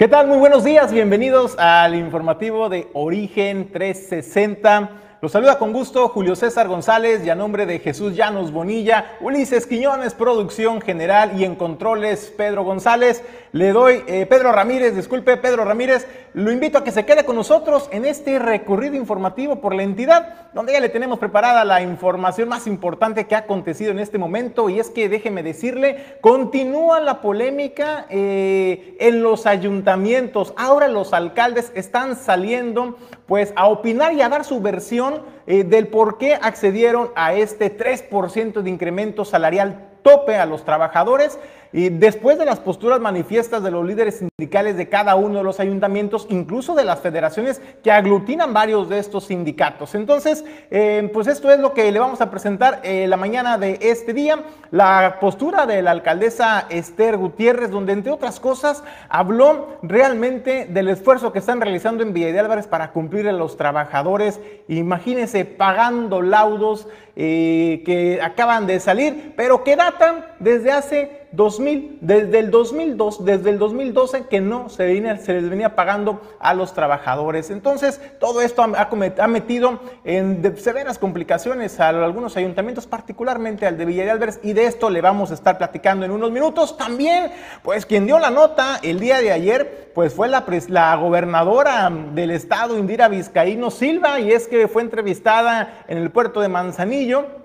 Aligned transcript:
¿Qué 0.00 0.08
tal? 0.08 0.28
Muy 0.28 0.38
buenos 0.38 0.64
días, 0.64 0.90
bienvenidos 0.90 1.58
al 1.58 1.94
informativo 1.94 2.70
de 2.70 2.88
Origen 2.94 3.70
360. 3.70 4.88
Los 5.22 5.32
saluda 5.32 5.58
con 5.58 5.74
gusto 5.74 6.08
Julio 6.08 6.34
César 6.34 6.66
González 6.66 7.22
y 7.22 7.28
a 7.28 7.34
nombre 7.34 7.66
de 7.66 7.78
Jesús 7.78 8.16
Llanos 8.16 8.52
Bonilla, 8.52 9.18
Ulises 9.20 9.66
Quiñones, 9.66 10.14
producción 10.14 10.80
general 10.80 11.38
y 11.38 11.44
en 11.44 11.56
controles 11.56 12.32
Pedro 12.34 12.64
González. 12.64 13.22
Le 13.52 13.72
doy, 13.72 14.02
eh, 14.06 14.24
Pedro 14.24 14.50
Ramírez, 14.50 14.96
disculpe, 14.96 15.36
Pedro 15.36 15.66
Ramírez, 15.66 16.06
lo 16.32 16.50
invito 16.50 16.78
a 16.78 16.84
que 16.84 16.90
se 16.90 17.04
quede 17.04 17.26
con 17.26 17.36
nosotros 17.36 17.90
en 17.92 18.06
este 18.06 18.38
recorrido 18.38 18.94
informativo 18.94 19.56
por 19.56 19.74
la 19.74 19.82
entidad, 19.82 20.48
donde 20.54 20.72
ya 20.72 20.80
le 20.80 20.88
tenemos 20.88 21.18
preparada 21.18 21.66
la 21.66 21.82
información 21.82 22.48
más 22.48 22.66
importante 22.66 23.26
que 23.26 23.34
ha 23.34 23.38
acontecido 23.38 23.90
en 23.90 23.98
este 23.98 24.16
momento. 24.16 24.70
Y 24.70 24.80
es 24.80 24.88
que 24.88 25.10
déjeme 25.10 25.42
decirle, 25.42 26.16
continúa 26.22 26.98
la 27.00 27.20
polémica 27.20 28.06
eh, 28.08 28.96
en 29.00 29.22
los 29.22 29.44
ayuntamientos. 29.44 30.54
Ahora 30.56 30.88
los 30.88 31.12
alcaldes 31.12 31.72
están 31.74 32.16
saliendo 32.16 32.96
pues 33.30 33.52
a 33.54 33.68
opinar 33.68 34.12
y 34.14 34.22
a 34.22 34.28
dar 34.28 34.44
su 34.44 34.60
versión 34.60 35.22
eh, 35.46 35.62
del 35.62 35.86
por 35.86 36.18
qué 36.18 36.34
accedieron 36.34 37.12
a 37.14 37.32
este 37.32 37.78
3% 37.78 38.60
de 38.60 38.68
incremento 38.68 39.24
salarial 39.24 39.86
tope 40.02 40.34
a 40.34 40.46
los 40.46 40.64
trabajadores 40.64 41.38
y 41.72 41.88
después 41.88 42.38
de 42.38 42.44
las 42.44 42.58
posturas 42.58 43.00
manifiestas 43.00 43.62
de 43.62 43.70
los 43.70 43.86
líderes 43.86 44.18
sindicales 44.18 44.76
de 44.76 44.88
cada 44.88 45.14
uno 45.14 45.38
de 45.38 45.44
los 45.44 45.60
ayuntamientos, 45.60 46.26
incluso 46.30 46.74
de 46.74 46.84
las 46.84 47.00
federaciones 47.00 47.60
que 47.82 47.92
aglutinan 47.92 48.52
varios 48.52 48.88
de 48.88 48.98
estos 48.98 49.24
sindicatos. 49.24 49.94
Entonces, 49.94 50.44
eh, 50.70 51.08
pues 51.12 51.26
esto 51.26 51.50
es 51.50 51.60
lo 51.60 51.72
que 51.72 51.90
le 51.92 51.98
vamos 51.98 52.20
a 52.20 52.30
presentar 52.30 52.80
eh, 52.82 53.06
la 53.06 53.16
mañana 53.16 53.58
de 53.58 53.78
este 53.82 54.12
día, 54.12 54.40
la 54.70 55.18
postura 55.20 55.66
de 55.66 55.82
la 55.82 55.92
alcaldesa 55.92 56.66
Esther 56.70 57.16
Gutiérrez, 57.16 57.70
donde 57.70 57.92
entre 57.92 58.12
otras 58.12 58.40
cosas 58.40 58.82
habló 59.08 59.78
realmente 59.82 60.66
del 60.66 60.88
esfuerzo 60.88 61.32
que 61.32 61.38
están 61.38 61.60
realizando 61.60 62.02
en 62.02 62.12
Villa 62.12 62.32
de 62.32 62.40
Álvarez 62.40 62.66
para 62.66 62.92
cumplir 62.92 63.28
a 63.28 63.32
los 63.32 63.56
trabajadores. 63.56 64.40
Imagínense 64.68 65.44
pagando 65.44 66.22
laudos 66.22 66.88
eh, 67.16 67.82
que 67.84 68.20
acaban 68.22 68.66
de 68.66 68.80
salir, 68.80 69.34
pero 69.36 69.62
que 69.62 69.76
datan 69.76 70.24
desde 70.38 70.72
hace 70.72 71.19
2000, 71.32 71.98
desde 72.00 72.38
el 72.40 72.50
2002, 72.50 73.24
desde 73.24 73.50
el 73.50 73.58
2012 73.58 74.26
que 74.26 74.40
no 74.40 74.68
se, 74.68 74.88
les 74.88 75.48
venía 75.48 75.76
pagando 75.76 76.20
a 76.40 76.54
los 76.54 76.74
trabajadores. 76.74 77.50
Entonces, 77.50 78.00
todo 78.18 78.40
esto 78.40 78.62
ha, 78.62 79.28
metido 79.28 79.80
en 80.04 80.56
severas 80.58 80.98
complicaciones 80.98 81.78
a 81.78 81.88
algunos 81.90 82.36
ayuntamientos, 82.36 82.86
particularmente 82.86 83.66
al 83.66 83.78
de 83.78 83.84
Villa 83.84 84.04
de 84.04 84.10
Álvarez, 84.10 84.40
y 84.42 84.52
de 84.52 84.66
esto 84.66 84.90
le 84.90 85.00
vamos 85.00 85.30
a 85.30 85.34
estar 85.34 85.58
platicando 85.58 86.04
en 86.04 86.10
unos 86.10 86.30
minutos. 86.32 86.76
También, 86.76 87.30
pues 87.62 87.86
quien 87.86 88.06
dio 88.06 88.18
la 88.18 88.30
nota 88.30 88.80
el 88.82 88.98
día 88.98 89.20
de 89.20 89.32
ayer, 89.32 89.92
pues 89.94 90.12
fue 90.12 90.28
la 90.28 90.96
gobernadora 90.96 91.90
del 92.12 92.30
estado, 92.32 92.76
Indira 92.78 93.08
Vizcaíno 93.08 93.70
Silva, 93.70 94.20
y 94.20 94.32
es 94.32 94.48
que 94.48 94.68
fue 94.68 94.82
entrevistada 94.82 95.84
en 95.86 95.98
el 95.98 96.10
puerto 96.10 96.40
de 96.40 96.48
Manzanillo. 96.48 97.40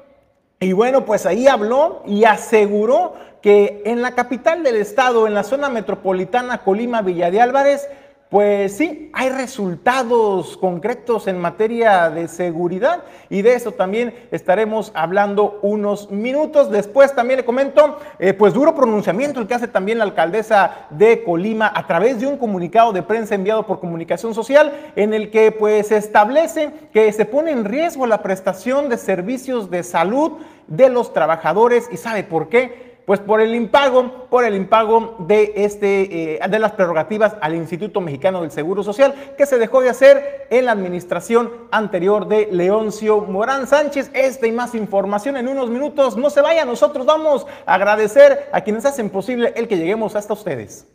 Y 0.60 0.74
bueno, 0.74 1.06
pues 1.06 1.26
ahí 1.26 1.48
habló 1.48 2.02
y 2.06 2.24
aseguró 2.24 3.14
que 3.46 3.84
en 3.86 4.02
la 4.02 4.16
capital 4.16 4.64
del 4.64 4.78
estado, 4.78 5.28
en 5.28 5.36
la 5.36 5.44
zona 5.44 5.70
metropolitana 5.70 6.64
Colima, 6.64 7.04
Villa 7.04 7.30
de 7.30 7.42
Álvarez, 7.42 7.88
pues 8.32 8.76
sí, 8.76 9.12
hay 9.14 9.30
resultados 9.30 10.58
concretos 10.58 11.28
en 11.28 11.38
materia 11.38 12.10
de 12.10 12.28
seguridad 12.28 13.04
y 13.30 13.44
de 13.44 13.54
eso 13.54 13.72
también 13.72 14.16
estaremos 14.32 14.92
hablando 14.96 15.60
unos 15.62 16.10
minutos. 16.10 16.72
Después 16.72 17.14
también 17.14 17.38
le 17.38 17.46
comento, 17.46 18.00
eh, 18.18 18.34
pues 18.34 18.52
duro 18.56 18.74
pronunciamiento 18.74 19.40
el 19.40 19.46
que 19.46 19.54
hace 19.54 19.68
también 19.68 20.00
la 20.00 20.06
alcaldesa 20.06 20.88
de 20.90 21.24
Colima 21.24 21.72
a 21.76 21.86
través 21.86 22.20
de 22.20 22.26
un 22.26 22.38
comunicado 22.38 22.94
de 22.94 23.04
prensa 23.04 23.36
enviado 23.36 23.68
por 23.68 23.80
comunicación 23.80 24.34
social 24.34 24.74
en 24.96 25.14
el 25.14 25.30
que 25.30 25.52
pues 25.52 25.92
establece 25.92 26.72
que 26.92 27.14
se 27.14 27.26
pone 27.26 27.52
en 27.52 27.64
riesgo 27.64 28.08
la 28.08 28.24
prestación 28.24 28.90
de 28.90 28.98
servicios 28.98 29.70
de 29.70 29.84
salud 29.84 30.32
de 30.66 30.90
los 30.90 31.14
trabajadores 31.14 31.88
y 31.92 31.98
sabe 31.98 32.24
por 32.24 32.50
qué 32.50 32.95
pues 33.06 33.20
por 33.20 33.40
el 33.40 33.54
impago, 33.54 34.28
por 34.30 34.44
el 34.46 34.56
impago 34.56 35.16
de, 35.20 35.54
este, 35.56 36.36
eh, 36.36 36.40
de 36.48 36.60
las 36.60 36.72
prerrogativas 36.72 37.36
al 37.42 37.56
Instituto 37.56 38.02
Mexicano 38.02 38.42
del 38.42 38.52
Seguro 38.52 38.84
Social, 38.84 39.14
que 39.38 39.46
se 39.46 39.58
dejó 39.58 39.82
de 39.82 39.90
hacer 39.90 40.48
en 40.50 40.66
la 40.66 40.72
administración 40.72 41.52
anterior 41.72 42.28
de 42.28 42.50
Leoncio 42.52 43.22
Morán 43.22 43.68
Sánchez. 43.68 44.10
Esta 44.14 44.48
y 44.48 44.52
más 44.52 44.74
información 44.76 45.38
en 45.38 45.48
unos 45.48 45.70
minutos. 45.70 46.18
No 46.18 46.30
se 46.30 46.42
vaya, 46.42 46.66
nosotros 46.66 47.06
vamos 47.06 47.46
a 47.66 47.76
agradecer 47.76 48.50
a 48.52 48.62
quienes 48.62 48.86
hacen 48.86 49.10
posible 49.10 49.54
el 49.56 49.68
que 49.68 49.78
lleguemos 49.78 50.16
hasta 50.16 50.34
ustedes. 50.34 50.88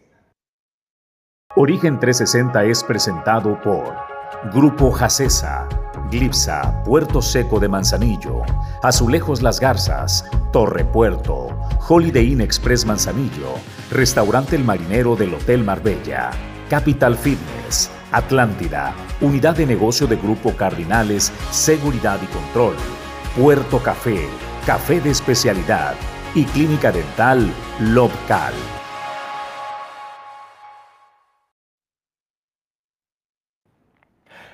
Origen 1.57 1.99
360 1.99 2.65
es 2.65 2.85
presentado 2.85 3.61
por 3.61 3.95
Grupo 4.53 4.91
Jacesa 4.93 5.69
Glipsa, 6.11 6.83
Puerto 6.85 7.23
Seco 7.23 7.61
de 7.61 7.69
Manzanillo, 7.69 8.43
Azulejos 8.83 9.43
Las 9.43 9.61
Garzas, 9.61 10.25
Torre 10.53 10.85
Puerto, 10.85 11.49
Holiday 11.89 12.33
Inn 12.33 12.41
Express 12.41 12.85
Manzanillo, 12.85 13.55
Restaurante 13.91 14.57
El 14.57 14.65
Marinero 14.65 15.17
del 15.17 15.35
Hotel 15.35 15.65
Marbella, 15.65 16.31
Capital 16.69 17.17
Fitness, 17.17 17.91
Atlántida, 18.13 18.93
Unidad 19.21 19.57
de 19.57 19.67
Negocio 19.67 20.07
de 20.07 20.17
Grupo 20.17 20.57
Cardinales, 20.57 21.33
Seguridad 21.51 22.19
y 22.23 22.27
Control, 22.27 22.75
Puerto 23.37 23.79
Café, 23.79 24.29
Café 24.67 25.01
de 25.01 25.11
Especialidad 25.11 25.95
y 26.35 26.45
Clínica 26.45 26.91
Dental 26.93 27.49
Lobcal. 27.81 28.53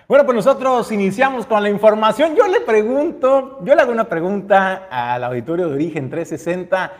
Bueno, 0.08 0.24
pues 0.24 0.36
nosotros 0.36 0.92
iniciamos 0.92 1.46
con 1.46 1.60
la 1.64 1.68
información. 1.68 2.36
Yo 2.36 2.46
le 2.46 2.60
pregunto, 2.60 3.58
yo 3.64 3.74
le 3.74 3.82
hago 3.82 3.90
una 3.90 4.08
pregunta 4.08 4.86
al 4.88 5.24
auditorio 5.24 5.66
de 5.66 5.74
Origen 5.74 6.10
360. 6.10 6.92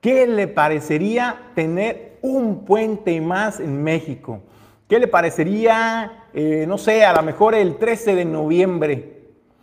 ¿Qué 0.00 0.26
le 0.26 0.48
parecería 0.48 1.36
tener 1.54 2.16
un 2.22 2.64
puente 2.64 3.20
más 3.20 3.60
en 3.60 3.84
México? 3.84 4.40
¿Qué 4.88 4.98
le 4.98 5.06
parecería, 5.06 6.28
eh, 6.32 6.64
no 6.66 6.78
sé, 6.78 7.04
a 7.04 7.12
lo 7.12 7.22
mejor 7.22 7.54
el 7.54 7.76
13 7.76 8.14
de 8.14 8.24
noviembre? 8.24 9.18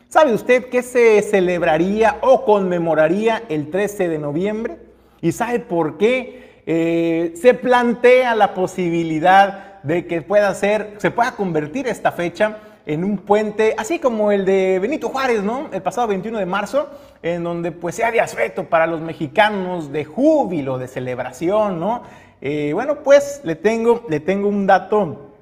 ¿Sabe 0.08 0.32
usted 0.32 0.66
qué 0.66 0.84
se 0.84 1.20
celebraría 1.24 2.20
o 2.22 2.46
conmemoraría 2.46 3.42
el 3.50 3.72
13 3.72 4.08
de 4.08 4.20
noviembre? 4.20 4.78
¿Y 5.20 5.32
sabe 5.32 5.62
por 5.62 5.98
qué 5.98 6.62
eh, 6.68 7.34
se 7.38 7.56
plantea 7.56 8.36
la 8.36 8.54
posibilidad 8.54 9.82
de 9.82 10.06
que 10.06 10.22
pueda 10.22 10.54
ser, 10.54 10.94
se 11.00 11.10
pueda 11.10 11.32
convertir 11.32 11.88
esta 11.88 12.12
fecha 12.12 12.60
en 12.86 13.04
un 13.04 13.18
puente, 13.18 13.76
así 13.78 14.00
como 14.00 14.32
el 14.32 14.46
de 14.46 14.80
Benito 14.80 15.10
Juárez, 15.10 15.44
¿no? 15.44 15.70
El 15.72 15.82
pasado 15.82 16.08
21 16.08 16.40
de 16.40 16.46
marzo, 16.46 16.90
en 17.22 17.44
donde 17.44 17.72
pues 17.72 17.96
sea 17.96 18.12
de 18.12 18.20
asueto 18.20 18.66
para 18.66 18.88
los 18.88 19.02
mexicanos, 19.02 19.92
de 19.92 20.04
júbilo, 20.06 20.78
de 20.78 20.88
celebración, 20.88 21.80
¿no? 21.80 22.04
Eh, 22.42 22.72
bueno, 22.74 23.04
pues 23.04 23.42
le 23.44 23.56
tengo, 23.56 24.06
le 24.10 24.20
tengo 24.20 24.50
un 24.50 24.68
dato 24.68 25.33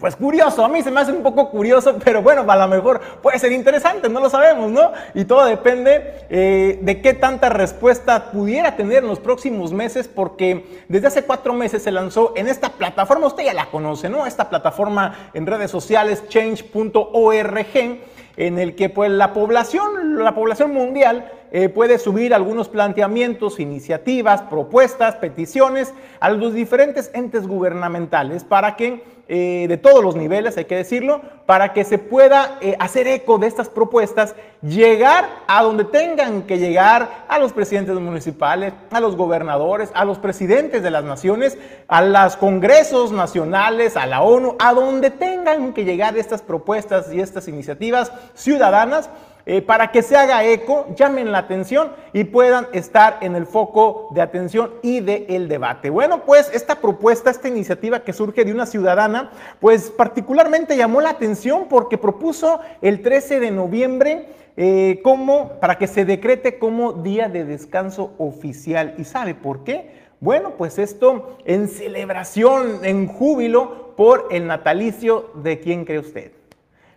pues 0.00 0.16
curioso, 0.16 0.64
a 0.64 0.68
mí 0.68 0.82
se 0.82 0.90
me 0.90 1.00
hace 1.00 1.12
un 1.12 1.22
poco 1.22 1.50
curioso, 1.50 1.96
pero 2.04 2.22
bueno, 2.22 2.44
a 2.50 2.56
lo 2.56 2.68
mejor 2.68 3.00
puede 3.22 3.38
ser 3.38 3.52
interesante, 3.52 4.08
no 4.08 4.20
lo 4.20 4.30
sabemos, 4.30 4.70
¿no? 4.70 4.92
Y 5.14 5.24
todo 5.24 5.44
depende 5.44 6.26
eh, 6.30 6.78
de 6.80 7.00
qué 7.00 7.14
tanta 7.14 7.48
respuesta 7.48 8.30
pudiera 8.30 8.76
tener 8.76 8.98
en 8.98 9.08
los 9.08 9.20
próximos 9.20 9.72
meses, 9.72 10.08
porque 10.08 10.84
desde 10.88 11.06
hace 11.08 11.22
cuatro 11.24 11.52
meses 11.52 11.82
se 11.82 11.90
lanzó 11.90 12.32
en 12.36 12.48
esta 12.48 12.70
plataforma, 12.70 13.26
usted 13.26 13.44
ya 13.44 13.54
la 13.54 13.66
conoce, 13.66 14.08
¿no? 14.08 14.26
Esta 14.26 14.48
plataforma 14.48 15.30
en 15.34 15.46
redes 15.46 15.70
sociales, 15.70 16.26
change.org, 16.28 17.66
en 18.36 18.58
el 18.58 18.74
que 18.74 18.88
pues 18.88 19.10
la 19.10 19.32
población, 19.34 20.24
la 20.24 20.34
población 20.34 20.72
mundial 20.72 21.30
eh, 21.50 21.68
puede 21.68 21.98
subir 21.98 22.32
algunos 22.32 22.70
planteamientos, 22.70 23.60
iniciativas, 23.60 24.40
propuestas, 24.42 25.16
peticiones 25.16 25.92
a 26.18 26.30
los 26.30 26.54
diferentes 26.54 27.10
entes 27.12 27.46
gubernamentales 27.46 28.42
para 28.42 28.74
que 28.74 29.04
eh, 29.34 29.64
de 29.66 29.78
todos 29.78 30.04
los 30.04 30.14
niveles, 30.14 30.58
hay 30.58 30.66
que 30.66 30.76
decirlo, 30.76 31.22
para 31.46 31.72
que 31.72 31.84
se 31.84 31.96
pueda 31.96 32.58
eh, 32.60 32.76
hacer 32.78 33.06
eco 33.06 33.38
de 33.38 33.46
estas 33.46 33.70
propuestas, 33.70 34.34
llegar 34.60 35.26
a 35.46 35.62
donde 35.62 35.84
tengan 35.84 36.42
que 36.42 36.58
llegar 36.58 37.24
a 37.28 37.38
los 37.38 37.54
presidentes 37.54 37.94
municipales, 37.94 38.74
a 38.90 39.00
los 39.00 39.16
gobernadores, 39.16 39.90
a 39.94 40.04
los 40.04 40.18
presidentes 40.18 40.82
de 40.82 40.90
las 40.90 41.04
naciones, 41.04 41.56
a 41.88 42.02
los 42.02 42.36
congresos 42.36 43.10
nacionales, 43.10 43.96
a 43.96 44.04
la 44.04 44.20
ONU, 44.20 44.54
a 44.58 44.74
donde 44.74 45.08
tengan 45.08 45.72
que 45.72 45.86
llegar 45.86 46.14
estas 46.18 46.42
propuestas 46.42 47.10
y 47.10 47.18
estas 47.18 47.48
iniciativas 47.48 48.12
ciudadanas 48.34 49.08
eh, 49.44 49.60
para 49.60 49.90
que 49.90 50.02
se 50.02 50.16
haga 50.16 50.44
eco, 50.44 50.86
llamen 50.94 51.32
la 51.32 51.38
atención 51.38 51.92
y 52.12 52.24
puedan 52.24 52.68
estar 52.72 53.18
en 53.22 53.34
el 53.34 53.46
foco 53.46 54.08
de 54.12 54.20
atención 54.20 54.72
y 54.82 55.00
del 55.00 55.26
el 55.28 55.48
debate. 55.48 55.90
Bueno, 55.90 56.24
pues 56.24 56.50
esta 56.54 56.76
propuesta, 56.76 57.30
esta 57.30 57.48
iniciativa 57.48 58.04
que 58.04 58.12
surge 58.12 58.44
de 58.44 58.52
una 58.52 58.66
ciudadana, 58.66 59.30
pues 59.60 59.90
particularmente 59.90 60.76
llamó 60.76 61.00
la 61.00 61.10
atención 61.10 61.66
porque 61.68 61.98
propuso 61.98 62.60
el 62.80 63.02
13 63.02 63.40
de 63.40 63.50
noviembre 63.50 64.26
eh, 64.56 65.00
como, 65.02 65.58
para 65.60 65.78
que 65.78 65.86
se 65.86 66.04
decrete 66.04 66.58
como 66.58 66.92
día 66.92 67.28
de 67.28 67.44
descanso 67.44 68.12
oficial. 68.18 68.94
¿Y 68.98 69.04
sabe 69.04 69.34
por 69.34 69.64
qué? 69.64 70.02
Bueno, 70.20 70.52
pues 70.56 70.78
esto 70.78 71.36
en 71.44 71.68
celebración, 71.68 72.84
en 72.84 73.08
júbilo 73.08 73.96
por 73.96 74.28
el 74.30 74.46
natalicio 74.46 75.30
de 75.34 75.58
quién 75.58 75.84
cree 75.84 75.98
usted. 75.98 76.41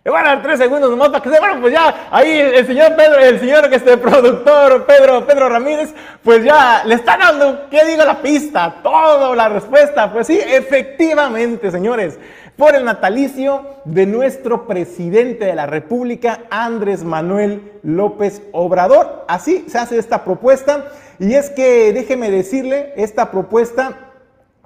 Le 0.06 0.12
van 0.12 0.24
a 0.24 0.28
dar 0.36 0.42
tres 0.42 0.60
segundos 0.60 0.88
nomás 0.88 1.08
para 1.08 1.20
que 1.20 1.30
se 1.30 1.40
bueno, 1.40 1.60
pues 1.60 1.72
ya 1.72 2.06
ahí 2.12 2.30
el 2.30 2.64
señor 2.64 2.94
Pedro, 2.94 3.18
el 3.18 3.40
señor 3.40 3.68
que 3.68 3.74
este 3.74 3.96
productor 3.96 4.86
Pedro, 4.86 5.26
Pedro 5.26 5.48
Ramírez, 5.48 5.92
pues 6.22 6.44
ya 6.44 6.84
le 6.84 6.94
está 6.94 7.16
dando, 7.16 7.68
¿qué 7.68 7.84
digo 7.84 8.04
la 8.04 8.22
pista? 8.22 8.76
Todo, 8.84 9.34
la 9.34 9.48
respuesta. 9.48 10.12
Pues 10.12 10.28
sí, 10.28 10.38
efectivamente, 10.40 11.72
señores, 11.72 12.20
por 12.56 12.76
el 12.76 12.84
natalicio 12.84 13.66
de 13.84 14.06
nuestro 14.06 14.68
presidente 14.68 15.46
de 15.46 15.56
la 15.56 15.66
República, 15.66 16.42
Andrés 16.50 17.02
Manuel 17.02 17.72
López 17.82 18.42
Obrador. 18.52 19.24
Así 19.26 19.64
se 19.66 19.78
hace 19.78 19.98
esta 19.98 20.22
propuesta. 20.22 20.84
Y 21.18 21.34
es 21.34 21.50
que, 21.50 21.92
déjeme 21.92 22.30
decirle, 22.30 22.92
esta 22.94 23.32
propuesta 23.32 24.12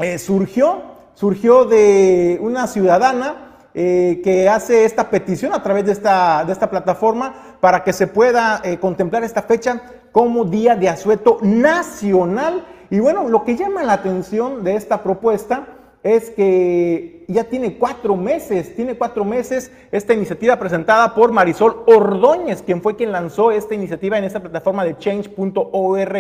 eh, 0.01 0.19
surgió, 0.19 0.83
surgió 1.15 1.65
de 1.65 2.37
una 2.43 2.67
ciudadana 2.67 3.47
eh, 3.73 4.21
que 4.25 4.49
hace 4.49 4.85
esta 4.85 5.11
petición 5.11 5.55
a 5.55 5.63
través 5.63 5.87
de 5.87 5.93
esta, 5.93 6.69
plataforma 6.71 7.57
para 7.61 7.85
que 7.85 7.93
se 7.93 8.09
pueda 8.09 8.61
eh, 8.65 8.79
contemplar 8.79 9.23
esta 9.23 9.43
fecha 9.43 9.81
como 10.11 10.45
día 10.45 10.75
de 10.75 10.89
asueto 10.89 11.39
nacional. 11.41 12.67
Y 12.91 12.99
bueno, 12.99 13.29
lo 13.29 13.45
que 13.45 13.57
llama 13.57 13.85
la 13.85 13.93
atención 13.93 14.65
de 14.65 14.75
esta 14.75 15.05
propuesta 15.05 15.69
es 16.03 16.31
que 16.31 17.25
ya 17.29 17.45
tiene 17.45 17.79
cuatro 17.79 18.17
meses, 18.17 18.75
tiene 18.75 18.97
cuatro 18.97 19.25
meses 19.25 19.71
esta 19.93 20.15
iniciativa 20.15 20.59
presentada 20.59 21.15
por 21.15 21.31
Marisol 21.31 21.85
Ordóñez, 21.87 22.63
quien 22.63 22.83
fue 22.83 22.97
quien 22.97 23.13
lanzó 23.13 23.53
esta 23.53 23.77
iniciativa 23.77 24.19
en 24.19 24.25
esta 24.25 24.41
plataforma 24.41 24.85
de 24.85 24.99
change.org. 24.99 26.15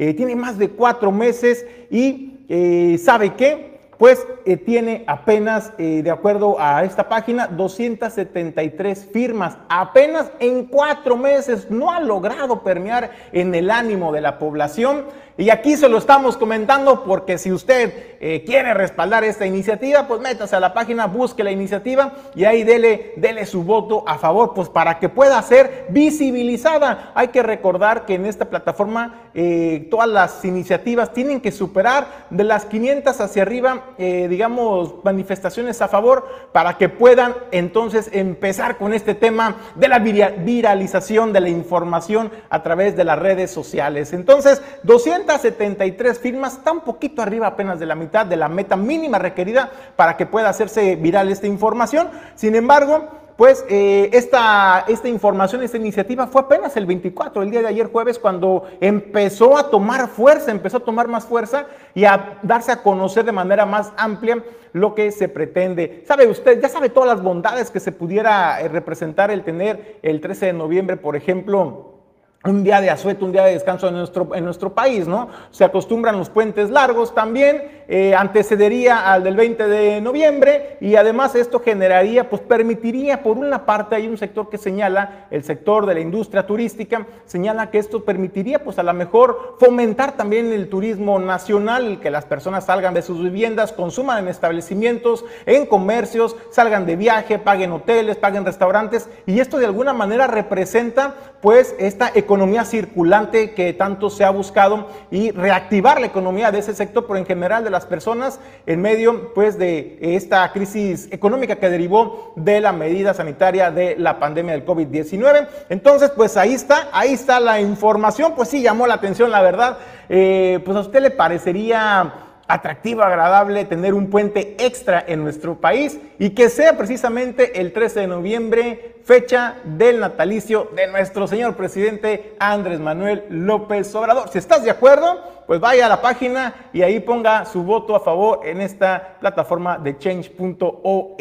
Eh, 0.00 0.14
tiene 0.14 0.36
más 0.36 0.58
de 0.58 0.68
cuatro 0.68 1.10
meses 1.10 1.66
y 1.90 2.96
¿sabe 2.98 3.34
qué? 3.34 3.77
Pues 3.98 4.24
eh, 4.44 4.56
tiene 4.56 5.04
apenas, 5.08 5.72
eh, 5.76 6.02
de 6.02 6.10
acuerdo 6.10 6.56
a 6.60 6.84
esta 6.84 7.08
página, 7.08 7.48
273 7.48 9.08
firmas. 9.12 9.58
Apenas 9.68 10.30
en 10.38 10.66
cuatro 10.66 11.16
meses 11.16 11.68
no 11.70 11.90
ha 11.90 12.00
logrado 12.00 12.62
permear 12.62 13.10
en 13.32 13.54
el 13.54 13.70
ánimo 13.70 14.12
de 14.12 14.20
la 14.20 14.38
población. 14.38 15.06
Y 15.40 15.50
aquí 15.50 15.76
se 15.76 15.88
lo 15.88 15.98
estamos 15.98 16.36
comentando 16.36 17.04
porque 17.04 17.38
si 17.38 17.52
usted 17.52 18.16
eh, 18.18 18.42
quiere 18.44 18.74
respaldar 18.74 19.22
esta 19.22 19.46
iniciativa, 19.46 20.08
pues 20.08 20.20
métase 20.20 20.56
a 20.56 20.60
la 20.60 20.74
página, 20.74 21.06
busque 21.06 21.44
la 21.44 21.52
iniciativa 21.52 22.12
y 22.34 22.44
ahí 22.44 22.64
dele, 22.64 23.12
dele 23.14 23.46
su 23.46 23.62
voto 23.62 24.02
a 24.04 24.18
favor, 24.18 24.52
pues 24.52 24.68
para 24.68 24.98
que 24.98 25.08
pueda 25.08 25.40
ser 25.42 25.86
visibilizada. 25.90 27.12
Hay 27.14 27.28
que 27.28 27.44
recordar 27.44 28.04
que 28.04 28.14
en 28.14 28.26
esta 28.26 28.46
plataforma 28.46 29.30
eh, 29.32 29.86
todas 29.88 30.08
las 30.08 30.44
iniciativas 30.44 31.12
tienen 31.12 31.40
que 31.40 31.52
superar 31.52 32.26
de 32.30 32.42
las 32.42 32.64
500 32.64 33.20
hacia 33.20 33.42
arriba, 33.42 33.94
eh, 33.96 34.26
digamos, 34.28 34.96
manifestaciones 35.04 35.80
a 35.80 35.86
favor 35.86 36.26
para 36.50 36.76
que 36.78 36.88
puedan 36.88 37.36
entonces 37.52 38.10
empezar 38.12 38.76
con 38.76 38.92
este 38.92 39.14
tema 39.14 39.54
de 39.76 39.86
la 39.86 40.00
viralización 40.00 41.32
de 41.32 41.42
la 41.42 41.48
información 41.48 42.32
a 42.50 42.64
través 42.64 42.96
de 42.96 43.04
las 43.04 43.20
redes 43.20 43.52
sociales. 43.52 44.12
Entonces, 44.12 44.60
200 44.82 45.27
73 45.36 46.18
firmas, 46.18 46.60
un 46.72 46.80
poquito 46.80 47.20
arriba 47.20 47.48
apenas 47.48 47.78
de 47.78 47.86
la 47.86 47.94
mitad 47.94 48.24
de 48.24 48.36
la 48.36 48.48
meta 48.48 48.76
mínima 48.76 49.18
requerida 49.18 49.70
para 49.96 50.16
que 50.16 50.24
pueda 50.24 50.48
hacerse 50.48 50.96
viral 50.96 51.28
esta 51.28 51.46
información. 51.46 52.08
Sin 52.36 52.54
embargo, 52.54 53.08
pues 53.38 53.64
eh, 53.68 54.10
esta, 54.14 54.84
esta 54.88 55.08
información, 55.08 55.62
esta 55.62 55.76
iniciativa 55.76 56.26
fue 56.26 56.40
apenas 56.40 56.76
el 56.76 56.86
24, 56.86 57.42
el 57.42 57.50
día 57.52 57.60
de 57.60 57.68
ayer 57.68 57.86
jueves, 57.86 58.18
cuando 58.18 58.64
empezó 58.80 59.56
a 59.56 59.70
tomar 59.70 60.08
fuerza, 60.08 60.50
empezó 60.50 60.78
a 60.78 60.80
tomar 60.80 61.06
más 61.06 61.24
fuerza 61.24 61.66
y 61.94 62.04
a 62.04 62.38
darse 62.42 62.72
a 62.72 62.82
conocer 62.82 63.24
de 63.24 63.30
manera 63.30 63.64
más 63.64 63.92
amplia 63.96 64.42
lo 64.72 64.94
que 64.94 65.12
se 65.12 65.28
pretende. 65.28 66.02
¿Sabe 66.08 66.26
usted? 66.26 66.60
Ya 66.60 66.68
sabe 66.68 66.88
todas 66.88 67.08
las 67.08 67.22
bondades 67.22 67.70
que 67.70 67.78
se 67.78 67.92
pudiera 67.92 68.60
eh, 68.60 68.68
representar 68.68 69.30
el 69.30 69.44
tener 69.44 69.98
el 70.02 70.20
13 70.20 70.46
de 70.46 70.52
noviembre, 70.54 70.96
por 70.96 71.14
ejemplo 71.14 71.97
un 72.44 72.62
día 72.62 72.80
de 72.80 72.88
asueto, 72.88 73.24
un 73.24 73.32
día 73.32 73.44
de 73.44 73.54
descanso 73.54 73.88
en 73.88 73.94
nuestro, 73.94 74.32
en 74.32 74.44
nuestro 74.44 74.72
país, 74.72 75.08
¿no? 75.08 75.28
Se 75.50 75.64
acostumbran 75.64 76.16
los 76.16 76.30
puentes 76.30 76.70
largos 76.70 77.12
también, 77.12 77.82
eh, 77.88 78.14
antecedería 78.14 79.12
al 79.12 79.24
del 79.24 79.34
20 79.34 79.66
de 79.66 80.00
noviembre 80.00 80.76
y 80.80 80.94
además 80.94 81.34
esto 81.34 81.58
generaría, 81.58 82.30
pues 82.30 82.40
permitiría, 82.42 83.24
por 83.24 83.38
una 83.38 83.66
parte 83.66 83.96
hay 83.96 84.06
un 84.06 84.16
sector 84.18 84.48
que 84.50 84.56
señala, 84.56 85.26
el 85.32 85.42
sector 85.42 85.84
de 85.84 85.94
la 85.94 86.00
industria 86.00 86.46
turística, 86.46 87.06
señala 87.26 87.70
que 87.70 87.78
esto 87.78 88.04
permitiría, 88.04 88.62
pues 88.62 88.78
a 88.78 88.84
lo 88.84 88.94
mejor 88.94 89.56
fomentar 89.58 90.12
también 90.12 90.52
el 90.52 90.68
turismo 90.68 91.18
nacional, 91.18 91.98
que 91.98 92.10
las 92.10 92.24
personas 92.24 92.66
salgan 92.66 92.94
de 92.94 93.02
sus 93.02 93.20
viviendas, 93.20 93.72
consuman 93.72 94.18
en 94.18 94.28
establecimientos, 94.28 95.24
en 95.44 95.66
comercios, 95.66 96.36
salgan 96.52 96.86
de 96.86 96.94
viaje, 96.94 97.40
paguen 97.40 97.72
hoteles, 97.72 98.16
paguen 98.16 98.44
restaurantes 98.44 99.08
y 99.26 99.40
esto 99.40 99.58
de 99.58 99.66
alguna 99.66 99.92
manera 99.92 100.28
representa, 100.28 101.14
pues, 101.40 101.74
esta 101.78 102.12
economía 102.14 102.27
circulante 102.64 103.52
que 103.52 103.72
tanto 103.72 104.10
se 104.10 104.24
ha 104.24 104.30
buscado 104.30 104.88
y 105.10 105.30
reactivar 105.30 106.00
la 106.00 106.06
economía 106.06 106.50
de 106.50 106.58
ese 106.58 106.74
sector, 106.74 107.06
pero 107.06 107.18
en 107.18 107.26
general 107.26 107.64
de 107.64 107.70
las 107.70 107.86
personas 107.86 108.40
en 108.66 108.80
medio 108.80 109.32
pues 109.34 109.58
de 109.58 109.98
esta 110.00 110.50
crisis 110.52 111.08
económica 111.10 111.56
que 111.56 111.70
derivó 111.70 112.32
de 112.36 112.60
la 112.60 112.72
medida 112.72 113.14
sanitaria 113.14 113.70
de 113.70 113.96
la 113.96 114.18
pandemia 114.18 114.52
del 114.52 114.64
COVID-19. 114.64 115.48
Entonces, 115.68 116.10
pues 116.10 116.36
ahí 116.36 116.54
está, 116.54 116.88
ahí 116.92 117.12
está 117.12 117.40
la 117.40 117.60
información, 117.60 118.34
pues 118.36 118.48
sí 118.48 118.62
llamó 118.62 118.86
la 118.86 118.94
atención, 118.94 119.30
la 119.30 119.42
verdad. 119.42 119.78
Eh, 120.08 120.60
pues 120.64 120.76
a 120.76 120.80
usted 120.80 121.02
le 121.02 121.10
parecería 121.10 122.27
atractivo, 122.48 123.02
agradable 123.02 123.66
tener 123.66 123.94
un 123.94 124.08
puente 124.08 124.56
extra 124.58 125.04
en 125.06 125.22
nuestro 125.22 125.60
país 125.60 126.00
y 126.18 126.30
que 126.30 126.48
sea 126.48 126.76
precisamente 126.78 127.60
el 127.60 127.72
13 127.72 128.00
de 128.00 128.06
noviembre, 128.06 128.96
fecha 129.04 129.56
del 129.64 130.00
natalicio 130.00 130.70
de 130.74 130.86
nuestro 130.86 131.26
señor 131.26 131.54
presidente 131.54 132.34
Andrés 132.40 132.80
Manuel 132.80 133.24
López 133.28 133.94
Obrador. 133.94 134.30
Si 134.30 134.38
estás 134.38 134.64
de 134.64 134.70
acuerdo, 134.70 135.22
pues 135.46 135.60
vaya 135.60 135.86
a 135.86 135.88
la 135.88 136.02
página 136.02 136.54
y 136.72 136.82
ahí 136.82 137.00
ponga 137.00 137.44
su 137.44 137.62
voto 137.62 137.94
a 137.94 138.00
favor 138.00 138.40
en 138.44 138.60
esta 138.60 139.16
plataforma 139.20 139.78
de 139.78 139.96
change.org. 139.96 141.16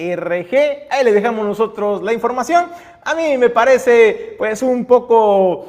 Ahí 0.90 1.04
le 1.04 1.14
dejamos 1.14 1.46
nosotros 1.46 2.02
la 2.02 2.14
información. 2.14 2.66
A 3.04 3.16
mí 3.16 3.38
me 3.38 3.50
parece 3.50 4.36
pues 4.38 4.62
un 4.62 4.86
poco 4.86 5.68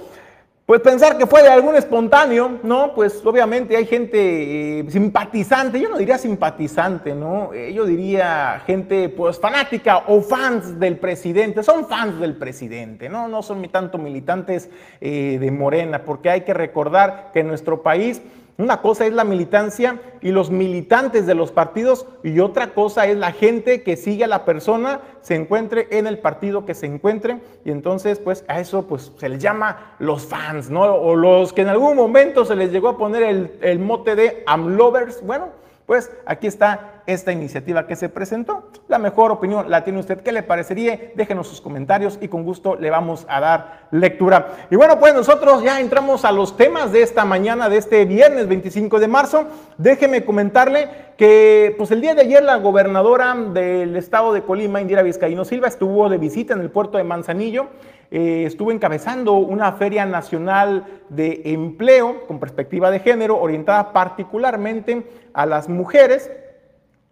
pues 0.68 0.82
pensar 0.82 1.16
que 1.16 1.26
fue 1.26 1.42
de 1.42 1.48
algún 1.48 1.76
espontáneo, 1.76 2.58
¿no? 2.62 2.92
Pues 2.94 3.24
obviamente 3.24 3.74
hay 3.74 3.86
gente 3.86 4.80
eh, 4.80 4.90
simpatizante, 4.90 5.80
yo 5.80 5.88
no 5.88 5.96
diría 5.96 6.18
simpatizante, 6.18 7.14
¿no? 7.14 7.54
Eh, 7.54 7.72
yo 7.72 7.86
diría 7.86 8.60
gente 8.66 9.08
pues 9.08 9.40
fanática 9.40 10.02
o 10.08 10.20
fans 10.20 10.78
del 10.78 10.98
presidente, 10.98 11.62
son 11.62 11.88
fans 11.88 12.20
del 12.20 12.36
presidente, 12.36 13.08
¿no? 13.08 13.28
No 13.28 13.42
son 13.42 13.66
tanto 13.70 13.96
militantes 13.96 14.68
eh, 15.00 15.38
de 15.40 15.50
Morena, 15.50 16.02
porque 16.04 16.28
hay 16.28 16.42
que 16.42 16.52
recordar 16.52 17.30
que 17.32 17.40
en 17.40 17.48
nuestro 17.48 17.82
país 17.82 18.20
una 18.58 18.82
cosa 18.82 19.06
es 19.06 19.12
la 19.12 19.22
militancia 19.22 20.00
y 20.20 20.32
los 20.32 20.50
militantes 20.50 21.26
de 21.26 21.36
los 21.36 21.52
partidos 21.52 22.06
y 22.24 22.40
otra 22.40 22.74
cosa 22.74 23.06
es 23.06 23.16
la 23.16 23.30
gente 23.30 23.84
que 23.84 23.96
sigue 23.96 24.24
a 24.24 24.26
la 24.26 24.44
persona, 24.44 25.00
se 25.20 25.36
encuentre 25.36 25.86
en 25.92 26.08
el 26.08 26.18
partido 26.18 26.66
que 26.66 26.74
se 26.74 26.86
encuentre 26.86 27.40
y 27.64 27.70
entonces 27.70 28.18
pues 28.18 28.44
a 28.48 28.58
eso 28.58 28.88
pues 28.88 29.12
se 29.16 29.28
les 29.28 29.40
llama 29.40 29.94
los 30.00 30.26
fans, 30.26 30.70
¿no? 30.70 30.82
O 30.82 31.14
los 31.14 31.52
que 31.52 31.62
en 31.62 31.68
algún 31.68 31.96
momento 31.96 32.44
se 32.44 32.56
les 32.56 32.72
llegó 32.72 32.88
a 32.88 32.98
poner 32.98 33.22
el, 33.22 33.58
el 33.62 33.78
mote 33.78 34.16
de 34.16 34.42
amlovers, 34.44 35.24
bueno, 35.24 35.50
pues 35.88 36.10
aquí 36.26 36.46
está 36.46 37.00
esta 37.06 37.32
iniciativa 37.32 37.86
que 37.86 37.96
se 37.96 38.10
presentó. 38.10 38.68
La 38.88 38.98
mejor 38.98 39.30
opinión 39.30 39.70
la 39.70 39.84
tiene 39.84 40.00
usted. 40.00 40.20
¿Qué 40.20 40.32
le 40.32 40.42
parecería? 40.42 41.00
Déjenos 41.14 41.48
sus 41.48 41.62
comentarios 41.62 42.18
y 42.20 42.28
con 42.28 42.44
gusto 42.44 42.76
le 42.76 42.90
vamos 42.90 43.24
a 43.26 43.40
dar 43.40 43.88
lectura. 43.90 44.48
Y 44.70 44.76
bueno, 44.76 45.00
pues 45.00 45.14
nosotros 45.14 45.62
ya 45.62 45.80
entramos 45.80 46.26
a 46.26 46.32
los 46.32 46.58
temas 46.58 46.92
de 46.92 47.00
esta 47.00 47.24
mañana, 47.24 47.70
de 47.70 47.78
este 47.78 48.04
viernes 48.04 48.48
25 48.48 49.00
de 49.00 49.08
marzo. 49.08 49.46
Déjeme 49.78 50.26
comentarle 50.26 50.90
que 51.16 51.74
pues 51.78 51.90
el 51.90 52.02
día 52.02 52.14
de 52.14 52.20
ayer 52.20 52.42
la 52.42 52.56
gobernadora 52.56 53.34
del 53.34 53.96
estado 53.96 54.34
de 54.34 54.42
Colima, 54.42 54.82
Indira 54.82 55.00
Vizcaíno 55.00 55.46
Silva, 55.46 55.68
estuvo 55.68 56.10
de 56.10 56.18
visita 56.18 56.52
en 56.52 56.60
el 56.60 56.70
puerto 56.70 56.98
de 56.98 57.04
Manzanillo. 57.04 57.68
Eh, 58.10 58.44
estuvo 58.46 58.72
encabezando 58.72 59.34
una 59.34 59.72
feria 59.72 60.06
nacional 60.06 60.84
de 61.10 61.42
empleo 61.44 62.26
con 62.26 62.40
perspectiva 62.40 62.90
de 62.90 63.00
género 63.00 63.38
orientada 63.38 63.92
particularmente 63.92 65.04
a 65.38 65.46
las 65.46 65.68
mujeres 65.68 66.32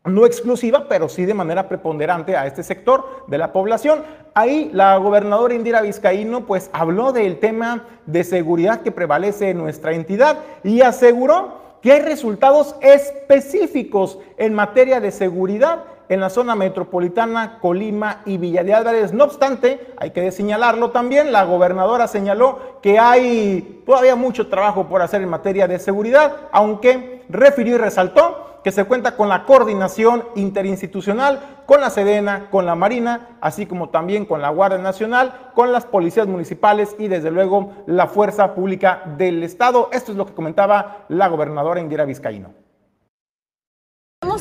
no 0.05 0.27
exclusiva, 0.27 0.87
pero 0.89 1.09
sí 1.09 1.25
de 1.27 1.33
manera 1.33 1.69
preponderante 1.69 2.37
a 2.37 2.45
este 2.45 2.65
sector 2.65 3.25
de 3.29 3.39
la 3.39 3.53
población. 3.53 4.03
Ahí 4.35 4.69
la 4.73 4.97
gobernadora 4.97 5.55
Indira 5.55 5.81
Vizcaíno 5.81 6.45
pues 6.45 6.69
habló 6.73 7.13
del 7.13 7.39
tema 7.39 7.85
de 8.05 8.25
seguridad 8.25 8.81
que 8.81 8.91
prevalece 8.91 9.51
en 9.51 9.59
nuestra 9.59 9.93
entidad 9.93 10.39
y 10.65 10.81
aseguró 10.81 11.66
que 11.83 11.93
hay 11.93 12.01
resultados 12.01 12.77
específicos 12.81 14.19
en 14.37 14.55
materia 14.55 15.01
de 15.01 15.11
seguridad 15.11 15.85
en 16.09 16.21
la 16.21 16.31
zona 16.31 16.55
metropolitana, 16.55 17.59
Colima 17.61 18.23
y 18.27 18.39
Villa 18.39 18.63
de 18.63 18.75
Álvarez. 18.75 19.13
No 19.13 19.25
obstante, 19.25 19.95
hay 19.97 20.11
que 20.11 20.31
señalarlo 20.31 20.91
también, 20.91 21.33
la 21.33 21.45
gobernadora 21.45 22.07
señaló 22.07 22.79
que 22.81 22.99
hay 22.99 23.83
todavía 23.85 24.15
mucho 24.15 24.49
trabajo 24.49 24.87
por 24.87 25.03
hacer 25.03 25.23
en 25.23 25.29
materia 25.29 25.67
de 25.67 25.79
seguridad, 25.79 26.37
aunque 26.53 27.25
refirió 27.29 27.75
y 27.75 27.79
resaltó 27.79 28.61
que 28.63 28.73
se 28.73 28.85
cuenta 28.85 29.17
con 29.17 29.29
la 29.29 29.45
coordinación 29.45 30.25
interinstitucional 30.35 31.56
con 31.67 31.81
la 31.81 31.91
Sedena, 31.91 32.49
con 32.51 32.65
la 32.65 32.75
Marina, 32.75 33.37
así 33.41 33.67
como 33.67 33.91
también 33.91 34.25
con 34.25 34.41
la 34.41 34.51
Guardia 34.51 34.79
Nacional, 34.79 35.51
con 35.55 35.73
las 35.73 35.85
policías 35.85 36.27
municipales 36.27 36.97
y 36.99 37.09
desde 37.09 37.31
luego 37.31 37.73
la 37.87 38.07
Fuerza 38.07 38.55
Pública 38.55 39.03
del 39.19 39.43
Estado. 39.43 39.91
Esto 39.93 40.13
es 40.13 40.19
lo 40.19 40.27
que 40.27 40.35
comentaba 40.35 41.05
la 41.09 41.29
gobernadora 41.29 41.81
Indira 41.81 42.05
Vizcaíno. 42.05 42.66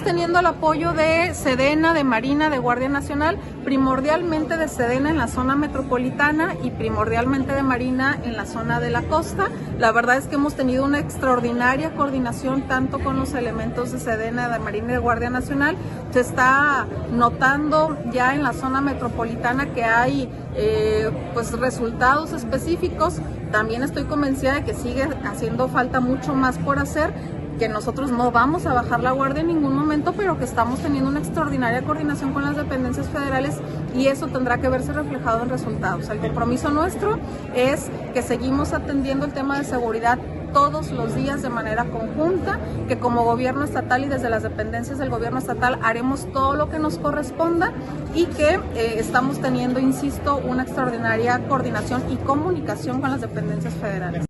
Teniendo 0.06 0.38
el 0.38 0.46
apoyo 0.46 0.94
de 0.94 1.34
Sedena, 1.34 1.96
de 1.96 2.04
Marina, 2.04 2.52
de 2.52 2.60
Guardia 2.60 2.88
Nacional, 2.90 3.40
primordialmente 3.64 4.56
de 4.56 4.68
Sedena 4.68 5.10
en 5.10 5.18
la 5.18 5.28
zona 5.28 5.56
metropolitana 5.56 6.54
y 6.62 6.70
primordialmente 6.70 7.54
de 7.54 7.64
Marina 7.64 8.20
en 8.24 8.38
la 8.38 8.46
zona 8.46 8.80
de 8.80 8.92
la 8.92 9.02
costa. 9.02 9.48
La 9.80 9.92
verdad 9.92 10.18
es 10.18 10.28
que 10.28 10.36
hemos 10.36 10.54
tenido 10.54 10.86
una 10.86 11.00
extraordinaria 11.00 11.96
coordinación 11.96 12.68
tanto 12.68 13.00
con 13.00 13.18
los 13.18 13.34
elementos 13.34 13.94
de 13.94 14.00
Sedena, 14.00 14.48
de 14.48 14.60
Marina 14.60 14.90
y 14.90 14.94
de 14.94 15.00
Guardia 15.00 15.32
Nacional. 15.32 15.76
Se 16.12 16.20
está 16.20 16.86
notando 17.12 17.98
ya 18.14 18.36
en 18.36 18.44
la 18.44 18.54
zona 18.54 18.82
metropolitana 18.82 19.74
que 19.74 19.86
hay 19.86 20.30
eh, 20.56 21.10
pues 21.34 21.52
resultados 21.54 22.32
específicos. 22.32 23.22
También 23.52 23.82
estoy 23.82 24.04
convencida 24.04 24.54
de 24.54 24.66
que 24.66 24.76
sigue 24.76 25.08
haciendo 25.26 25.68
falta 25.68 26.00
mucho 26.00 26.36
más 26.36 26.60
por 26.60 26.78
hacer 26.78 27.12
que 27.58 27.70
nosotros 27.70 28.12
no 28.12 28.32
vamos 28.32 28.66
a 28.66 28.74
bajar 28.74 29.02
la 29.02 29.12
guardia 29.12 29.42
en 29.42 29.48
ningún 29.48 29.76
momento, 29.76 30.14
pero 30.14 30.38
que 30.38 30.46
estamos 30.46 30.80
teniendo 30.80 31.10
una 31.10 31.20
extraordinaria 31.20 31.82
coordinación 31.82 32.34
con 32.34 32.44
las 32.44 32.56
dependencias 32.56 33.08
federales 33.08 33.60
y 33.96 34.08
eso 34.08 34.28
tendrá 34.28 34.60
que 34.60 34.70
verse 34.70 34.94
reflejado 34.94 35.44
en 35.44 35.50
resultados. 35.50 36.10
El 36.10 36.20
compromiso 36.20 36.70
nuestro 36.70 37.18
es 37.56 37.90
que 38.14 38.22
seguimos 38.22 38.74
atendiendo 38.74 39.26
el 39.26 39.34
tema 39.34 39.58
de 39.58 39.64
seguridad 39.64 40.20
todos 40.54 40.92
los 40.92 41.14
días 41.16 41.42
de 41.42 41.50
manera 41.50 41.84
conjunta, 41.84 42.60
que 42.88 42.98
como 42.98 43.26
gobierno 43.26 43.66
estatal 43.66 44.06
y 44.06 44.08
desde 44.08 44.30
las 44.30 44.42
dependencias 44.42 44.98
del 44.98 45.10
gobierno 45.10 45.40
estatal 45.40 45.78
haremos 45.84 46.32
todo 46.32 46.56
lo 46.56 46.70
que 46.70 46.80
nos 46.80 46.98
corresponda 46.98 47.74
y 48.14 48.26
que 48.28 48.62
eh, 48.74 48.96
estamos 48.98 49.42
teniendo, 49.42 49.82
insisto, 49.82 50.38
una 50.38 50.64
extraordinaria 50.64 51.46
coordinación 51.50 52.04
y 52.10 52.16
comunicación 52.16 53.02
con 53.02 53.12
las 53.12 53.20
dependencias 53.20 53.74
federales. 53.74 54.26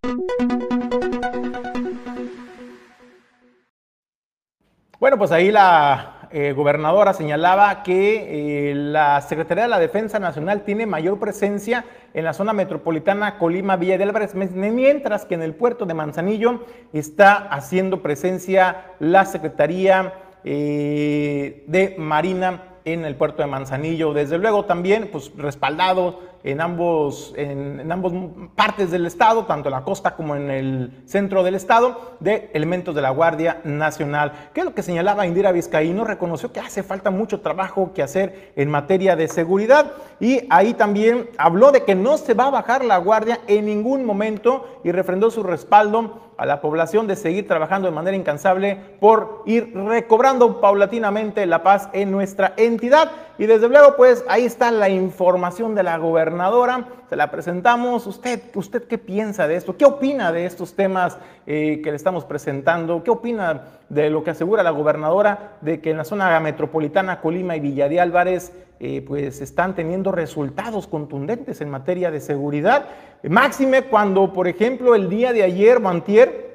Bueno, 4.97 5.17
pues 5.17 5.33
ahí 5.33 5.51
la 5.51 6.29
eh, 6.31 6.53
gobernadora 6.53 7.13
señalaba 7.13 7.83
que 7.83 8.69
eh, 8.71 8.75
la 8.75 9.19
Secretaría 9.19 9.63
de 9.63 9.69
la 9.69 9.79
Defensa 9.79 10.19
Nacional 10.19 10.63
tiene 10.63 10.85
mayor 10.85 11.19
presencia 11.19 11.83
en 12.13 12.23
la 12.23 12.31
zona 12.31 12.53
metropolitana 12.53 13.37
Colima-Villa 13.37 13.97
de 13.97 14.05
Álvarez, 14.05 14.35
mientras 14.35 15.25
que 15.25 15.35
en 15.35 15.41
el 15.41 15.53
puerto 15.53 15.85
de 15.85 15.95
Manzanillo 15.95 16.63
está 16.93 17.35
haciendo 17.35 18.01
presencia 18.01 18.93
la 18.99 19.25
Secretaría 19.25 20.13
eh, 20.45 21.65
de 21.67 21.95
Marina 21.97 22.63
en 22.85 23.03
el 23.03 23.15
puerto 23.15 23.41
de 23.41 23.49
Manzanillo. 23.49 24.13
Desde 24.13 24.37
luego 24.37 24.63
también, 24.63 25.09
pues 25.11 25.29
respaldado 25.35 26.21
en 26.45 26.61
ambos, 26.61 27.33
en, 27.37 27.91
ambos 27.91 28.13
partes 28.55 28.91
del 28.91 29.07
estado, 29.07 29.45
tanto 29.45 29.69
en 29.69 29.73
la 29.73 29.83
costa 29.83 30.15
como 30.15 30.35
en 30.35 30.51
el 30.51 30.91
centro 31.05 31.41
del 31.43 31.55
estado, 31.55 32.17
de 32.19 32.51
elementos 32.53 32.93
de 32.93 33.01
la 33.01 33.09
Guardia 33.09 33.61
Nacional. 33.63 34.31
¿Qué 34.53 34.59
es 34.59 34.65
lo 34.65 34.75
que 34.75 34.83
señalaba 34.83 35.25
Indira 35.25 35.51
Vizcaíno? 35.51 36.05
Reconoció 36.05 36.53
que 36.53 36.59
hace 36.59 36.83
falta 36.83 37.09
mucho 37.09 37.41
trabajo 37.41 37.93
que 37.95 38.03
hacer 38.03 38.53
en 38.55 38.69
materia 38.69 39.15
de 39.15 39.27
seguridad 39.27 39.93
y 40.19 40.41
ahí 40.51 40.75
también 40.75 41.31
habló 41.39 41.71
de 41.71 41.83
que 41.83 41.95
no 41.95 42.15
se 42.17 42.35
va 42.35 42.45
a 42.45 42.51
bajar 42.51 42.85
la 42.85 42.99
guardia 42.99 43.39
en 43.47 43.65
ningún 43.65 44.05
momento 44.05 44.79
y 44.83 44.91
refrendó 44.91 45.31
su 45.31 45.41
respaldo 45.41 46.25
a 46.37 46.45
la 46.45 46.61
población 46.61 47.07
de 47.07 47.15
seguir 47.15 47.47
trabajando 47.47 47.87
de 47.87 47.95
manera 47.95 48.17
incansable 48.17 48.77
por 48.99 49.43
ir 49.45 49.71
recobrando 49.73 50.59
paulatinamente 50.59 51.45
la 51.45 51.63
paz 51.63 51.89
en 51.93 52.11
nuestra 52.11 52.53
entidad. 52.57 53.11
Y 53.37 53.45
desde 53.45 53.69
luego, 53.69 53.95
pues 53.95 54.23
ahí 54.27 54.45
está 54.45 54.71
la 54.71 54.89
información 54.89 55.75
de 55.75 55.83
la 55.83 55.97
gobernadora, 55.97 56.87
se 57.09 57.15
la 57.15 57.29
presentamos. 57.29 58.07
¿Usted, 58.07 58.41
usted 58.55 58.83
qué 58.83 58.97
piensa 58.97 59.47
de 59.47 59.55
esto? 59.55 59.77
¿Qué 59.77 59.85
opina 59.85 60.31
de 60.31 60.45
estos 60.45 60.73
temas 60.73 61.17
eh, 61.45 61.81
que 61.83 61.91
le 61.91 61.97
estamos 61.97 62.25
presentando? 62.25 63.03
¿Qué 63.03 63.11
opina 63.11 63.63
de 63.89 64.09
lo 64.09 64.23
que 64.23 64.31
asegura 64.31 64.63
la 64.63 64.71
gobernadora 64.71 65.57
de 65.61 65.81
que 65.81 65.91
en 65.91 65.97
la 65.97 66.05
zona 66.05 66.39
metropolitana 66.39 67.21
Colima 67.21 67.55
y 67.55 67.59
Villa 67.59 67.87
de 67.87 67.99
Álvarez 67.99 68.53
eh, 68.79 69.03
pues 69.05 69.41
están 69.41 69.75
teniendo 69.75 70.11
resultados 70.11 70.87
contundentes 70.87 71.61
en 71.61 71.69
materia 71.69 72.11
de 72.11 72.19
seguridad? 72.19 72.87
Máxime 73.23 73.83
cuando, 73.83 74.33
por 74.33 74.47
ejemplo, 74.47 74.95
el 74.95 75.09
día 75.09 75.33
de 75.33 75.43
ayer, 75.43 75.79
Mantier, 75.79 76.45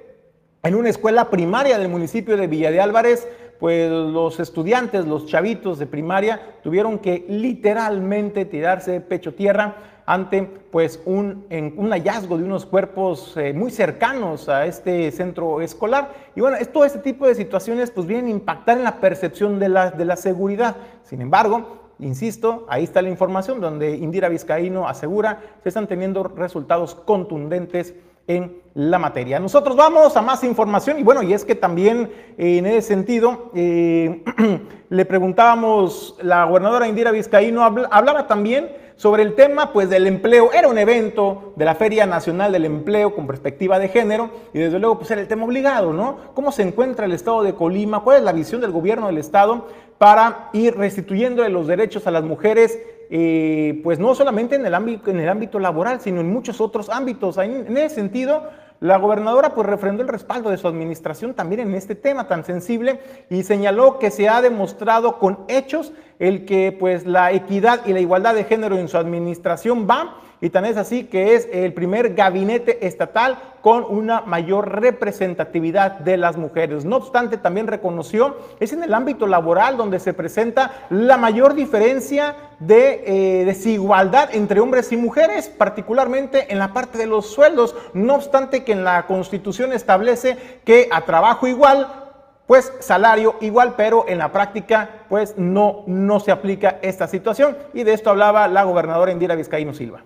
en 0.63 0.75
una 0.75 0.91
escuela 0.91 1.31
primaria 1.31 1.79
del 1.79 1.89
municipio 1.89 2.37
de 2.37 2.47
Villa 2.47 2.71
de 2.71 2.81
Álvarez, 2.81 3.27
pues 3.61 3.91
los 3.91 4.41
estudiantes, 4.41 5.07
los 5.07 5.27
chavitos 5.27 5.79
de 5.79 5.87
primaria, 5.87 6.41
tuvieron 6.63 6.99
que 6.99 7.27
literalmente 7.29 8.47
tirarse 8.47 8.93
de 8.93 9.01
pecho 9.03 9.35
tierra 9.35 9.77
ante 10.07 10.43
pues 10.43 11.01
un, 11.05 11.47
un 11.77 11.91
hallazgo 11.91 12.39
de 12.39 12.45
unos 12.45 12.67
cuerpos 12.67 13.37
eh, 13.37 13.53
muy 13.53 13.71
cercanos 13.71 14.49
a 14.49 14.67
este 14.67 15.11
centro 15.13 15.61
escolar. 15.61 16.13
Y 16.35 16.41
bueno, 16.41 16.57
es, 16.57 16.73
todo 16.73 16.85
este 16.85 16.99
tipo 16.99 17.27
de 17.27 17.35
situaciones 17.35 17.91
pues 17.91 18.07
vienen 18.07 18.27
a 18.27 18.31
impactar 18.31 18.79
en 18.79 18.85
la 18.85 19.01
percepción 19.01 19.59
de 19.59 19.69
la, 19.69 19.91
de 19.91 20.05
la 20.05 20.17
seguridad. 20.17 20.77
Sin 21.05 21.21
embargo, 21.21 21.79
insisto, 21.99 22.67
ahí 22.69 22.85
está 22.85 23.03
la 23.03 23.09
información 23.09 23.61
donde 23.61 23.97
Indira 23.97 24.29
Vizcaíno 24.29 24.89
asegura 24.89 25.41
se 25.63 25.69
están 25.69 25.87
teniendo 25.87 26.23
resultados 26.25 26.95
contundentes 26.95 27.95
en 28.27 28.63
la 28.75 28.99
materia. 28.99 29.41
Nosotros 29.41 29.77
vamos 29.77 30.17
a 30.17 30.23
más 30.23 30.45
información 30.45 30.99
y 31.01 31.03
bueno, 31.03 31.23
y 31.23 31.33
es 31.33 31.45
que 31.45 31.57
también 31.57 32.13
en 32.39 32.67
ese 32.67 32.83
sentido 32.83 33.51
eh, 33.55 34.23
le 34.89 35.05
preguntábamos, 35.05 36.17
la 36.23 36.45
gobernadora 36.45 36.87
Indira 36.87 37.11
Vizcaíno 37.11 37.65
hablaba 37.65 38.29
también 38.29 38.71
sobre 39.01 39.23
el 39.23 39.35
tema 39.35 39.73
pues 39.73 39.89
del 39.89 40.07
empleo, 40.07 40.53
era 40.53 40.69
un 40.69 40.77
evento 40.77 41.55
de 41.57 41.65
la 41.65 41.75
Feria 41.75 42.05
Nacional 42.05 42.53
del 42.53 42.67
Empleo 42.67 43.15
con 43.15 43.27
perspectiva 43.27 43.79
de 43.79 43.89
género 43.89 44.29
y 44.53 44.59
desde 44.59 44.79
luego 44.79 44.99
pues 44.99 45.11
era 45.11 45.23
el 45.23 45.27
tema 45.27 45.47
obligado, 45.47 45.95
¿no? 45.95 46.19
¿Cómo 46.35 46.53
se 46.53 46.61
encuentra 46.61 47.07
el 47.07 47.13
estado 47.13 47.43
de 47.43 47.55
Colima? 47.55 48.03
¿Cuál 48.03 48.19
es 48.19 48.25
la 48.25 48.33
visión 48.33 48.61
del 48.61 48.73
gobierno 48.73 49.07
del 49.07 49.17
estado 49.17 49.69
para 49.97 50.51
ir 50.53 50.77
restituyendo 50.77 51.49
los 51.49 51.67
derechos 51.67 52.07
a 52.07 52.11
las 52.11 52.25
mujeres 52.25 52.79
eh, 53.09 53.81
pues 53.83 53.99
no 53.99 54.15
solamente 54.15 54.57
en 54.57 54.67
el, 54.67 54.75
ámbito, 54.75 55.11
en 55.11 55.19
el 55.19 55.31
ámbito 55.31 55.59
laboral, 55.59 56.03
sino 56.03 56.21
en 56.21 56.31
muchos 56.31 56.61
otros 56.61 56.91
ámbitos. 56.91 57.39
En, 57.39 57.75
ese 57.79 57.95
sentido, 57.95 58.51
la 58.81 58.97
gobernadora 58.97 59.55
pues 59.55 59.67
refrendó 59.67 60.03
el 60.03 60.09
respaldo 60.09 60.49
de 60.51 60.57
su 60.57 60.67
administración 60.67 61.35
también 61.35 61.61
en 61.61 61.75
este 61.75 61.95
tema 61.95 62.27
tan 62.27 62.45
sensible 62.45 63.01
y 63.29 63.43
señaló 63.43 63.99
que 63.99 64.11
se 64.11 64.29
ha 64.29 64.41
demostrado 64.41 65.19
con 65.19 65.41
hechos 65.49 65.93
el 66.19 66.47
que 66.47 66.73
pues 66.73 67.07
la 67.07 67.31
equidad 67.33 67.87
y 67.87 67.93
la 67.93 68.01
igualdad 68.01 68.35
de 68.35 68.45
género 68.45 68.79
en 68.79 68.89
su 68.89 68.97
administración 68.97 69.87
va 69.89 70.17
y 70.41 70.51
tan 70.51 70.65
es 70.65 70.77
así 70.77 71.05
que 71.05 71.35
es 71.35 71.49
el 71.53 71.73
primer 71.73 72.15
gabinete 72.15 72.87
estatal 72.87 73.39
con 73.61 73.85
una 73.85 74.23
mayor 74.23 74.81
representatividad 74.81 75.99
de 75.99 76.17
las 76.17 76.37
mujeres. 76.39 76.85
No 76.85 76.97
obstante, 76.97 77.37
también 77.37 77.67
reconoció, 77.67 78.37
es 78.59 78.73
en 78.73 78.83
el 78.83 78.95
ámbito 78.95 79.27
laboral 79.27 79.77
donde 79.77 80.01
se 80.01 80.15
presenta 80.15 80.87
la 80.89 81.19
mayor 81.19 81.55
diferencia 81.55 82.37
de 82.59 83.05
eh, 83.41 83.45
desigualdad 83.45 84.31
entre 84.33 84.61
hombres 84.61 84.93
y 84.93 84.97
mujeres, 84.97 85.49
particularmente 85.49 86.51
en 86.51 86.59
la 86.59 86.73
parte 86.73 86.97
de 86.97 87.07
los 87.07 87.27
sueldos. 87.27 87.75
No 87.93 88.15
obstante 88.15 88.65
que 88.65 88.73
en 88.73 88.85
la 88.85 89.07
Constitución 89.07 89.73
establece 89.73 90.39
que 90.65 90.89
a 90.91 91.03
trabajo 91.03 91.47
igual 91.47 92.01
pues 92.47 92.73
salario 92.81 93.37
igual, 93.43 93.75
pero 93.77 94.07
en 94.09 94.19
la 94.19 94.33
práctica 94.33 95.05
pues 95.09 95.35
no, 95.37 95.85
no 95.87 96.19
se 96.19 96.33
aplica 96.33 96.81
esta 96.83 97.07
situación 97.07 97.57
y 97.73 97.85
de 97.85 97.93
esto 97.93 98.11
hablaba 98.11 98.49
la 98.49 98.65
gobernadora 98.65 99.13
Indira 99.13 99.37
Vizcaíno 99.37 99.73
Silva. 99.73 100.03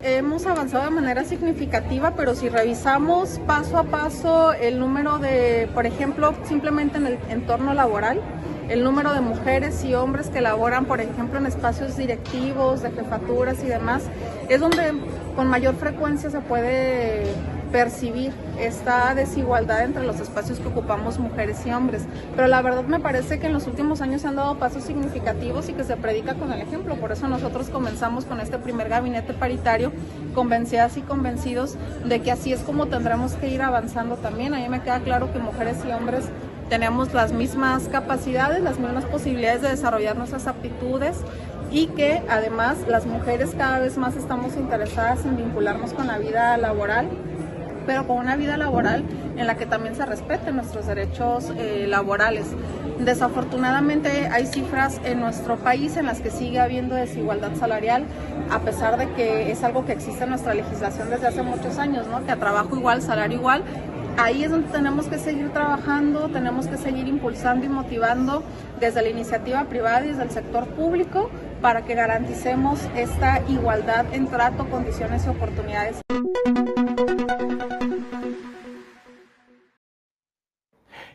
Hemos 0.00 0.46
avanzado 0.46 0.84
de 0.84 0.90
manera 0.90 1.24
significativa, 1.24 2.14
pero 2.14 2.36
si 2.36 2.48
revisamos 2.48 3.40
paso 3.48 3.78
a 3.78 3.82
paso 3.82 4.52
el 4.52 4.78
número 4.78 5.18
de, 5.18 5.68
por 5.74 5.86
ejemplo, 5.86 6.36
simplemente 6.44 6.98
en 6.98 7.08
el 7.08 7.18
entorno 7.28 7.74
laboral, 7.74 8.20
el 8.68 8.84
número 8.84 9.12
de 9.12 9.20
mujeres 9.20 9.82
y 9.82 9.94
hombres 9.94 10.28
que 10.28 10.40
laboran, 10.40 10.84
por 10.84 11.00
ejemplo, 11.00 11.40
en 11.40 11.46
espacios 11.46 11.96
directivos, 11.96 12.80
de 12.80 12.92
jefaturas 12.92 13.56
y 13.64 13.66
demás, 13.66 14.04
es 14.48 14.60
donde 14.60 14.92
con 15.34 15.48
mayor 15.48 15.74
frecuencia 15.74 16.30
se 16.30 16.38
puede 16.42 17.34
percibir 17.72 18.32
esta 18.58 19.14
desigualdad 19.14 19.84
entre 19.84 20.04
los 20.04 20.20
espacios 20.20 20.58
que 20.58 20.68
ocupamos 20.68 21.18
mujeres 21.18 21.64
y 21.66 21.70
hombres. 21.70 22.04
Pero 22.34 22.48
la 22.48 22.62
verdad 22.62 22.84
me 22.84 23.00
parece 23.00 23.38
que 23.38 23.46
en 23.46 23.52
los 23.52 23.66
últimos 23.66 24.00
años 24.00 24.22
se 24.22 24.28
han 24.28 24.36
dado 24.36 24.56
pasos 24.56 24.84
significativos 24.84 25.68
y 25.68 25.74
que 25.74 25.84
se 25.84 25.96
predica 25.96 26.34
con 26.34 26.52
el 26.52 26.60
ejemplo. 26.60 26.96
Por 26.96 27.12
eso 27.12 27.28
nosotros 27.28 27.68
comenzamos 27.68 28.24
con 28.24 28.40
este 28.40 28.58
primer 28.58 28.88
gabinete 28.88 29.34
paritario, 29.34 29.92
convencidas 30.34 30.96
y 30.96 31.02
convencidos 31.02 31.76
de 32.04 32.20
que 32.20 32.32
así 32.32 32.52
es 32.52 32.60
como 32.60 32.86
tendremos 32.86 33.34
que 33.34 33.48
ir 33.48 33.62
avanzando 33.62 34.16
también. 34.16 34.54
A 34.54 34.58
mí 34.58 34.68
me 34.68 34.82
queda 34.82 35.00
claro 35.00 35.32
que 35.32 35.38
mujeres 35.38 35.76
y 35.86 35.92
hombres 35.92 36.24
tenemos 36.68 37.14
las 37.14 37.32
mismas 37.32 37.88
capacidades, 37.88 38.62
las 38.62 38.78
mismas 38.78 39.04
posibilidades 39.06 39.62
de 39.62 39.70
desarrollar 39.70 40.16
nuestras 40.16 40.46
aptitudes 40.46 41.16
y 41.70 41.86
que 41.88 42.22
además 42.28 42.78
las 42.88 43.06
mujeres 43.06 43.54
cada 43.56 43.78
vez 43.78 43.98
más 43.98 44.16
estamos 44.16 44.56
interesadas 44.56 45.24
en 45.24 45.36
vincularnos 45.36 45.92
con 45.92 46.06
la 46.06 46.18
vida 46.18 46.56
laboral 46.56 47.08
pero 47.88 48.06
con 48.06 48.18
una 48.18 48.36
vida 48.36 48.58
laboral 48.58 49.02
en 49.38 49.46
la 49.46 49.54
que 49.56 49.64
también 49.64 49.96
se 49.96 50.04
respeten 50.04 50.56
nuestros 50.56 50.86
derechos 50.86 51.50
eh, 51.56 51.86
laborales. 51.88 52.44
Desafortunadamente 52.98 54.28
hay 54.30 54.44
cifras 54.44 55.00
en 55.04 55.20
nuestro 55.20 55.56
país 55.56 55.96
en 55.96 56.04
las 56.04 56.20
que 56.20 56.30
sigue 56.30 56.60
habiendo 56.60 56.94
desigualdad 56.94 57.54
salarial, 57.54 58.04
a 58.50 58.58
pesar 58.58 58.98
de 58.98 59.10
que 59.14 59.50
es 59.50 59.64
algo 59.64 59.86
que 59.86 59.92
existe 59.92 60.24
en 60.24 60.30
nuestra 60.30 60.52
legislación 60.52 61.08
desde 61.08 61.28
hace 61.28 61.40
muchos 61.40 61.78
años, 61.78 62.06
¿no? 62.08 62.22
que 62.26 62.30
a 62.30 62.36
trabajo 62.36 62.76
igual, 62.76 63.00
salario 63.00 63.38
igual. 63.38 63.62
Ahí 64.18 64.44
es 64.44 64.50
donde 64.50 64.68
tenemos 64.68 65.06
que 65.06 65.16
seguir 65.16 65.48
trabajando, 65.50 66.28
tenemos 66.28 66.66
que 66.66 66.76
seguir 66.76 67.08
impulsando 67.08 67.64
y 67.64 67.70
motivando 67.70 68.42
desde 68.80 69.00
la 69.00 69.08
iniciativa 69.08 69.64
privada 69.64 70.04
y 70.04 70.08
desde 70.08 70.24
el 70.24 70.30
sector 70.30 70.66
público 70.66 71.30
para 71.62 71.86
que 71.86 71.94
garanticemos 71.94 72.80
esta 72.94 73.40
igualdad 73.48 74.04
en 74.12 74.26
trato, 74.26 74.68
condiciones 74.68 75.24
y 75.24 75.30
oportunidades. 75.30 76.02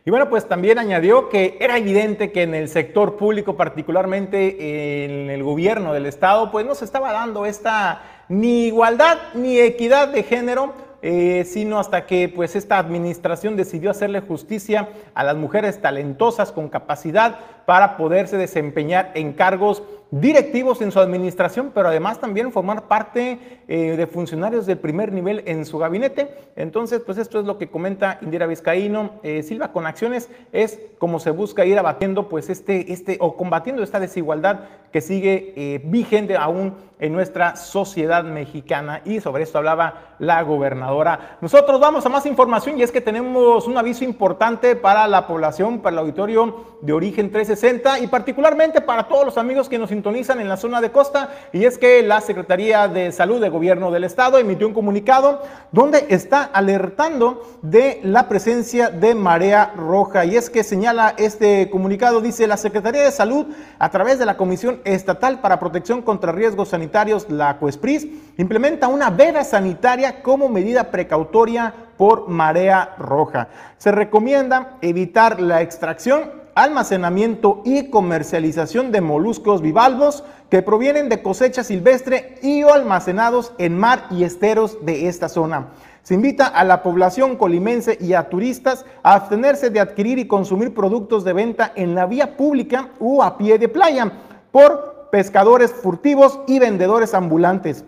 Y 0.05 0.12
bueno, 0.12 0.29
pues 0.29 0.50
también 0.50 0.79
añadió 0.79 1.29
que 1.29 1.57
era 1.62 1.77
evidente 1.77 2.33
que 2.33 2.43
en 2.43 2.53
el 2.53 2.67
sector 2.67 3.15
público, 3.15 3.55
particularmente 3.55 5.05
en 5.05 5.29
el 5.29 5.43
gobierno 5.43 5.93
del 5.93 6.07
Estado, 6.07 6.51
pues 6.51 6.65
no 6.65 6.75
se 6.75 6.83
estaba 6.83 7.13
dando 7.13 7.45
esta 7.45 8.01
ni 8.27 8.65
igualdad 8.65 9.17
ni 9.33 9.60
equidad 9.60 10.10
de 10.10 10.24
género, 10.24 10.74
eh, 11.01 11.45
sino 11.45 11.79
hasta 11.79 12.05
que 12.05 12.27
pues 12.27 12.57
esta 12.57 12.79
administración 12.79 13.55
decidió 13.55 13.91
hacerle 13.91 14.19
justicia 14.19 14.89
a 15.13 15.24
las 15.24 15.38
mujeres 15.38 15.81
talentosas 15.81 16.51
con 16.51 16.67
capacidad 16.67 17.39
para 17.65 17.98
poderse 17.98 18.38
desempeñar 18.38 19.12
en 19.15 19.34
cargos 19.34 19.84
directivos 20.20 20.79
en 20.82 20.91
su 20.91 21.00
administración, 21.00 21.72
pero 21.74 21.88
además 21.88 22.20
también 22.20 22.51
formar 22.51 22.84
parte 22.84 23.39
eh, 23.67 23.96
de 23.98 24.05
funcionarios 24.05 24.67
de 24.67 24.75
primer 24.75 25.12
nivel 25.12 25.41
en 25.48 25.65
su 25.65 25.79
gabinete. 25.79 26.29
Entonces, 26.55 27.01
pues 27.03 27.17
esto 27.17 27.39
es 27.39 27.46
lo 27.46 27.58
que 27.58 27.70
comenta 27.70 28.20
Indira 28.22 28.46
Vizcaíno. 28.46 29.13
Eh, 29.24 29.41
Silva, 29.41 29.72
con 29.72 29.88
acciones 29.88 30.29
es 30.51 30.79
como 31.00 31.20
se 31.20 31.32
busca 31.32 31.65
ir 31.65 31.79
abatiendo, 31.79 32.29
pues 32.29 32.51
este, 32.51 32.93
este, 32.93 33.17
o 33.22 33.36
combatiendo 33.36 33.82
esta 33.82 34.00
desigualdad 34.00 34.60
que 34.91 35.01
sigue 35.01 35.53
eh, 35.55 35.82
vigente 35.84 36.38
aún 36.38 36.75
en 37.00 37.12
nuestra 37.12 37.55
sociedad 37.55 38.24
mexicana. 38.24 39.01
Y 39.05 39.20
sobre 39.20 39.43
esto 39.43 39.58
hablaba 39.58 40.15
la 40.20 40.43
gobernadora. 40.43 41.38
Nosotros 41.41 41.79
vamos 41.79 42.05
a 42.05 42.10
más 42.10 42.27
información 42.27 42.77
y 42.77 42.84
es 42.84 42.91
que 42.91 43.01
tenemos 43.01 43.67
un 43.67 43.77
aviso 43.77 44.03
importante 44.03 44.75
para 44.75 45.08
la 45.08 45.25
población, 45.25 45.79
para 45.79 45.96
el 45.96 46.00
auditorio 46.00 46.77
de 46.82 46.93
origen 46.93 47.32
360 47.55 48.00
y 48.00 48.07
particularmente 48.07 48.81
para 48.81 49.07
todos 49.07 49.25
los 49.25 49.38
amigos 49.38 49.69
que 49.69 49.77
nos 49.77 49.89
sintonizan 49.89 50.39
en 50.39 50.50
la 50.50 50.57
zona 50.57 50.81
de 50.81 50.91
costa. 50.91 51.29
Y 51.51 51.65
es 51.65 51.77
que 51.77 52.01
la 52.03 52.22
Secretaría 52.22 52.88
de 52.88 53.12
Salud 53.12 53.41
de 53.41 53.50
Gobierno 53.50 53.91
del 53.91 54.03
Estado 54.03 54.38
emitió 54.38 54.67
un 54.67 54.74
comunicado 54.74 55.41
donde 55.72 56.05
está 56.10 56.43
alertando 56.43 57.43
de 57.62 58.00
la 58.03 58.27
presencia 58.27 58.89
de 58.89 59.15
marea 59.15 59.74
roja. 59.75 60.25
Y 60.25 60.36
es 60.36 60.50
que 60.50 60.63
señala 60.63 61.13
este 61.17 61.69
comunicado, 61.69 62.22
dice 62.22 62.48
la 62.48 62.57
Secretaría 62.57 63.03
de 63.03 63.12
Salud 63.12 63.48
a 63.79 63.89
través 63.89 64.19
de 64.19 64.25
la 64.25 64.38
Comisión 64.38 64.81
Estatal 64.83 65.39
para 65.39 65.60
Protección 65.60 66.01
contra 66.01 66.31
Riesgos 66.31 66.69
Sanitarios, 66.69 67.29
la 67.29 67.57
COESPRIS, 67.57 68.07
implementa 68.38 68.88
una 68.88 69.09
veda 69.09 69.44
sanitaria 69.44 70.24
como 70.24 70.50
medida 70.50 70.89
precautoria 70.92 71.74
por 71.98 72.27
marea 72.27 72.96
roja. 72.98 73.50
Se 73.77 73.92
recomienda 73.92 74.77
evitar 74.81 75.39
la 75.39 75.61
extracción 75.61 76.43
almacenamiento 76.55 77.61
y 77.66 77.89
comercialización 77.89 78.92
de 78.92 79.01
moluscos 79.01 79.61
bivalvos 79.61 80.24
que 80.50 80.61
provienen 80.61 81.09
de 81.09 81.22
cosecha 81.22 81.63
silvestre 81.63 82.35
y 82.42 82.63
o 82.63 82.74
almacenados 82.74 83.53
en 83.57 83.77
mar 83.77 84.05
y 84.11 84.24
esteros 84.24 84.77
de 84.85 85.07
esta 85.07 85.29
zona. 85.29 85.70
Se 86.03 86.13
invita 86.13 86.48
a 86.48 86.63
la 86.63 86.83
población 86.83 87.37
colimense 87.37 87.98
y 88.00 88.13
a 88.13 88.29
turistas 88.29 88.85
a 89.03 89.13
abstenerse 89.13 89.70
de 89.70 89.79
adquirir 89.79 90.20
y 90.20 90.27
consumir 90.27 90.74
productos 90.74 91.24
de 91.24 91.33
venta 91.33 91.72
en 91.75 91.96
la 91.96 92.05
vía 92.05 92.35
pública 92.35 92.89
o 93.00 93.24
a 93.24 93.37
pie 93.37 93.57
de 93.57 93.70
playa 93.70 94.11
por 94.51 95.09
pescadores 95.11 95.72
furtivos 95.72 96.39
y 96.48 96.59
vendedores 96.59 97.13
ambulantes. 97.13 97.85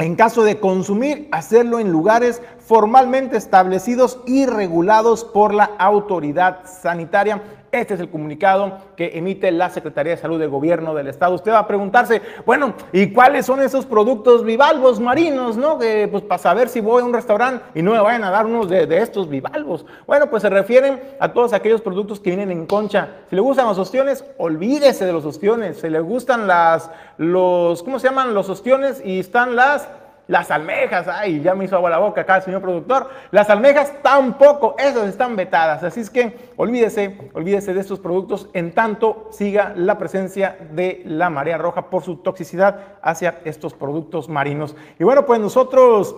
En 0.00 0.16
caso 0.16 0.44
de 0.44 0.58
consumir, 0.58 1.28
hacerlo 1.30 1.78
en 1.78 1.92
lugares 1.92 2.40
formalmente 2.58 3.36
establecidos 3.36 4.20
y 4.26 4.46
regulados 4.46 5.24
por 5.24 5.52
la 5.52 5.64
autoridad 5.78 6.60
sanitaria. 6.64 7.42
Este 7.72 7.94
es 7.94 8.00
el 8.00 8.10
comunicado 8.10 8.78
que 8.96 9.16
emite 9.16 9.52
la 9.52 9.70
Secretaría 9.70 10.16
de 10.16 10.20
Salud 10.20 10.40
del 10.40 10.50
Gobierno 10.50 10.92
del 10.92 11.06
Estado. 11.06 11.36
Usted 11.36 11.52
va 11.52 11.60
a 11.60 11.68
preguntarse, 11.68 12.20
bueno, 12.44 12.74
¿y 12.92 13.12
cuáles 13.12 13.46
son 13.46 13.62
esos 13.62 13.86
productos 13.86 14.44
bivalvos 14.44 14.98
marinos, 14.98 15.56
no? 15.56 15.78
Que, 15.78 16.08
pues 16.10 16.24
para 16.24 16.42
saber 16.42 16.68
si 16.68 16.80
voy 16.80 17.02
a 17.02 17.04
un 17.04 17.14
restaurante 17.14 17.64
y 17.76 17.82
no 17.82 17.92
me 17.92 18.00
vayan 18.00 18.24
a 18.24 18.30
dar 18.30 18.46
unos 18.46 18.68
de, 18.68 18.88
estos 18.98 19.28
bivalvos. 19.28 19.86
Bueno, 20.04 20.28
pues 20.28 20.42
se 20.42 20.50
refieren 20.50 21.00
a 21.20 21.32
todos 21.32 21.52
aquellos 21.52 21.80
productos 21.80 22.18
que 22.18 22.30
vienen 22.30 22.50
en 22.50 22.66
concha. 22.66 23.08
Si 23.28 23.36
le 23.36 23.42
gustan 23.42 23.66
los 23.66 23.78
ostiones, 23.78 24.24
olvídese 24.36 25.06
de 25.06 25.12
los 25.12 25.24
ostiones. 25.24 25.80
Si 25.80 25.88
le 25.88 26.00
gustan 26.00 26.48
las, 26.48 26.90
los, 27.18 27.84
¿cómo 27.84 28.00
se 28.00 28.08
llaman? 28.08 28.34
Los 28.34 28.48
ostiones 28.48 29.00
y 29.04 29.20
están 29.20 29.54
las 29.54 29.88
las 30.30 30.52
almejas, 30.52 31.08
ay, 31.08 31.40
ya 31.40 31.56
me 31.56 31.64
hizo 31.64 31.74
agua 31.74 31.90
la 31.90 31.98
boca 31.98 32.20
acá 32.20 32.40
señor 32.40 32.60
productor. 32.60 33.10
Las 33.32 33.50
almejas 33.50 33.92
tampoco, 34.00 34.76
esas 34.78 35.08
están 35.08 35.34
vetadas. 35.34 35.82
Así 35.82 35.98
es 35.98 36.08
que 36.08 36.52
olvídese, 36.56 37.18
olvídese 37.34 37.74
de 37.74 37.80
estos 37.80 37.98
productos 37.98 38.48
en 38.52 38.72
tanto 38.72 39.26
siga 39.32 39.72
la 39.74 39.98
presencia 39.98 40.56
de 40.70 41.02
la 41.04 41.30
marea 41.30 41.58
roja 41.58 41.90
por 41.90 42.04
su 42.04 42.18
toxicidad 42.18 42.78
hacia 43.02 43.40
estos 43.44 43.74
productos 43.74 44.28
marinos. 44.28 44.76
Y 45.00 45.04
bueno, 45.04 45.26
pues 45.26 45.40
nosotros 45.40 46.14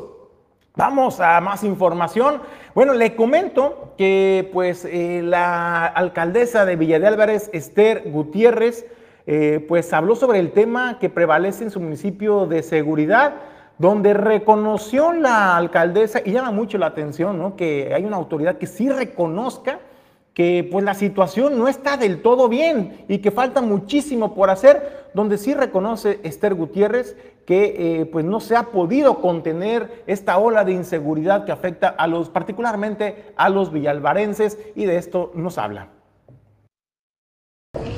Vamos 0.75 1.21
a 1.21 1.39
más 1.43 1.65
información. 1.65 2.41
Bueno, 2.75 2.95
le 2.95 3.15
comento 3.15 3.93
que 3.99 4.49
pues 4.55 4.87
eh, 4.87 5.21
la 5.23 5.85
alcaldesa 5.85 6.65
de 6.65 6.77
Villa 6.77 6.99
de 6.99 7.09
Álvarez, 7.09 7.51
Esther 7.53 8.05
Gutiérrez, 8.11 8.87
eh, 9.27 9.63
pues 9.69 9.93
habló 9.93 10.17
sobre 10.17 10.39
el 10.39 10.53
tema 10.53 10.99
que 10.99 11.11
prevalece 11.11 11.65
en 11.65 11.71
su 11.71 11.79
municipio 11.79 12.47
de 12.47 12.63
seguridad 12.63 13.35
donde 13.79 14.15
reconoció 14.15 15.13
la 15.13 15.57
alcaldesa, 15.57 16.21
y 16.25 16.33
llama 16.33 16.51
mucho 16.51 16.79
la 16.79 16.87
atención, 16.87 17.39
¿no? 17.39 17.57
que 17.57 17.93
hay 17.95 18.05
una 18.05 18.17
autoridad 18.17 18.59
que 18.59 18.67
sí 18.67 18.89
reconozca 18.89 19.81
que 20.35 20.67
pues 20.71 20.85
la 20.85 20.95
situación 20.95 21.59
no 21.59 21.69
está 21.69 21.97
del 21.97 22.23
todo 22.23 22.49
bien 22.49 23.05
y 23.09 23.19
que 23.19 23.31
falta 23.31 23.61
muchísimo 23.61 24.35
por 24.35 24.49
hacer, 24.49 25.11
donde 25.15 25.37
sí 25.37 25.53
reconoce 25.53 26.21
Esther 26.23 26.55
Gutiérrez 26.55 27.17
que 27.47 28.01
eh, 28.01 28.07
pues 28.07 28.25
no 28.25 28.41
se 28.41 28.57
ha 28.57 28.65
podido 28.65 29.21
contener 29.21 30.05
esta 30.07 30.39
ola 30.39 30.65
de 30.65 30.73
inseguridad 30.73 31.45
que 31.45 31.53
afecta 31.53 31.89
a 31.89 32.07
los, 32.07 32.31
particularmente 32.31 33.33
a 33.37 33.49
los 33.49 33.73
villalvarenses, 33.73 34.59
y 34.75 34.85
de 34.85 34.97
esto 34.97 35.33
nos 35.35 35.59
habla. 35.59 35.89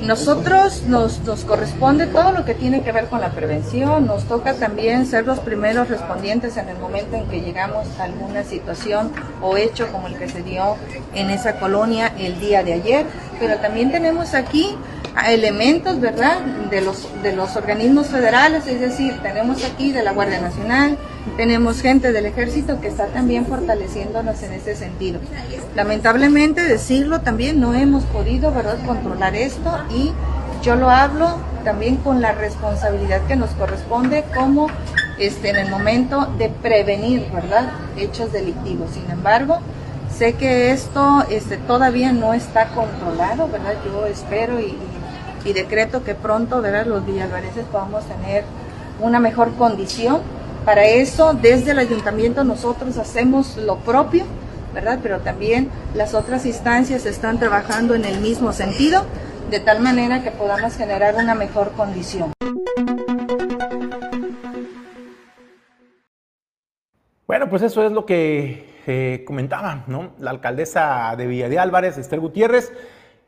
Nosotros 0.05 0.83
nos, 0.83 1.19
nos, 1.21 1.45
corresponde 1.45 2.05
todo 2.05 2.31
lo 2.31 2.45
que 2.45 2.53
tiene 2.53 2.83
que 2.83 2.91
ver 2.91 3.07
con 3.07 3.21
la 3.21 3.31
prevención, 3.31 4.05
nos 4.05 4.25
toca 4.25 4.53
también 4.53 5.07
ser 5.07 5.25
los 5.25 5.39
primeros 5.39 5.89
respondientes 5.89 6.57
en 6.57 6.69
el 6.69 6.77
momento 6.77 7.15
en 7.15 7.25
que 7.27 7.41
llegamos 7.41 7.87
a 7.99 8.03
alguna 8.03 8.43
situación 8.43 9.11
o 9.41 9.57
hecho 9.57 9.91
como 9.91 10.07
el 10.07 10.15
que 10.15 10.29
se 10.29 10.43
dio 10.43 10.75
en 11.15 11.31
esa 11.31 11.59
colonia 11.59 12.13
el 12.19 12.39
día 12.39 12.63
de 12.63 12.73
ayer, 12.73 13.07
pero 13.39 13.57
también 13.57 13.91
tenemos 13.91 14.35
aquí 14.35 14.77
elementos, 15.27 15.99
¿verdad?, 15.99 16.41
de 16.69 16.81
los, 16.81 17.07
de 17.23 17.33
los 17.33 17.55
organismos 17.55 18.07
federales, 18.07 18.67
es 18.67 18.79
decir, 18.79 19.17
tenemos 19.21 19.63
aquí 19.63 19.91
de 19.91 20.03
la 20.03 20.11
Guardia 20.11 20.41
Nacional, 20.41 20.97
tenemos 21.37 21.81
gente 21.81 22.11
del 22.11 22.25
ejército 22.25 22.81
que 22.81 22.87
está 22.87 23.07
también 23.07 23.45
fortaleciéndonos 23.45 24.41
en 24.43 24.53
ese 24.53 24.75
sentido. 24.75 25.19
Lamentablemente 25.75 26.63
decirlo 26.63 27.21
también 27.21 27.59
no 27.59 27.73
hemos 27.73 28.03
podido, 28.05 28.51
¿verdad?, 28.51 28.77
controlar 28.85 29.35
esto 29.35 29.71
y 29.89 30.11
yo 30.61 30.75
lo 30.75 30.89
hablo 30.89 31.37
también 31.63 31.97
con 31.97 32.21
la 32.21 32.31
responsabilidad 32.31 33.21
que 33.27 33.35
nos 33.35 33.51
corresponde 33.51 34.23
como 34.35 34.67
este, 35.17 35.49
en 35.49 35.55
el 35.55 35.69
momento 35.69 36.25
de 36.37 36.49
prevenir, 36.49 37.25
¿verdad?, 37.33 37.71
hechos 37.97 38.31
delictivos. 38.31 38.91
Sin 38.91 39.09
embargo, 39.09 39.59
sé 40.15 40.33
que 40.33 40.71
esto 40.71 41.25
este, 41.29 41.57
todavía 41.57 42.11
no 42.11 42.33
está 42.33 42.67
controlado, 42.67 43.47
¿verdad? 43.47 43.73
Yo 43.85 44.05
espero 44.05 44.59
y, 44.59 44.65
y 44.65 44.94
decreto 45.53 46.03
que 46.03 46.15
pronto, 46.15 46.61
¿verdad?, 46.61 46.85
los 46.85 47.05
villalvareses 47.05 47.65
podamos 47.65 48.05
tener 48.05 48.43
una 48.99 49.19
mejor 49.19 49.53
condición. 49.55 50.21
Para 50.65 50.85
eso, 50.85 51.33
desde 51.33 51.71
el 51.71 51.79
ayuntamiento 51.79 52.43
nosotros 52.43 52.97
hacemos 52.97 53.57
lo 53.57 53.77
propio, 53.77 54.25
¿verdad? 54.73 54.99
Pero 55.01 55.19
también 55.19 55.69
las 55.93 56.13
otras 56.13 56.45
instancias 56.45 57.05
están 57.05 57.39
trabajando 57.39 57.93
en 57.93 58.05
el 58.05 58.19
mismo 58.19 58.51
sentido, 58.51 59.05
de 59.51 59.59
tal 59.59 59.79
manera 59.79 60.23
que 60.23 60.31
podamos 60.31 60.75
generar 60.75 61.15
una 61.15 61.35
mejor 61.35 61.71
condición. 61.73 62.33
Bueno, 67.27 67.49
pues 67.49 67.61
eso 67.61 67.83
es 67.83 67.91
lo 67.91 68.05
que 68.05 68.81
eh, 68.87 69.23
comentaba, 69.25 69.83
¿no? 69.87 70.11
La 70.19 70.31
alcaldesa 70.31 71.15
de 71.17 71.25
Villa 71.25 71.49
de 71.49 71.57
Álvarez, 71.57 71.97
Esther 71.97 72.19
Gutiérrez, 72.19 72.71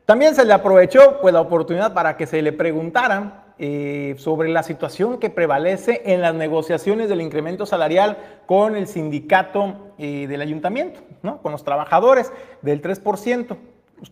también 0.08 0.34
se 0.34 0.46
le 0.46 0.54
aprovechó 0.54 1.20
pues, 1.20 1.34
la 1.34 1.42
oportunidad 1.42 1.92
para 1.92 2.16
que 2.16 2.26
se 2.26 2.40
le 2.40 2.54
preguntaran 2.54 3.44
eh, 3.58 4.14
sobre 4.16 4.48
la 4.48 4.62
situación 4.62 5.18
que 5.18 5.28
prevalece 5.28 6.00
en 6.06 6.22
las 6.22 6.32
negociaciones 6.32 7.10
del 7.10 7.20
incremento 7.20 7.66
salarial 7.66 8.16
con 8.46 8.74
el 8.74 8.86
sindicato 8.86 9.92
eh, 9.98 10.26
del 10.26 10.40
ayuntamiento, 10.40 11.00
¿no? 11.22 11.42
con 11.42 11.52
los 11.52 11.62
trabajadores 11.62 12.32
del 12.62 12.80
3% 12.80 13.58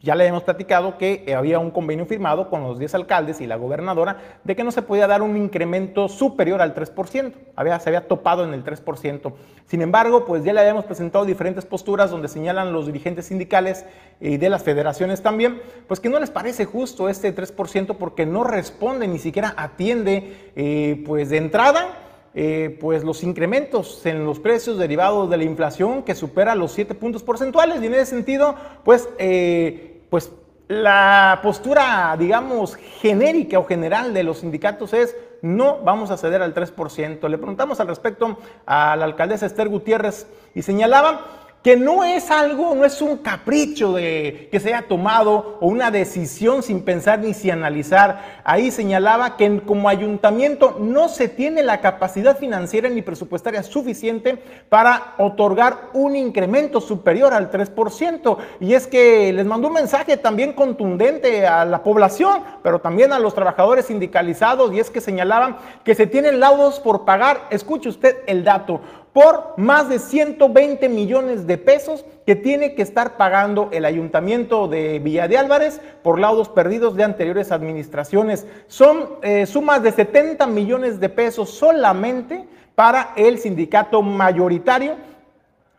ya 0.03 0.15
le 0.15 0.27
hemos 0.27 0.43
platicado 0.43 0.99
que 0.99 1.25
eh, 1.27 1.35
había 1.35 1.59
un 1.59 1.71
convenio 1.71 2.07
firmado 2.07 2.51
con 2.51 2.63
los 2.63 2.79
10 2.79 2.95
alcaldes 2.95 3.41
y 3.41 3.47
la 3.47 3.57
gobernadora 3.57 4.19
de 4.45 4.57
que 4.57 4.65
no 4.65 4.71
se 4.71 4.83
podía 4.83 5.07
dar 5.07 5.23
un 5.23 5.37
incremento 5.37 6.09
superior 6.09 6.61
al 6.61 6.75
3%. 6.75 7.33
Había, 7.55 7.79
se 7.81 7.89
había 7.89 8.09
topado 8.09 8.45
en 8.45 8.55
el 8.55 8.65
3%. 8.65 9.33
Sin 9.67 9.83
embargo, 9.83 10.25
pues 10.25 10.45
ya 10.45 10.53
le 10.53 10.61
habíamos 10.61 10.85
presentado 10.85 11.25
diferentes 11.25 11.65
posturas 11.65 12.11
donde 12.11 12.29
señalan 12.29 12.73
los 12.73 12.87
dirigentes 12.87 13.27
sindicales 13.27 13.85
y 14.21 14.37
de 14.37 14.49
las 14.49 14.63
federaciones 14.63 15.23
también, 15.23 15.61
pues 15.87 16.01
que 16.01 16.09
no 16.09 16.19
les 16.19 16.31
parece 16.31 16.65
justo 16.65 17.09
este 17.09 17.35
3% 17.35 17.97
porque 17.97 18.27
no 18.27 18.45
responde, 18.45 19.09
ni 19.09 19.19
siquiera 19.19 19.55
atiende, 19.57 20.53
eh, 20.57 21.03
pues 21.07 21.31
de 21.31 21.39
entrada 21.39 22.06
eh, 22.39 22.77
pues 22.79 23.03
los 23.03 23.23
incrementos 23.23 24.05
en 24.05 24.27
los 24.27 24.41
precios 24.41 24.77
derivados 24.77 25.31
de 25.31 25.39
la 25.39 25.45
inflación 25.45 26.03
que 26.03 26.15
supera 26.15 26.55
los 26.55 26.71
7 26.73 26.95
puntos 26.95 27.23
porcentuales 27.23 27.83
y 27.83 27.87
en 27.87 27.95
ese 27.95 28.05
sentido, 28.05 28.55
pues, 28.85 29.09
eh, 29.19 30.03
pues 30.11 30.31
la 30.69 31.41
postura, 31.43 32.15
digamos, 32.19 32.77
genérica 32.77 33.59
o 33.59 33.65
general 33.65 34.13
de 34.13 34.23
los 34.23 34.41
sindicatos 34.41 34.93
es 34.93 35.17
no 35.41 35.79
vamos 35.79 36.11
a 36.11 36.19
ceder 36.19 36.43
al 36.43 36.53
3%. 36.53 37.27
Le 37.27 37.39
preguntamos 37.39 37.81
al 37.81 37.89
respecto 37.89 38.37
a 38.67 38.97
la 38.97 39.07
alcaldesa 39.07 39.47
Esther 39.47 39.71
Gutiérrez 39.71 40.27
y 40.55 40.61
señalaba 40.61 41.46
que 41.67 41.77
no 41.77 42.05
es 42.05 42.31
algo, 42.31 42.77
no 42.77 42.85
es 42.85 43.03
un 43.03 43.17
capricho 43.17 43.95
de 43.95 44.49
que 44.53 44.61
se 44.61 44.69
haya 44.69 44.87
tomado 44.87 45.59
o 45.61 45.67
una 45.67 45.91
decisión 45.91 46.63
sin 46.63 46.85
pensar 46.85 47.19
ni 47.19 47.35
si 47.35 47.51
analizar. 47.51 48.41
Ahí 48.45 48.71
señalaba 48.71 49.37
que 49.37 49.63
como 49.63 49.89
ayuntamiento 49.89 50.77
no 50.79 51.09
se 51.09 51.27
tiene 51.27 51.65
la 51.65 51.81
capacidad 51.81 52.39
financiera 52.39 52.89
ni 52.89 53.03
presupuestaria 53.03 53.65
suficiente 53.65 54.41
para 54.69 55.15
otorgar 55.19 55.89
un 55.93 56.15
incremento 56.15 56.81
superior 56.81 57.35
al 57.35 57.51
3%. 57.51 58.37
Y 58.61 58.75
es 58.75 58.87
que 58.87 59.33
les 59.33 59.45
mandó 59.45 59.67
un 59.67 59.75
mensaje 59.75 60.17
también 60.17 60.53
contundente 60.53 61.49
a 61.49 61.65
la 61.65 61.83
población, 61.83 62.43
pero 62.63 62.79
también 62.79 63.13
a 63.13 63.19
los 63.19 63.35
trabajadores 63.35 63.87
sindicalizados, 63.87 64.73
y 64.73 64.79
es 64.79 64.89
que 64.89 65.01
señalaban 65.01 65.57
que 65.83 65.97
se 65.97 66.07
tienen 66.07 66.39
laudos 66.39 66.79
por 66.79 67.05
pagar, 67.05 67.49
escuche 67.51 67.89
usted 67.89 68.19
el 68.29 68.45
dato, 68.45 68.81
por 69.17 69.55
más 69.57 69.89
de 69.89 69.99
120 69.99 70.91
millones 70.91 71.47
de 71.47 71.57
pesos 71.57 72.05
que 72.27 72.37
tiene 72.37 72.75
que 72.75 72.83
estar 72.83 73.17
pagando 73.17 73.71
el 73.73 73.87
ayuntamiento 73.87 74.69
de 74.69 74.99
Villa 74.99 75.27
de 75.27 75.39
Álvarez 75.39 75.81
por 76.03 76.19
laudos 76.19 76.51
perdidos 76.51 76.97
de 76.97 77.05
anteriores 77.05 77.51
administraciones. 77.51 78.47
Son 78.67 79.09
eh, 79.23 79.47
sumas 79.47 79.83
de 79.83 79.93
70 79.93 80.47
millones 80.49 81.01
de 81.01 81.09
pesos 81.09 81.49
solamente 81.49 82.47
para 82.75 83.15
el 83.17 83.39
sindicato 83.39 84.03
mayoritario 84.03 84.97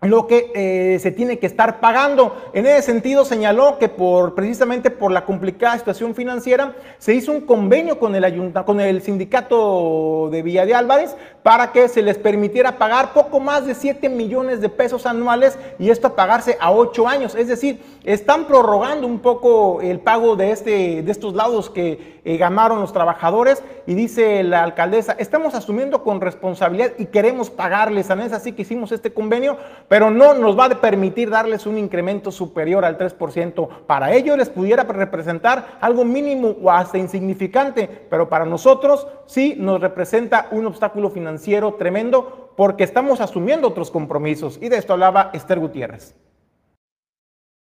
lo 0.02 0.28
que 0.28 0.52
eh, 0.54 1.00
se 1.00 1.12
tiene 1.12 1.40
que 1.40 1.48
estar 1.48 1.80
pagando. 1.80 2.36
En 2.54 2.68
ese 2.68 2.84
sentido 2.84 3.26
señaló 3.26 3.80
que 3.80 3.90
por 3.90 4.36
precisamente 4.36 4.92
por 4.92 5.12
la 5.12 5.26
complicada 5.26 5.78
situación 5.78 6.14
financiera 6.14 6.76
se 7.00 7.16
hizo 7.16 7.32
un 7.32 7.42
convenio 7.42 7.98
con 7.98 8.14
el 8.14 8.24
ayunta, 8.24 8.64
con 8.64 8.80
el 8.80 9.02
sindicato 9.02 10.30
de 10.32 10.44
Villa 10.44 10.68
de 10.68 10.76
Álvarez 10.76 11.16
para 11.42 11.72
que 11.72 11.88
se 11.88 12.04
les 12.04 12.18
permitiera 12.18 12.78
pagar 12.78 13.14
poco 13.14 13.40
más 13.40 13.66
de 13.66 13.74
7 13.74 14.08
millones 14.10 14.62
de 14.62 14.70
pesos 14.70 15.08
anuales 15.08 15.58
y 15.80 15.90
esto 15.90 16.08
a 16.08 16.16
pagarse 16.16 16.58
a 16.60 16.72
8 16.72 17.08
años. 17.08 17.34
Es 17.34 17.48
decir, 17.48 17.82
están 18.04 18.46
prorrogando 18.46 19.08
un 19.08 19.20
poco 19.20 19.82
el 19.82 20.00
pago 20.00 20.36
de, 20.36 20.52
este, 20.52 21.02
de 21.02 21.12
estos 21.12 21.34
laudos 21.34 21.72
que 21.72 22.20
eh, 22.24 22.38
ganaron 22.38 22.82
los 22.82 22.94
trabajadores 22.94 23.64
y 23.88 23.96
dice 23.96 24.44
la 24.44 24.64
alcaldesa, 24.64 25.16
estamos 25.18 25.56
asumiendo 25.56 26.04
con 26.04 26.22
responsabilidad 26.22 26.92
y 26.98 27.06
queremos 27.06 27.50
pagarles. 27.50 28.10
Es 28.10 28.34
así 28.34 28.52
que 28.52 28.62
hicimos 28.62 28.92
este 28.92 29.14
convenio 29.14 29.58
pero 29.88 30.12
no 30.12 30.34
nos 30.34 30.58
va 30.58 30.66
a 30.66 30.82
permitir 30.82 31.30
darles 31.30 31.66
un 31.66 31.78
incremento 31.78 32.32
superior 32.32 32.84
al 32.84 32.98
3%. 32.98 33.70
Para 33.88 34.14
ellos 34.14 34.38
les 34.38 34.50
pudiera 34.50 34.84
representar 34.84 35.78
algo 35.80 36.04
mínimo 36.04 36.56
o 36.62 36.70
hasta 36.70 36.98
insignificante, 36.98 37.88
pero 38.10 38.30
para 38.30 38.46
nosotros 38.46 39.08
sí 39.26 39.56
nos 39.58 39.80
representa 39.82 40.48
un 40.52 40.66
obstáculo 40.66 41.10
financiero 41.10 41.76
tremendo 41.76 42.54
porque 42.58 42.84
estamos 42.84 43.22
asumiendo 43.22 43.68
otros 43.68 43.92
compromisos. 43.92 44.60
Y 44.62 44.70
de 44.70 44.78
esto 44.78 44.94
hablaba 44.94 45.32
Esther 45.34 45.60
Gutiérrez. 45.60 46.16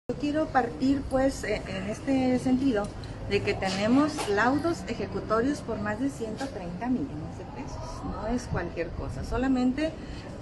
Yo 0.10 0.15
quiero 0.19 0.45
partir 0.47 1.01
pues 1.10 1.43
e, 1.43 1.58
en 1.58 1.89
este 1.89 2.39
sentido 2.39 2.88
de 3.29 3.41
que 3.41 3.53
tenemos 3.53 4.27
laudos 4.29 4.79
ejecutorios 4.87 5.61
por 5.61 5.79
más 5.79 5.99
de 5.99 6.09
130 6.09 6.87
millones 6.87 7.37
de 7.37 7.45
pesos. 7.61 8.03
No 8.03 8.27
es 8.27 8.43
cualquier 8.51 8.89
cosa, 8.89 9.23
solamente 9.23 9.91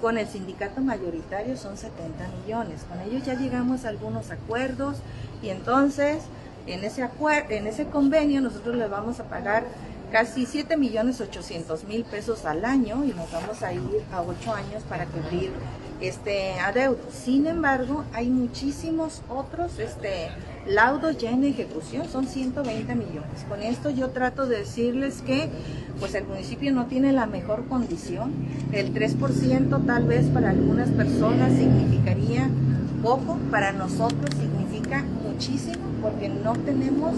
con 0.01 0.17
el 0.17 0.27
sindicato 0.27 0.81
mayoritario 0.81 1.57
son 1.57 1.77
70 1.77 2.27
millones. 2.39 2.85
Con 2.87 3.01
ellos 3.01 3.25
ya 3.25 3.33
llegamos 3.33 3.83
a 3.83 3.89
algunos 3.89 4.31
acuerdos 4.31 4.97
y 5.41 5.49
entonces 5.49 6.19
en 6.65 6.83
ese, 6.83 7.09
en 7.49 7.67
ese 7.67 7.85
convenio 7.87 8.41
nosotros 8.41 8.75
le 8.75 8.87
vamos 8.87 9.19
a 9.19 9.23
pagar 9.25 9.65
casi 10.11 10.45
7 10.45 10.77
millones 10.77 11.19
800 11.19 11.83
mil 11.85 12.05
pesos 12.05 12.45
al 12.45 12.63
año 12.63 13.03
y 13.03 13.09
nos 13.09 13.29
vamos 13.31 13.61
a 13.63 13.73
ir 13.73 14.03
a 14.13 14.21
8 14.21 14.53
años 14.53 14.83
para 14.87 15.05
cubrir 15.05 15.51
este 15.99 16.59
adeudo. 16.59 16.99
Sin 17.11 17.47
embargo, 17.47 18.05
hay 18.13 18.29
muchísimos 18.29 19.21
otros 19.29 19.79
este, 19.79 20.29
laudos 20.67 21.17
ya 21.17 21.31
en 21.31 21.43
ejecución, 21.43 22.07
son 22.09 22.27
120 22.27 22.95
millones. 22.95 23.45
Con 23.47 23.61
esto 23.61 23.89
yo 23.89 24.09
trato 24.09 24.45
de 24.45 24.59
decirles 24.59 25.21
que 25.21 25.49
pues 25.99 26.13
el 26.15 26.25
municipio 26.25 26.71
no 26.73 26.85
tiene 26.85 27.13
la 27.13 27.25
mejor 27.25 27.65
condición. 27.65 28.33
El 28.71 28.93
3% 28.93 29.85
tal 29.85 30.05
vez 30.05 30.27
para 30.27 30.49
algunas 30.49 30.89
personas 30.89 31.53
significaría 31.53 32.49
poco, 33.01 33.37
para 33.51 33.71
nosotros 33.71 34.31
significa 34.35 35.03
muchísimo 35.23 35.87
porque 36.01 36.29
no 36.29 36.53
tenemos 36.53 37.13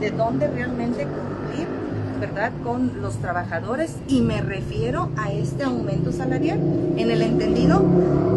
de 0.00 0.10
dónde 0.10 0.48
realmente 0.48 1.04
cumplir 1.04 1.77
¿verdad?, 2.18 2.52
con 2.64 3.00
los 3.00 3.16
trabajadores 3.16 3.96
y 4.08 4.20
me 4.20 4.40
refiero 4.40 5.10
a 5.16 5.32
este 5.32 5.64
aumento 5.64 6.12
salarial 6.12 6.58
en 6.96 7.10
el 7.10 7.22
entendido 7.22 7.82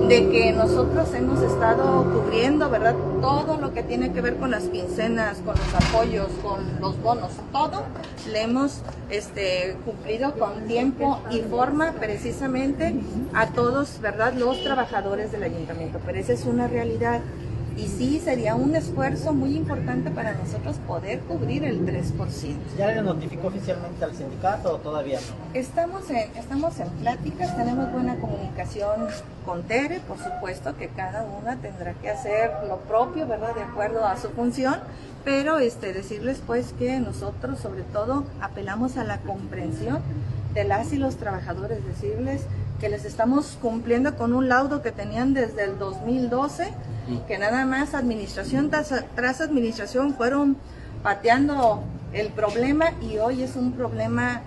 de 0.08 0.30
que 0.30 0.52
nosotros 0.52 1.13
hemos 1.13 1.41
estado 1.41 2.06
cubriendo, 2.12 2.70
¿verdad?, 2.70 2.96
todo 3.22 3.58
lo 3.60 3.74
que 3.74 3.84
tiene 3.84 4.12
que 4.12 4.22
ver 4.22 4.38
con 4.38 4.52
las 4.52 4.63
quincenas, 4.63 5.38
con 5.39 5.56
los 5.56 5.74
apoyos, 5.74 6.30
con 6.44 6.60
los 6.80 7.02
bonos, 7.02 7.32
todo 7.52 7.84
le 8.32 8.44
hemos 8.44 8.82
este, 9.10 9.76
cumplido 9.86 10.34
con 10.34 10.65
tiempo 10.67 11.20
y 11.32 11.39
forma 11.39 11.94
precisamente 11.94 12.96
a 13.34 13.48
todos, 13.48 14.00
¿verdad?, 14.02 14.34
los 14.34 14.63
trabajadores 14.63 15.32
del 15.32 15.44
ayuntamiento, 15.44 16.00
pero 16.06 16.20
esa 16.20 16.34
es 16.34 16.46
una 16.46 16.67
realidad 16.67 17.22
Y 17.78 17.88
sí, 17.88 18.20
sería 18.20 18.56
un 18.56 18.76
esfuerzo 18.76 19.34
muy 19.34 19.56
importante 19.56 20.12
para 20.12 20.34
nosotros 20.34 20.76
poder 20.88 21.20
cubrir 21.22 21.64
el 21.64 21.86
3%. 21.86 22.56
¿Ya 22.78 22.88
le 22.88 23.02
notificó 23.02 23.48
oficialmente 23.48 24.04
al 24.04 24.14
sindicato 24.16 24.76
o 24.76 24.78
todavía 24.78 25.20
no? 25.20 25.60
Estamos 25.60 26.10
en, 26.10 26.30
estamos 26.38 26.80
en 26.80 26.90
pláticas, 26.90 27.56
tenemos 27.56 27.92
buena 27.92 28.16
comunicación 28.18 29.08
con 29.46 29.64
Tere, 29.64 30.02
por 30.02 30.18
supuesto 30.18 30.76
que 30.76 30.90
cada 30.90 31.24
una 31.24 31.56
tendrá 31.58 31.94
que 31.94 32.10
hacer 32.10 32.52
lo 32.68 32.78
propio, 32.80 33.26
¿verdad? 33.28 33.56
De 33.56 33.64
acuerdo 33.64 34.06
a 34.06 34.18
su 34.18 34.30
función, 34.30 34.76
pero 35.24 35.60
este, 35.60 35.94
decirles 35.94 36.42
pues 36.46 36.74
que 36.74 37.00
nosotros 37.00 37.60
sobre 37.60 37.84
todo 37.84 38.26
apelamos 38.42 38.98
a 38.98 39.04
la 39.04 39.20
comprensión 39.20 40.02
de 40.54 40.64
las 40.66 40.92
y 40.92 40.98
los 40.98 41.16
trabajadores, 41.16 41.86
decirles 41.86 42.42
que 42.80 42.90
les 42.90 43.06
estamos 43.06 43.58
cumpliendo 43.62 44.18
con 44.18 44.34
un 44.34 44.50
laudo 44.50 44.82
que 44.82 44.92
tenían 44.92 45.34
desde 45.34 45.64
el 45.64 45.78
2012, 45.78 46.74
que 47.28 47.38
nada 47.38 47.66
más 47.66 47.94
administración 47.94 48.70
tras, 48.70 49.42
administración 49.42 50.14
fueron 50.14 50.58
pateando 51.04 51.84
el 52.14 52.30
problema 52.30 52.92
y 53.02 53.18
hoy 53.18 53.44
es 53.44 53.56
un 53.56 53.72
problema 53.74 54.42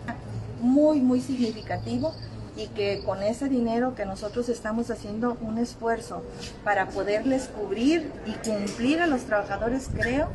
muy, 0.61 1.01
muy 1.01 1.21
significativo 1.21 2.14
y 2.57 2.69
que 2.69 3.03
con 3.05 3.23
ese 3.23 3.49
dinero 3.49 3.95
que 3.95 4.05
nosotros 4.05 4.49
estamos 4.49 4.90
haciendo 4.90 5.37
un 5.40 5.59
esfuerzo 5.59 6.23
para 6.62 6.88
poderles 6.88 7.49
cubrir 7.49 8.11
y 8.27 8.33
cumplir 8.49 9.01
a 9.01 9.07
los 9.07 9.23
trabajadores, 9.23 9.90
creo 9.93 10.29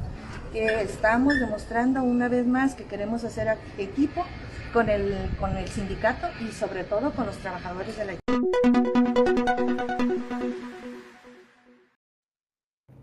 que 0.51 0.81
estamos 0.81 1.39
demostrando 1.39 2.01
una 2.01 2.27
vez 2.27 2.45
más 2.45 2.75
que 2.75 2.83
queremos 2.83 3.23
hacer 3.23 3.57
equipo 3.77 4.25
con 4.73 4.89
el, 4.89 5.15
con 5.39 5.55
el 5.55 5.67
sindicato 5.69 6.27
y 6.41 6.51
sobre 6.51 6.83
todo 6.83 7.11
con 7.11 7.25
los 7.25 7.37
trabajadores 7.37 7.97
de 7.97 8.05
la 8.05 8.13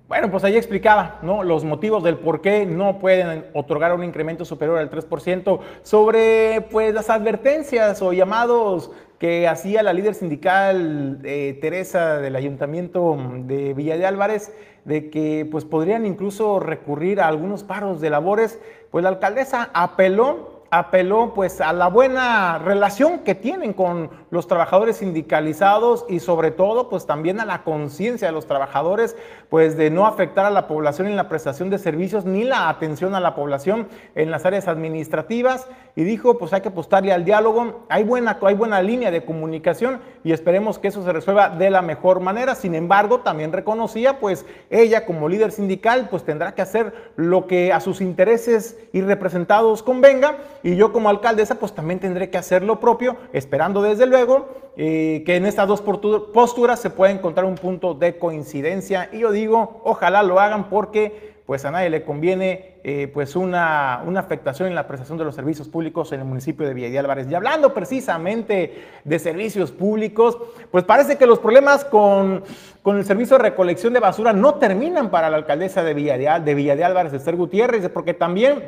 Bueno, 0.09 0.31
pues 0.31 0.45
ahí 0.45 0.57
explicaba 0.57 1.19
¿no? 1.23 1.42
los 1.42 1.64
motivos 1.64 2.05
del 2.05 2.16
por 2.16 2.40
qué 2.40 2.64
no 2.64 3.01
pueden 3.01 3.47
otorgar 3.55 3.92
un 3.92 4.05
incremento 4.05 4.45
superior 4.45 4.79
al 4.79 4.88
3% 4.88 5.59
sobre 5.83 6.61
pues, 6.71 6.95
las 6.95 7.11
advertencias 7.11 8.01
o 8.03 8.12
llamados 8.12 8.92
que 9.19 9.49
hacía 9.49 9.83
la 9.83 9.92
líder 9.92 10.14
sindical 10.14 11.19
eh, 11.25 11.59
Teresa 11.61 12.19
del 12.19 12.37
Ayuntamiento 12.37 13.19
de 13.47 13.75
Villa 13.75 13.97
de 13.97 14.07
Álvarez 14.07 14.55
de 14.85 15.11
que 15.11 15.45
pues, 15.51 15.64
podrían 15.64 16.07
incluso 16.07 16.61
recurrir 16.61 17.21
a 17.21 17.27
algunos 17.27 17.64
paros 17.64 18.01
de 18.01 18.09
labores, 18.09 18.61
pues 18.92 19.03
la 19.03 19.09
alcaldesa 19.09 19.71
apeló 19.75 20.56
apeló 20.70 21.33
pues 21.35 21.61
a 21.61 21.72
la 21.72 21.88
buena 21.88 22.59
relación 22.59 23.20
que 23.20 23.35
tienen 23.35 23.72
con 23.72 24.11
los 24.31 24.48
trabajadores 24.48 24.96
sindicalizados 24.96 26.05
y 26.09 26.20
sobre 26.20 26.50
todo 26.50 26.88
pues 26.88 27.07
también 27.07 27.40
a 27.40 27.44
la 27.44 27.62
conciencia 27.62 28.29
de 28.29 28.33
los 28.33 28.46
trabajadores 28.46 29.16
pues 29.48 29.76
de 29.76 29.90
no 29.90 30.07
afectar 30.07 30.44
a 30.44 30.50
la 30.50 30.66
población 30.66 31.07
en 31.07 31.16
la 31.16 31.29
prestación 31.29 31.70
de 31.70 31.79
servicios 31.79 32.24
ni 32.24 32.44
la 32.44 32.68
atención 32.68 33.14
a 33.14 33.20
la 33.20 33.35
población 33.35 33.88
en 34.14 34.31
las 34.31 34.44
áreas 34.44 34.68
administrativas. 34.68 35.68
Y 35.94 36.05
dijo 36.05 36.38
pues 36.38 36.52
hay 36.52 36.61
que 36.61 36.68
apostarle 36.68 37.12
al 37.12 37.24
diálogo, 37.24 37.87
hay 37.88 38.05
buena, 38.05 38.38
hay 38.42 38.55
buena 38.55 38.83
línea 38.83 39.11
de 39.11 39.24
comunicación 39.24 40.00
y 40.24 40.33
esperemos 40.33 40.79
que 40.79 40.88
eso 40.88 41.05
se 41.05 41.12
resuelva 41.12 41.48
de 41.48 41.70
la 41.70 41.83
mejor 41.83 42.20
manera, 42.20 42.55
sin 42.55 42.74
embargo 42.74 43.20
también 43.20 43.52
reconocía 43.52 44.18
pues 44.18 44.44
ella 44.70 45.07
como 45.07 45.29
líder 45.29 45.52
sindical 45.52 46.09
pues 46.11 46.24
tendrá 46.24 46.55
que 46.55 46.62
hacer 46.62 47.12
lo 47.16 47.46
que 47.46 47.72
a 47.72 47.81
sus 47.81 48.00
intereses 48.00 48.79
y 48.92 49.00
representados 49.00 49.83
convenga 49.83 50.37
y 50.66 50.74
yo 50.74 50.92
como 50.92 51.09
alcaldesa 51.09 51.55
pues 51.61 51.72
también 51.72 52.00
tendré 52.00 52.29
que 52.29 52.38
hacer 52.38 52.64
lo 52.64 52.81
propio, 52.81 53.16
esperando 53.33 53.83
desde 53.83 54.05
luego 54.05 54.48
eh, 54.76 55.22
que 55.24 55.37
en 55.37 55.46
estas 55.46 55.68
dos 55.68 55.81
posturas 55.81 56.81
se 56.81 56.90
pueda 56.90 57.12
encontrar 57.12 57.46
un 57.46 57.55
punto 57.55 57.94
de 57.94 58.18
coincidencia 58.18 59.09
y 59.12 59.20
yo 59.20 59.31
digo, 59.31 59.81
ojalá 59.85 60.24
lo 60.24 60.40
hagan 60.40 60.68
porque 60.68 61.37
pues 61.46 61.64
a 61.64 61.70
nadie 61.70 61.88
le 61.88 62.02
conviene 62.02 62.79
eh, 62.83 63.09
pues 63.14 63.37
una, 63.37 64.02
una, 64.05 64.18
afectación 64.18 64.66
en 64.66 64.74
la 64.74 64.88
prestación 64.88 65.16
de 65.18 65.24
los 65.24 65.37
servicios 65.37 65.68
públicos 65.68 66.11
en 66.11 66.18
el 66.18 66.26
municipio 66.26 66.66
de 66.66 66.74
Villa 66.74 66.90
de 66.90 66.98
Álvarez. 66.98 67.29
Y 67.31 67.37
hablando 67.37 67.72
precisamente 67.72 68.83
de 69.05 69.18
servicios 69.20 69.70
públicos, 69.70 70.37
pues 70.72 70.83
parece 70.83 71.16
que 71.16 71.26
los 71.26 71.38
problemas 71.38 71.85
con, 71.85 72.42
con 72.83 72.96
el 72.96 73.05
servicio 73.05 73.37
de 73.37 73.44
recolección 73.44 73.92
de 73.92 74.00
basura 74.00 74.33
no 74.33 74.57
terminan 74.57 75.11
para 75.12 75.31
la 75.31 75.37
alcaldesa 75.37 75.85
de 75.85 75.94
Villa 75.94 76.18
de, 76.18 76.44
de, 76.44 76.55
Villa 76.57 76.74
de 76.74 76.83
Álvarez, 76.83 77.12
Esther 77.12 77.37
Gutiérrez, 77.37 77.88
porque 77.90 78.14
también 78.14 78.64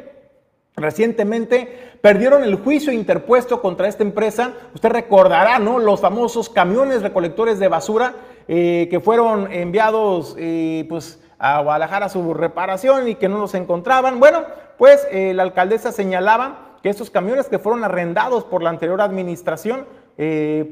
Recientemente 0.79 1.97
perdieron 2.01 2.45
el 2.45 2.57
juicio 2.57 2.93
interpuesto 2.93 3.61
contra 3.61 3.89
esta 3.89 4.03
empresa. 4.03 4.53
Usted 4.75 4.91
recordará, 4.91 5.59
¿no? 5.59 5.79
Los 5.79 6.01
famosos 6.01 6.49
camiones 6.49 7.03
recolectores 7.03 7.59
de 7.59 7.69
basura 7.69 8.15
eh, 8.47 8.87
que 8.91 9.01
fueron 9.01 9.53
enviados, 9.53 10.35
eh, 10.39 10.87
pues, 10.89 11.21
a 11.39 11.61
Guadalajara 11.61 12.07
a 12.07 12.09
su 12.09 12.35
reparación 12.35 13.09
y 13.09 13.15
que 13.17 13.29
no 13.29 13.39
los 13.39 13.55
encontraban. 13.55 14.19
Bueno, 14.19 14.45
pues 14.77 15.07
eh, 15.11 15.33
la 15.35 15.43
alcaldesa 15.43 15.93
señalaba 15.93 16.77
que 16.83 16.89
estos 16.89 17.11
camiones 17.11 17.49
que 17.49 17.59
fueron 17.59 17.85
arrendados 17.85 18.45
por 18.45 18.63
la 18.63 18.71
anterior 18.71 19.01
administración, 19.01 19.87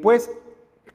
pues, 0.03 0.31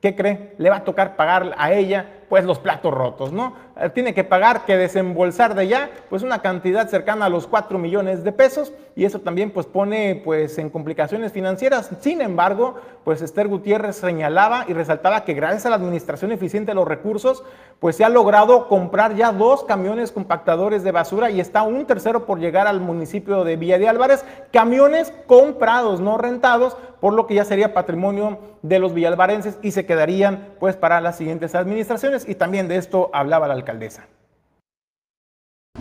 ¿qué 0.01 0.15
cree? 0.15 0.55
Le 0.57 0.69
va 0.69 0.77
a 0.77 0.83
tocar 0.83 1.15
pagar 1.15 1.53
a 1.57 1.71
ella 1.73 2.21
pues 2.27 2.45
los 2.45 2.59
platos 2.59 2.93
rotos, 2.93 3.31
¿no? 3.33 3.55
Eh, 3.81 3.89
tiene 3.89 4.13
que 4.13 4.23
pagar, 4.23 4.65
que 4.65 4.77
desembolsar 4.77 5.55
de 5.55 5.67
ya, 5.67 5.89
pues 6.09 6.21
una 6.21 6.41
cantidad 6.41 6.87
cercana 6.87 7.25
a 7.25 7.29
los 7.29 7.47
4 7.47 7.79
millones 7.79 8.23
de 8.23 8.31
pesos 8.31 8.71
y 8.95 9.05
eso 9.05 9.19
también 9.19 9.51
pues 9.51 9.65
pone 9.65 10.21
pues 10.23 10.57
en 10.59 10.69
complicaciones 10.69 11.31
financieras. 11.31 11.89
Sin 11.99 12.21
embargo, 12.21 12.75
pues 13.03 13.21
Esther 13.21 13.47
Gutiérrez 13.47 13.95
señalaba 13.95 14.65
y 14.67 14.73
resaltaba 14.73 15.23
que 15.23 15.33
gracias 15.33 15.65
a 15.65 15.69
la 15.69 15.77
administración 15.77 16.31
eficiente 16.31 16.71
de 16.71 16.75
los 16.75 16.87
recursos, 16.87 17.43
pues 17.79 17.95
se 17.95 18.03
ha 18.03 18.09
logrado 18.09 18.67
comprar 18.67 19.15
ya 19.15 19.31
dos 19.31 19.63
camiones 19.63 20.11
compactadores 20.11 20.83
de 20.83 20.91
basura 20.91 21.31
y 21.31 21.39
está 21.39 21.63
un 21.63 21.85
tercero 21.85 22.25
por 22.25 22.39
llegar 22.39 22.67
al 22.67 22.79
municipio 22.79 23.43
de 23.43 23.55
Villa 23.55 23.79
de 23.79 23.89
Álvarez, 23.89 24.23
camiones 24.51 25.11
comprados, 25.25 25.99
no 25.99 26.17
rentados, 26.17 26.77
por 26.99 27.13
lo 27.13 27.25
que 27.25 27.33
ya 27.33 27.45
sería 27.45 27.73
patrimonio 27.73 28.37
de 28.61 28.77
los 28.77 28.93
villalvarenses 28.93 29.57
y 29.63 29.71
se 29.71 29.87
quedarían 29.87 30.49
pues 30.59 30.75
para 30.75 31.01
las 31.01 31.17
siguientes 31.17 31.55
administraciones. 31.55 32.29
Y 32.29 32.35
también 32.35 32.67
de 32.67 32.75
esto 32.75 33.09
hablaba 33.13 33.47
la 33.47 33.55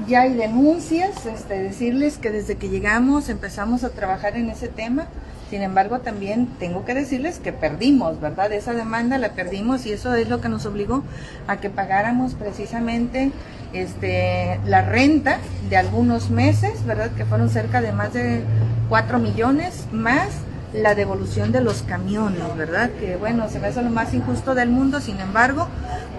Ya 0.07 0.23
hay 0.23 0.35
denuncias, 0.35 1.27
este, 1.27 1.63
decirles 1.63 2.19
que 2.19 2.31
desde 2.31 2.57
que 2.57 2.69
llegamos 2.69 3.29
empezamos 3.29 3.85
a 3.85 3.91
trabajar 3.91 4.37
en 4.37 4.49
ese 4.51 4.69
tema. 4.69 5.07
Sin 5.51 5.63
embargo, 5.63 5.99
también 5.99 6.47
tengo 6.59 6.85
que 6.85 6.95
decirles 6.95 7.41
que 7.41 7.53
perdimos, 7.53 8.21
¿verdad? 8.21 8.53
Esa 8.53 8.73
demanda 8.73 9.19
la 9.19 9.33
perdimos 9.33 9.85
y 9.85 9.93
eso 9.93 10.15
es 10.15 10.29
lo 10.29 10.41
que 10.41 10.49
nos 10.49 10.65
obligó 10.65 11.03
a 11.49 11.57
que 11.57 11.71
pagáramos 11.71 12.35
precisamente 12.35 13.33
este, 13.73 14.61
la 14.65 14.83
renta 14.83 15.39
de 15.69 15.77
algunos 15.77 16.31
meses, 16.31 16.85
¿verdad? 16.87 17.11
Que 17.13 17.25
fueron 17.25 17.51
cerca 17.51 17.81
de 17.81 17.93
más 17.93 18.13
de 18.13 18.43
4 18.89 19.19
millones 19.19 19.87
más 19.93 20.29
la 20.73 20.95
devolución 20.95 21.53
de 21.53 21.61
los 21.61 21.83
camiones, 21.83 22.43
¿verdad? 22.57 22.91
Que 23.01 23.17
bueno, 23.17 23.49
se 23.49 23.59
me 23.59 23.69
hace 23.69 23.83
lo 23.83 23.91
más 23.91 24.15
injusto 24.15 24.55
del 24.55 24.71
mundo, 24.71 25.01
sin 25.01 25.19
embargo, 25.21 25.67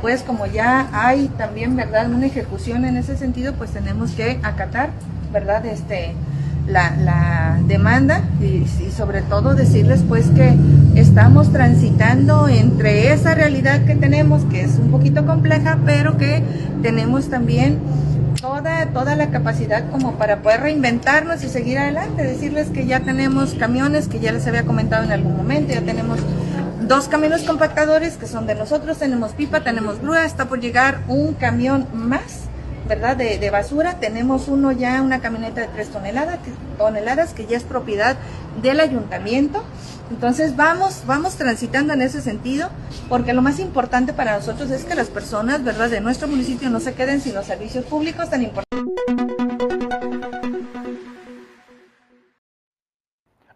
pues 0.01 0.23
como 0.23 0.45
ya 0.45 0.89
hay 0.91 1.27
también, 1.37 1.75
¿verdad? 1.75 2.11
Una 2.11 2.25
ejecución 2.25 2.85
en 2.85 2.97
ese 2.97 3.15
sentido, 3.15 3.53
pues 3.53 3.71
tenemos 3.71 4.11
que 4.11 4.39
acatar, 4.43 4.89
¿verdad? 5.31 5.65
Este, 5.65 6.15
la, 6.67 7.59
demanda 7.67 8.23
y, 8.41 8.65
y, 8.83 8.91
sobre 8.91 9.21
todo 9.21 9.55
decirles 9.55 10.03
pues 10.07 10.27
que 10.29 10.53
estamos 10.95 11.51
transitando 11.53 12.47
entre 12.49 13.13
esa 13.13 13.33
realidad 13.33 13.85
que 13.85 13.95
tenemos, 13.95 14.43
que 14.45 14.61
es 14.61 14.77
un 14.77 14.91
poquito 14.91 15.25
compleja, 15.25 15.77
pero 15.85 16.17
que 16.17 16.43
tenemos 16.81 17.29
también 17.29 17.79
toda, 18.41 18.87
toda 18.87 19.15
la 19.15 19.29
capacidad 19.29 19.89
como 19.91 20.13
para 20.15 20.41
poder 20.41 20.61
reinventarnos 20.61 21.43
y 21.43 21.49
seguir 21.49 21.77
adelante, 21.77 22.23
decirles 22.23 22.69
que 22.69 22.87
ya 22.87 22.99
tenemos 22.99 23.53
camiones, 23.53 24.07
que 24.07 24.19
ya 24.19 24.31
les 24.31 24.47
había 24.47 24.63
comentado 24.63 25.03
en 25.03 25.11
algún 25.11 25.37
momento, 25.37 25.73
ya 25.73 25.81
tenemos 25.81 26.19
dos 26.81 27.07
camiones 27.07 27.43
compactadores 27.43 28.17
que 28.17 28.25
son 28.25 28.47
de 28.47 28.55
nosotros, 28.55 28.97
tenemos 28.97 29.33
pipa, 29.33 29.63
tenemos 29.63 30.01
grúa, 30.01 30.25
está 30.25 30.45
por 30.45 30.59
llegar 30.59 31.01
un 31.07 31.33
camión 31.33 31.87
más, 31.93 32.41
¿verdad? 32.89 33.15
De, 33.15 33.37
de 33.37 33.49
basura, 33.51 33.99
tenemos 33.99 34.47
uno 34.47 34.71
ya, 34.71 35.01
una 35.01 35.21
camioneta 35.21 35.61
de 35.61 35.67
tres 35.67 35.89
toneladas, 35.89 36.39
toneladas 36.77 37.33
que 37.33 37.45
ya 37.45 37.57
es 37.57 37.63
propiedad 37.63 38.17
del 38.61 38.79
ayuntamiento. 38.79 39.63
Entonces 40.11 40.57
vamos, 40.57 41.03
vamos 41.07 41.37
transitando 41.37 41.93
en 41.93 42.01
ese 42.01 42.21
sentido, 42.21 42.69
porque 43.07 43.33
lo 43.33 43.41
más 43.41 43.59
importante 43.59 44.11
para 44.11 44.35
nosotros 44.35 44.69
es 44.69 44.83
que 44.83 44.93
las 44.93 45.07
personas, 45.07 45.63
¿verdad?, 45.63 45.89
de 45.89 46.01
nuestro 46.01 46.27
municipio 46.27 46.69
no 46.69 46.81
se 46.81 46.93
queden 46.93 47.21
sin 47.21 47.33
los 47.33 47.45
servicios 47.45 47.85
públicos 47.85 48.29
tan 48.29 48.43
importantes. 48.43 48.67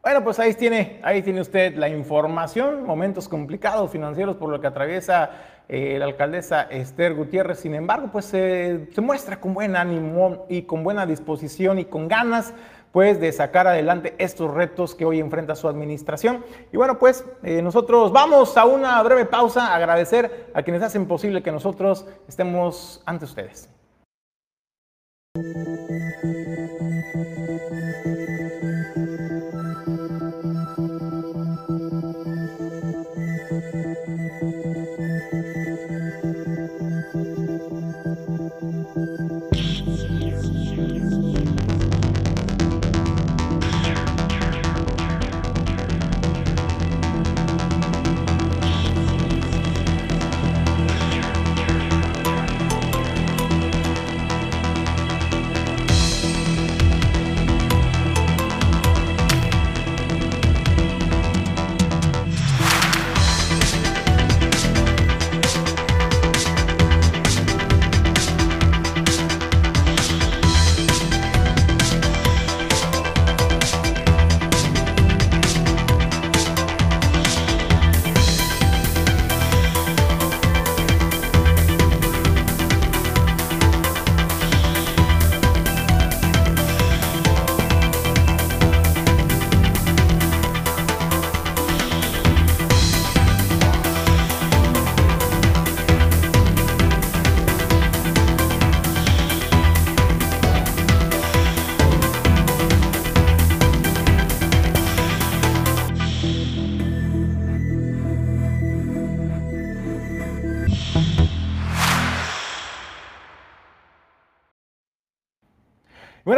Bueno, 0.01 0.23
pues 0.23 0.39
ahí 0.39 0.53
tiene, 0.53 1.01
ahí 1.03 1.21
tiene 1.23 1.41
usted 1.41 1.75
la 1.75 1.89
información, 1.89 2.85
momentos 2.85 3.27
complicados 3.27 3.91
financieros 3.91 4.37
por 4.37 4.49
lo 4.49 4.61
que 4.61 4.67
atraviesa 4.67 5.31
eh, 5.67 5.97
la 5.99 6.05
alcaldesa 6.05 6.61
Esther 6.63 7.15
Gutiérrez. 7.15 7.59
Sin 7.59 7.75
embargo, 7.75 8.09
pues 8.11 8.25
se 8.25 8.87
muestra 9.01 9.41
con 9.41 9.53
buen 9.53 9.75
ánimo 9.75 10.45
y 10.47 10.61
con 10.61 10.83
buena 10.83 11.05
disposición 11.05 11.79
y 11.79 11.85
con 11.85 12.07
ganas 12.07 12.53
pues 12.95 13.19
de 13.19 13.29
sacar 13.33 13.67
adelante 13.67 14.15
estos 14.19 14.53
retos 14.53 14.95
que 14.95 15.03
hoy 15.03 15.19
enfrenta 15.19 15.53
su 15.57 15.67
administración. 15.67 16.45
Y 16.71 16.77
bueno, 16.77 16.97
pues 16.97 17.25
eh, 17.43 17.61
nosotros 17.61 18.13
vamos 18.13 18.55
a 18.55 18.63
una 18.63 19.03
breve 19.03 19.25
pausa, 19.25 19.75
agradecer 19.75 20.49
a 20.53 20.63
quienes 20.63 20.81
hacen 20.81 21.05
posible 21.05 21.43
que 21.43 21.51
nosotros 21.51 22.07
estemos 22.25 23.03
ante 23.05 23.25
ustedes. 23.25 23.69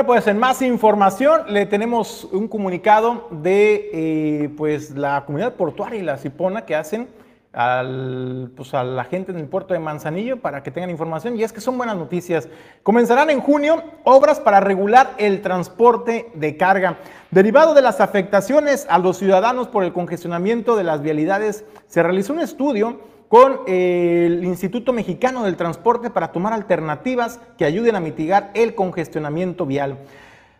Pues 0.08 0.26
en 0.28 0.40
más 0.40 0.62
información 0.62 1.42
le 1.50 1.66
tenemos 1.66 2.24
un 2.32 2.48
comunicado 2.48 3.28
de 3.30 3.90
eh, 3.92 4.50
pues, 4.56 4.92
la 4.92 5.26
comunidad 5.26 5.56
portuaria 5.56 6.00
y 6.00 6.02
la 6.02 6.18
Cipona 6.18 6.66
que 6.66 6.76
hacen 6.76 7.10
al, 7.52 8.50
pues, 8.56 8.74
a 8.74 8.86
la 8.86 9.04
gente 9.04 9.34
en 9.34 9.38
el 9.38 9.48
puerto 9.48 9.74
de 9.74 9.82
Manzanillo 9.82 10.38
para 10.38 10.64
que 10.64 10.72
tengan 10.72 10.92
información 10.92 11.38
y 11.38 11.44
es 11.44 11.52
que 11.52 11.60
son 11.60 11.78
buenas 11.78 11.98
noticias. 11.98 12.48
Comenzarán 12.84 13.30
en 13.30 13.42
junio 13.42 13.84
obras 14.06 14.40
para 14.40 14.62
regular 14.62 15.12
el 15.18 15.42
transporte 15.42 16.32
de 16.36 16.56
carga. 16.56 17.00
Derivado 17.30 17.74
de 17.74 17.82
las 17.82 18.00
afectaciones 18.00 18.88
a 18.90 19.00
los 19.00 19.18
ciudadanos 19.18 19.68
por 19.68 19.84
el 19.84 19.92
congestionamiento 19.92 20.78
de 20.78 20.86
las 20.86 21.02
vialidades, 21.02 21.66
se 21.88 22.02
realizó 22.02 22.32
un 22.32 22.40
estudio 22.40 23.02
con 23.28 23.62
el 23.68 24.44
Instituto 24.44 24.94
Mexicano 24.94 25.44
del 25.44 25.58
Transporte 25.58 26.10
para 26.10 26.32
tomar 26.32 26.54
alternativas 26.54 27.40
que 27.58 27.66
ayuden 27.66 27.96
a 27.96 28.00
mitigar 28.00 28.52
el 28.54 28.76
congestionamiento 28.76 29.66
vial. 29.66 29.98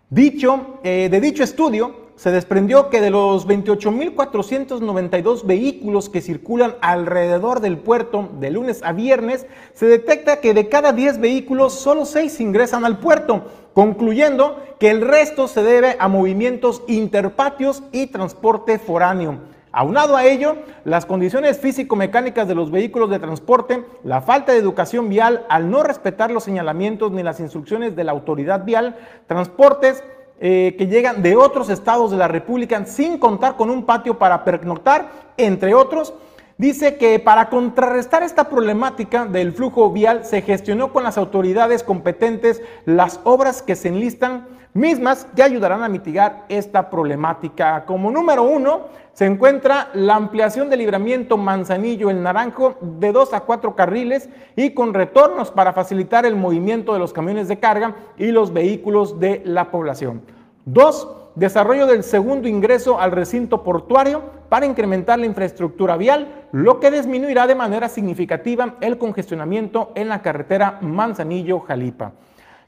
Dicho, 0.10 0.80
eh, 0.84 1.10
de 1.12 1.22
dicho 1.22 1.44
estudio, 1.44 2.08
se 2.18 2.32
desprendió 2.32 2.90
que 2.90 3.00
de 3.00 3.12
los 3.12 3.48
28.492 3.48 5.46
vehículos 5.46 6.10
que 6.10 6.22
circulan 6.22 6.76
alrededor 6.82 7.60
del 7.60 7.78
puerto 7.78 8.30
de 8.40 8.50
lunes 8.50 8.82
a 8.84 8.92
viernes, 8.92 9.46
se 9.74 9.86
detecta 9.86 10.42
que 10.42 10.56
de 10.56 10.68
cada 10.68 10.94
10 10.94 11.20
vehículos 11.20 11.74
solo 11.74 12.06
6 12.06 12.40
ingresan 12.42 12.86
al 12.86 12.98
puerto, 12.98 13.46
concluyendo 13.74 14.60
que 14.80 14.90
el 14.90 15.02
resto 15.02 15.48
se 15.48 15.62
debe 15.62 15.96
a 16.00 16.08
movimientos 16.08 16.82
interpatios 16.88 17.84
y 17.92 18.08
transporte 18.08 18.80
foráneo. 18.80 19.40
Aunado 19.80 20.18
a 20.18 20.26
ello, 20.26 20.56
las 20.86 21.06
condiciones 21.06 21.60
físico-mecánicas 21.60 22.48
de 22.48 22.56
los 22.56 22.72
vehículos 22.72 23.12
de 23.12 23.20
transporte, 23.20 23.86
la 24.04 24.22
falta 24.22 24.52
de 24.52 24.58
educación 24.58 25.08
vial 25.08 25.46
al 25.50 25.70
no 25.70 25.84
respetar 25.84 26.32
los 26.32 26.46
señalamientos 26.46 27.12
ni 27.12 27.22
las 27.22 27.40
instrucciones 27.40 27.96
de 27.96 28.04
la 28.04 28.12
autoridad 28.12 28.66
vial, 28.66 28.96
transportes 29.28 30.04
eh, 30.40 30.74
que 30.80 30.88
llegan 30.88 31.22
de 31.22 31.36
otros 31.36 31.70
estados 31.70 32.10
de 32.10 32.18
la 32.18 32.28
República 32.28 32.84
sin 32.88 33.20
contar 33.20 33.56
con 33.56 33.70
un 33.70 33.86
patio 33.86 34.18
para 34.18 34.44
pernoctar, 34.44 35.12
entre 35.38 35.76
otros, 35.76 36.16
dice 36.58 36.98
que 36.98 37.20
para 37.20 37.50
contrarrestar 37.50 38.24
esta 38.24 38.50
problemática 38.50 39.26
del 39.26 39.54
flujo 39.54 39.92
vial 39.92 40.26
se 40.26 40.42
gestionó 40.42 40.92
con 40.92 41.04
las 41.04 41.20
autoridades 41.20 41.84
competentes 41.84 42.64
las 42.86 43.20
obras 43.26 43.62
que 43.62 43.76
se 43.76 43.90
enlistan 43.90 44.57
mismas 44.78 45.28
que 45.36 45.44
ayudarán 45.44 45.84
a 45.84 45.90
mitigar 45.90 46.46
esta 46.48 46.90
problemática. 46.90 47.84
Como 47.86 48.12
número 48.12 48.44
uno, 48.44 48.86
se 49.12 49.26
encuentra 49.26 49.90
la 49.94 50.16
ampliación 50.16 50.70
del 50.70 50.80
libramiento 50.80 51.38
Manzanillo 51.38 52.12
El 52.12 52.22
Naranjo 52.22 52.76
de 52.80 53.12
dos 53.12 53.34
a 53.34 53.42
cuatro 53.42 53.76
carriles 53.76 54.30
y 54.56 54.70
con 54.76 54.94
retornos 54.94 55.50
para 55.50 55.74
facilitar 55.74 56.26
el 56.28 56.36
movimiento 56.36 56.94
de 56.94 57.00
los 57.00 57.12
camiones 57.12 57.48
de 57.48 57.58
carga 57.60 57.96
y 58.18 58.28
los 58.28 58.54
vehículos 58.54 59.20
de 59.20 59.42
la 59.44 59.72
población. 59.72 60.22
Dos, 60.66 61.08
desarrollo 61.34 61.88
del 61.88 62.04
segundo 62.04 62.48
ingreso 62.48 63.00
al 63.00 63.12
recinto 63.12 63.64
portuario 63.64 64.22
para 64.50 64.68
incrementar 64.68 65.18
la 65.18 65.26
infraestructura 65.26 65.98
vial, 65.98 66.46
lo 66.52 66.80
que 66.80 66.92
disminuirá 66.92 67.48
de 67.48 67.56
manera 67.56 67.90
significativa 67.90 68.76
el 68.82 69.00
congestionamiento 69.00 69.92
en 69.96 70.10
la 70.10 70.22
carretera 70.22 70.78
Manzanillo-Jalipa. 70.82 72.12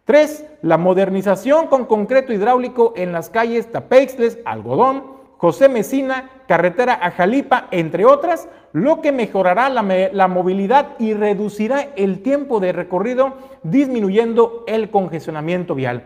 Tres, 0.09 0.43
la 0.63 0.79
modernización 0.79 1.67
con 1.67 1.85
concreto 1.85 2.33
hidráulico 2.33 2.93
en 2.95 3.11
las 3.11 3.29
calles 3.29 3.71
Tapeixles, 3.71 4.39
Algodón, 4.43 5.03
José 5.37 5.69
Mesina, 5.69 6.31
carretera 6.47 6.97
a 6.99 7.11
Jalipa, 7.11 7.67
entre 7.69 8.05
otras, 8.05 8.49
lo 8.73 9.01
que 9.01 9.11
mejorará 9.11 9.69
la, 9.69 10.27
movilidad 10.27 10.95
y 10.97 11.13
reducirá 11.13 11.89
el 11.95 12.23
tiempo 12.23 12.59
de 12.59 12.71
recorrido, 12.71 13.35
disminuyendo 13.61 14.63
el 14.65 14.89
congestionamiento 14.89 15.75
vial. 15.75 16.05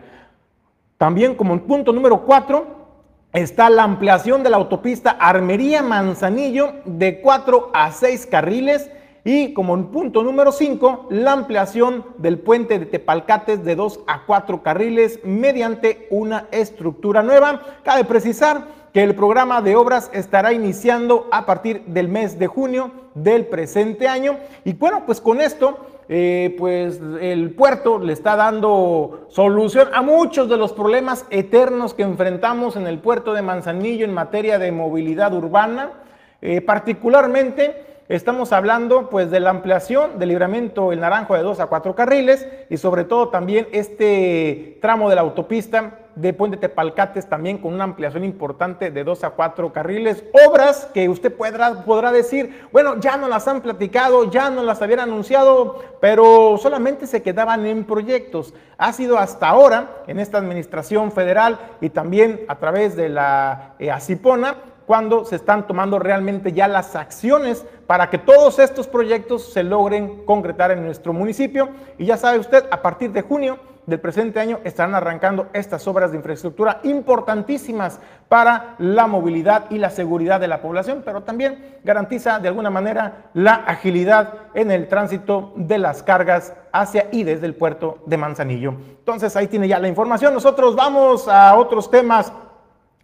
También 0.98 1.34
como 1.34 1.58
punto 1.62 1.90
número 1.94 2.26
cuatro 2.26 2.66
está 3.32 3.70
la 3.70 3.84
ampliación 3.84 4.42
de 4.42 4.50
la 4.50 4.58
autopista 4.58 5.12
Armería 5.12 5.82
Manzanillo 5.82 6.74
de 6.84 7.22
cuatro 7.22 7.70
a 7.72 7.90
seis 7.90 8.26
carriles 8.26 8.90
y 9.24 9.54
como 9.54 9.90
punto 9.90 10.22
número 10.22 10.52
cinco, 10.52 11.06
la 11.08 11.32
ampliación 11.32 12.04
del 12.18 12.38
puente 12.38 12.78
de 12.78 12.84
Tepalcates 12.84 13.64
de 13.64 13.74
dos 13.74 14.00
a 14.06 14.26
cuatro 14.26 14.62
carriles 14.62 15.18
mediante 15.24 16.06
una 16.10 16.46
estructura 16.50 17.22
nueva. 17.22 17.62
Cabe 17.82 18.04
precisar 18.04 18.66
que 18.92 19.02
el 19.02 19.14
programa 19.14 19.62
de 19.62 19.76
obras 19.76 20.10
estará 20.12 20.52
iniciando 20.52 21.26
a 21.32 21.46
partir 21.46 21.82
del 21.86 22.08
mes 22.08 22.38
de 22.38 22.48
junio 22.48 22.92
del 23.14 23.46
presente 23.46 24.08
año. 24.08 24.36
Y 24.62 24.74
bueno, 24.74 25.04
pues 25.06 25.22
con 25.22 25.40
esto, 25.40 25.78
eh, 26.10 26.54
pues 26.58 27.00
el 27.18 27.54
puerto 27.54 27.98
le 27.98 28.12
está 28.12 28.36
dando 28.36 29.26
solución 29.30 29.88
a 29.94 30.02
muchos 30.02 30.50
de 30.50 30.58
los 30.58 30.74
problemas 30.74 31.24
eternos 31.30 31.94
que 31.94 32.02
enfrentamos 32.02 32.76
en 32.76 32.86
el 32.86 32.98
puerto 32.98 33.32
de 33.32 33.40
Manzanillo 33.40 34.04
en 34.04 34.12
materia 34.12 34.58
de 34.58 34.70
movilidad 34.70 35.32
urbana, 35.32 35.92
eh, 36.42 36.60
particularmente 36.60 37.93
Estamos 38.08 38.52
hablando 38.52 39.08
pues 39.08 39.30
de 39.30 39.40
la 39.40 39.48
ampliación 39.48 40.18
del 40.18 40.28
libramiento 40.28 40.92
El 40.92 41.00
Naranjo 41.00 41.32
de 41.34 41.42
dos 41.42 41.58
a 41.58 41.68
cuatro 41.68 41.94
carriles 41.94 42.46
y 42.68 42.76
sobre 42.76 43.04
todo 43.04 43.30
también 43.30 43.66
este 43.72 44.76
tramo 44.82 45.08
de 45.08 45.14
la 45.14 45.22
autopista 45.22 46.00
de 46.14 46.34
Puente 46.34 46.58
Tepalcates 46.58 47.26
también 47.30 47.56
con 47.56 47.72
una 47.72 47.84
ampliación 47.84 48.22
importante 48.22 48.90
de 48.90 49.04
dos 49.04 49.24
a 49.24 49.30
cuatro 49.30 49.72
carriles. 49.72 50.22
Obras 50.46 50.86
que 50.92 51.08
usted 51.08 51.32
podrá, 51.34 51.82
podrá 51.82 52.12
decir, 52.12 52.68
bueno, 52.72 53.00
ya 53.00 53.16
no 53.16 53.26
las 53.26 53.48
han 53.48 53.62
platicado, 53.62 54.30
ya 54.30 54.50
no 54.50 54.62
las 54.62 54.82
habían 54.82 55.00
anunciado, 55.00 55.82
pero 56.02 56.58
solamente 56.58 57.06
se 57.06 57.22
quedaban 57.22 57.64
en 57.64 57.84
proyectos. 57.84 58.52
Ha 58.76 58.92
sido 58.92 59.18
hasta 59.18 59.48
ahora 59.48 60.02
en 60.06 60.20
esta 60.20 60.36
administración 60.36 61.10
federal 61.10 61.58
y 61.80 61.88
también 61.88 62.42
a 62.48 62.58
través 62.58 62.96
de 62.96 63.08
la 63.08 63.76
eh, 63.78 63.90
ACIPONA 63.90 64.56
cuando 64.86 65.24
se 65.24 65.36
están 65.36 65.66
tomando 65.66 65.98
realmente 65.98 66.52
ya 66.52 66.68
las 66.68 66.96
acciones 66.96 67.64
para 67.86 68.10
que 68.10 68.18
todos 68.18 68.58
estos 68.58 68.86
proyectos 68.86 69.52
se 69.52 69.62
logren 69.62 70.24
concretar 70.24 70.70
en 70.70 70.84
nuestro 70.84 71.12
municipio. 71.12 71.70
Y 71.98 72.06
ya 72.06 72.16
sabe 72.16 72.38
usted, 72.38 72.64
a 72.70 72.82
partir 72.82 73.12
de 73.12 73.22
junio 73.22 73.58
del 73.86 74.00
presente 74.00 74.40
año 74.40 74.60
estarán 74.64 74.94
arrancando 74.94 75.48
estas 75.52 75.86
obras 75.86 76.10
de 76.10 76.16
infraestructura 76.16 76.80
importantísimas 76.84 78.00
para 78.28 78.76
la 78.78 79.06
movilidad 79.06 79.66
y 79.70 79.78
la 79.78 79.90
seguridad 79.90 80.40
de 80.40 80.48
la 80.48 80.62
población, 80.62 81.02
pero 81.04 81.22
también 81.22 81.78
garantiza 81.84 82.38
de 82.38 82.48
alguna 82.48 82.70
manera 82.70 83.30
la 83.34 83.54
agilidad 83.54 84.34
en 84.54 84.70
el 84.70 84.88
tránsito 84.88 85.52
de 85.56 85.78
las 85.78 86.02
cargas 86.02 86.54
hacia 86.72 87.08
y 87.12 87.24
desde 87.24 87.46
el 87.46 87.54
puerto 87.54 87.98
de 88.06 88.16
Manzanillo. 88.16 88.74
Entonces 88.98 89.36
ahí 89.36 89.48
tiene 89.48 89.68
ya 89.68 89.78
la 89.78 89.88
información. 89.88 90.32
Nosotros 90.32 90.74
vamos 90.74 91.28
a 91.28 91.54
otros 91.56 91.90
temas. 91.90 92.32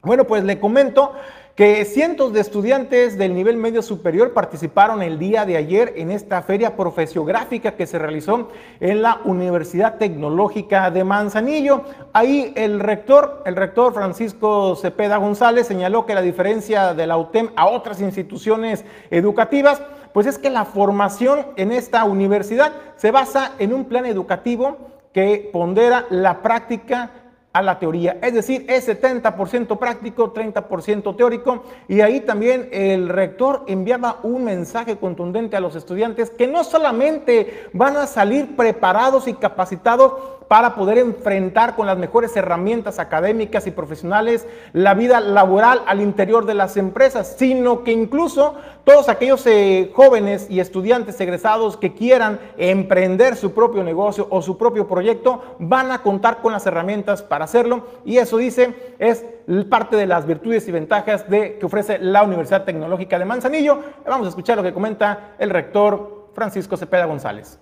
Bueno, 0.02 0.24
pues 0.24 0.44
le 0.44 0.58
comento 0.58 1.12
que 1.54 1.84
cientos 1.84 2.32
de 2.32 2.40
estudiantes 2.40 3.18
del 3.18 3.34
nivel 3.34 3.56
medio 3.56 3.82
superior 3.82 4.32
participaron 4.32 5.02
el 5.02 5.18
día 5.18 5.44
de 5.44 5.56
ayer 5.56 5.92
en 5.96 6.10
esta 6.10 6.42
feria 6.42 6.76
profesiográfica 6.76 7.72
que 7.72 7.86
se 7.86 7.98
realizó 7.98 8.48
en 8.78 9.02
la 9.02 9.20
Universidad 9.24 9.98
Tecnológica 9.98 10.90
de 10.90 11.05
Manzanillo. 11.05 11.84
Ahí 12.12 12.53
el 12.57 12.80
rector, 12.80 13.42
el 13.44 13.57
rector 13.57 13.92
Francisco 13.92 14.76
Cepeda 14.76 15.18
González 15.18 15.66
señaló 15.66 16.07
que 16.07 16.14
la 16.14 16.22
diferencia 16.22 16.94
de 16.94 17.07
la 17.07 17.18
UTEM 17.18 17.51
a 17.57 17.66
otras 17.66 18.01
instituciones 18.01 18.84
educativas 19.11 19.82
pues 20.12 20.26
es 20.26 20.38
que 20.38 20.51
la 20.51 20.64
formación 20.64 21.46
en 21.57 21.72
esta 21.72 22.05
universidad 22.05 22.72
se 22.96 23.11
basa 23.11 23.53
en 23.59 23.72
un 23.72 23.84
plan 23.84 24.07
educativo 24.07 24.76
que 25.12 25.51
pondera 25.53 26.07
la 26.11 26.42
práctica 26.42 27.11
a 27.53 27.62
la 27.62 27.78
teoría. 27.78 28.18
Es 28.22 28.34
decir, 28.34 28.64
es 28.68 28.88
70% 28.88 29.78
práctico, 29.78 30.32
30% 30.32 31.16
teórico. 31.16 31.64
Y 31.88 32.01
ahí 32.01 32.20
también 32.20 32.68
el 32.72 33.09
rector 33.09 33.64
enviaba 33.66 34.20
un 34.22 34.44
mensaje 34.44 34.96
contundente 34.96 35.57
a 35.57 35.61
los 35.61 35.74
estudiantes 35.74 36.30
que 36.30 36.46
no 36.46 36.62
solamente 36.62 37.68
van 37.72 37.96
a 37.96 38.07
salir 38.07 38.55
preparados 38.57 39.26
y 39.26 39.34
capacitados 39.34 40.39
para 40.51 40.74
poder 40.74 40.98
enfrentar 40.98 41.76
con 41.76 41.86
las 41.86 41.96
mejores 41.96 42.36
herramientas 42.36 42.98
académicas 42.98 43.68
y 43.68 43.70
profesionales 43.70 44.48
la 44.72 44.94
vida 44.94 45.20
laboral 45.20 45.80
al 45.86 46.01
interior 46.01 46.44
de 46.44 46.55
las 46.55 46.76
empresas, 46.76 47.36
sino 47.38 47.84
que 47.84 47.92
incluso 47.92 48.57
todos 48.82 49.09
aquellos 49.09 49.46
eh, 49.46 49.92
jóvenes 49.94 50.48
y 50.51 50.59
estudiantes 50.59 51.20
egresados 51.20 51.76
que 51.76 51.94
quieran 51.94 52.40
emprender 52.59 53.36
su 53.36 53.55
propio 53.55 53.84
negocio 53.84 54.26
o 54.28 54.42
su 54.42 54.59
propio 54.59 54.88
proyecto 54.88 55.40
van 55.61 55.92
a 55.92 56.03
contar 56.03 56.38
con 56.42 56.53
las 56.53 56.66
herramientas 56.66 57.22
para 57.22 57.44
hacerlo 57.44 57.86
y 58.05 58.16
eso 58.16 58.36
dice 58.36 58.74
es 58.98 59.24
parte 59.68 59.94
de 59.94 60.09
las 60.09 60.26
virtudes 60.26 60.66
y 60.66 60.72
ventajas 60.72 61.30
de, 61.30 61.59
que 61.59 61.66
ofrece 61.66 62.01
la 62.01 62.24
Universidad 62.24 62.64
Tecnológica 62.64 63.20
de 63.20 63.24
Manzanillo. 63.24 63.78
Vamos 64.05 64.26
a 64.26 64.30
escuchar 64.30 64.57
lo 64.57 64.64
que 64.64 64.74
comenta 64.74 65.36
el 65.38 65.51
rector 65.51 66.32
Francisco 66.34 66.76
Cepeda 66.76 67.05
González. 67.05 67.61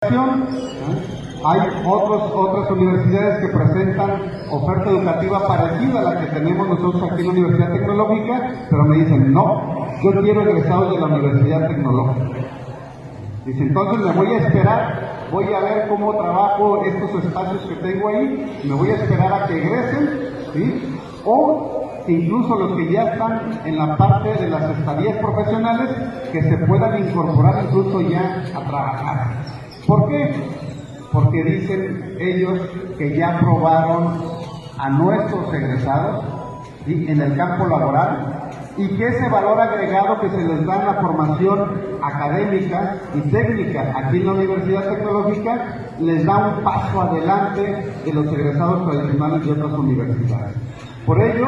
Hay 0.00 1.60
otros, 1.84 2.30
otras 2.32 2.70
universidades 2.70 3.40
que 3.40 3.48
presentan 3.48 4.30
oferta 4.48 4.90
educativa 4.90 5.44
parecida 5.48 5.98
a 5.98 6.02
la 6.14 6.20
que 6.20 6.26
tenemos 6.26 6.68
nosotros 6.68 7.02
aquí 7.10 7.22
en 7.22 7.26
la 7.26 7.32
Universidad 7.32 7.72
Tecnológica, 7.72 8.52
pero 8.70 8.84
me 8.84 8.96
dicen, 8.98 9.32
no, 9.32 9.88
yo 10.00 10.22
quiero 10.22 10.42
egresados 10.42 10.92
de 10.92 11.00
la 11.00 11.06
Universidad 11.06 11.66
Tecnológica. 11.66 12.26
Dice, 13.44 13.60
entonces 13.60 14.06
me 14.06 14.12
voy 14.12 14.34
a 14.34 14.38
esperar, 14.38 15.28
voy 15.32 15.52
a 15.52 15.60
ver 15.60 15.88
cómo 15.88 16.14
trabajo 16.14 16.84
estos 16.84 17.24
espacios 17.24 17.62
que 17.62 17.74
tengo 17.76 18.06
ahí, 18.06 18.62
me 18.62 18.74
voy 18.74 18.90
a 18.90 18.94
esperar 18.94 19.32
a 19.32 19.46
que 19.48 19.58
egresen. 19.58 20.98
O 21.24 22.04
incluso 22.06 22.54
los 22.54 22.76
que 22.76 22.92
ya 22.92 23.14
están 23.14 23.60
en 23.64 23.76
la 23.76 23.96
parte 23.96 24.32
de 24.32 24.48
las 24.48 24.78
estadías 24.78 25.16
profesionales, 25.16 25.90
que 26.30 26.40
se 26.40 26.56
puedan 26.58 27.04
incorporar 27.04 27.64
incluso 27.64 28.00
ya 28.02 28.44
a 28.54 28.60
trabajar. 28.60 29.67
¿Por 29.88 30.06
qué? 30.06 30.34
Porque 31.10 31.42
dicen 31.44 32.16
ellos 32.20 32.60
que 32.98 33.16
ya 33.16 33.40
probaron 33.40 34.20
a 34.76 34.90
nuestros 34.90 35.52
egresados 35.54 36.26
en 36.86 37.18
el 37.18 37.34
campo 37.34 37.66
laboral 37.66 38.50
y 38.76 38.86
que 38.96 39.08
ese 39.08 39.30
valor 39.30 39.58
agregado 39.58 40.20
que 40.20 40.28
se 40.28 40.44
les 40.44 40.66
da 40.66 40.80
en 40.80 40.86
la 40.88 40.94
formación 41.00 41.72
académica 42.02 42.96
y 43.14 43.30
técnica 43.30 43.94
aquí 43.96 44.18
en 44.18 44.26
la 44.26 44.32
Universidad 44.32 44.90
Tecnológica 44.90 45.78
les 45.98 46.24
da 46.26 46.36
un 46.36 46.62
paso 46.62 47.00
adelante 47.00 47.92
de 48.04 48.12
los 48.12 48.26
egresados 48.26 48.90
tradicionales 48.90 49.46
de 49.46 49.52
otras 49.52 49.72
universidades. 49.72 50.54
Por 51.08 51.22
ello, 51.22 51.46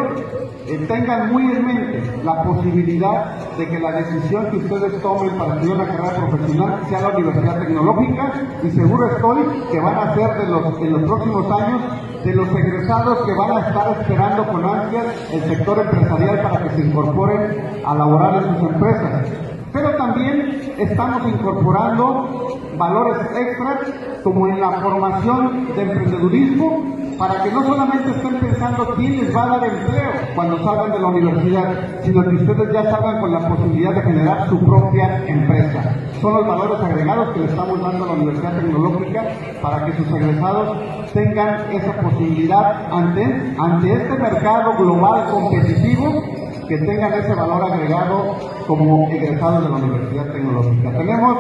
tengan 0.89 1.31
muy 1.33 1.43
en 1.43 1.67
mente 1.67 2.03
la 2.25 2.43
posibilidad 2.43 3.37
de 3.59 3.69
que 3.69 3.79
la 3.79 3.93
decisión 3.93 4.51
que 4.51 4.57
ustedes 4.57 5.03
tomen 5.03 5.37
para 5.37 5.57
estudiar 5.57 5.77
una 5.77 5.87
carrera 5.87 6.17
profesional 6.17 6.81
sea 6.89 7.01
la 7.03 7.09
universidad 7.11 7.59
tecnológica 7.59 8.33
y 8.63 8.71
seguro 8.71 9.07
estoy 9.09 9.43
que 9.71 9.81
van 9.81 9.97
a 9.97 10.15
ser 10.15 10.35
de 10.39 10.47
los, 10.49 10.79
en 10.81 10.93
los 10.93 11.03
próximos 11.03 11.61
años 11.61 11.83
de 12.25 12.35
los 12.35 12.49
egresados 12.49 13.19
que 13.27 13.35
van 13.35 13.51
a 13.51 13.69
estar 13.69 14.01
esperando 14.01 14.49
con 14.51 14.65
ansias 14.65 15.07
el 15.31 15.43
sector 15.43 15.79
empresarial 15.79 16.41
para 16.41 16.63
que 16.63 16.71
se 16.71 16.81
incorporen 16.81 17.83
a 17.85 17.95
laborar 17.95 18.43
en 18.43 18.55
sus 18.55 18.71
empresas. 18.71 19.29
Pero 19.75 19.95
también 19.97 20.73
estamos 20.79 21.29
incorporando 21.29 22.57
valores 22.79 23.19
extras 23.37 23.93
como 24.25 24.49
en 24.49 24.59
la 24.59 24.71
formación 24.81 25.67
de 25.77 25.83
emprendedurismo 25.83 27.00
para 27.21 27.43
que 27.43 27.51
no 27.51 27.63
solamente 27.63 28.13
estén 28.13 28.41
pensando 28.41 28.95
quién 28.97 29.19
les 29.19 29.37
va 29.37 29.43
a 29.43 29.59
dar 29.59 29.65
empleo 29.65 30.11
cuando 30.35 30.57
salgan 30.65 30.93
de 30.93 31.01
la 31.01 31.07
universidad, 31.09 31.75
sino 32.03 32.23
que 32.23 32.35
ustedes 32.37 32.73
ya 32.73 32.91
salgan 32.91 33.21
con 33.21 33.33
la 33.33 33.47
posibilidad 33.47 33.95
de 33.95 34.01
generar 34.01 34.49
su 34.49 34.59
propia 34.59 35.23
empresa. 35.27 35.97
Son 36.23 36.33
los 36.33 36.47
valores 36.47 36.81
agregados 36.81 37.29
que 37.35 37.41
le 37.41 37.45
estamos 37.45 37.79
dando 37.83 38.05
a 38.05 38.07
la 38.07 38.15
Universidad 38.15 38.57
Tecnológica 38.57 39.23
para 39.61 39.85
que 39.85 39.93
sus 39.99 40.09
egresados 40.09 40.79
tengan 41.13 41.71
esa 41.71 41.93
posibilidad 42.01 42.91
ante, 42.91 43.55
ante 43.59 43.93
este 43.93 44.17
mercado 44.17 44.79
global 44.79 45.31
competitivo 45.31 46.23
que 46.67 46.79
tengan 46.79 47.13
ese 47.13 47.35
valor 47.35 47.71
agregado 47.71 48.37
como 48.67 49.11
egresados 49.11 49.65
de 49.65 49.69
la 49.69 49.77
Universidad 49.77 50.33
Tecnológica. 50.33 50.91
Tenemos 50.97 51.39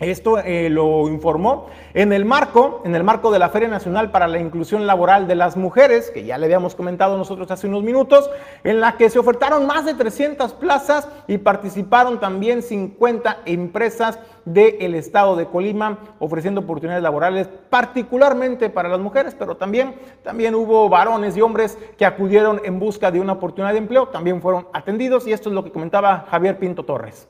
Esto 0.00 0.38
eh, 0.40 0.70
lo 0.70 1.08
informó 1.08 1.66
en 1.94 2.12
el 2.12 2.24
marco, 2.24 2.82
en 2.84 2.96
el 2.96 3.04
marco 3.04 3.30
de 3.30 3.38
la 3.38 3.48
Feria 3.48 3.68
Nacional 3.68 4.10
para 4.10 4.26
la 4.26 4.40
Inclusión 4.40 4.88
Laboral 4.88 5.28
de 5.28 5.36
las 5.36 5.56
Mujeres, 5.56 6.10
que 6.10 6.24
ya 6.24 6.36
le 6.36 6.46
habíamos 6.46 6.74
comentado 6.74 7.16
nosotros 7.16 7.48
hace 7.52 7.68
unos 7.68 7.84
minutos, 7.84 8.28
en 8.64 8.80
la 8.80 8.96
que 8.96 9.08
se 9.08 9.20
ofertaron 9.20 9.68
más 9.68 9.84
de 9.84 9.94
300 9.94 10.52
plazas 10.54 11.08
y 11.28 11.38
participaron 11.38 12.18
también 12.18 12.62
50 12.62 13.42
empresas 13.46 14.18
del 14.44 14.96
estado 14.96 15.36
de 15.36 15.46
Colima 15.46 15.98
ofreciendo 16.18 16.62
oportunidades 16.62 17.02
laborales 17.02 17.48
particularmente 17.70 18.70
para 18.70 18.88
las 18.88 18.98
mujeres, 18.98 19.36
pero 19.38 19.56
también, 19.56 19.94
también 20.24 20.56
hubo 20.56 20.88
varones 20.88 21.36
y 21.36 21.40
hombres 21.40 21.78
que 21.96 22.04
acudieron 22.04 22.60
en 22.64 22.80
busca 22.80 23.12
de 23.12 23.20
una 23.20 23.34
oportunidad 23.34 23.72
de 23.72 23.78
empleo, 23.78 24.08
también 24.08 24.42
fueron 24.42 24.66
atendidos 24.72 25.28
y 25.28 25.32
esto 25.32 25.50
es 25.50 25.54
lo 25.54 25.62
que 25.62 25.70
comentaba 25.70 26.26
Javier 26.28 26.58
Pinto 26.58 26.82
Torres. 26.82 27.28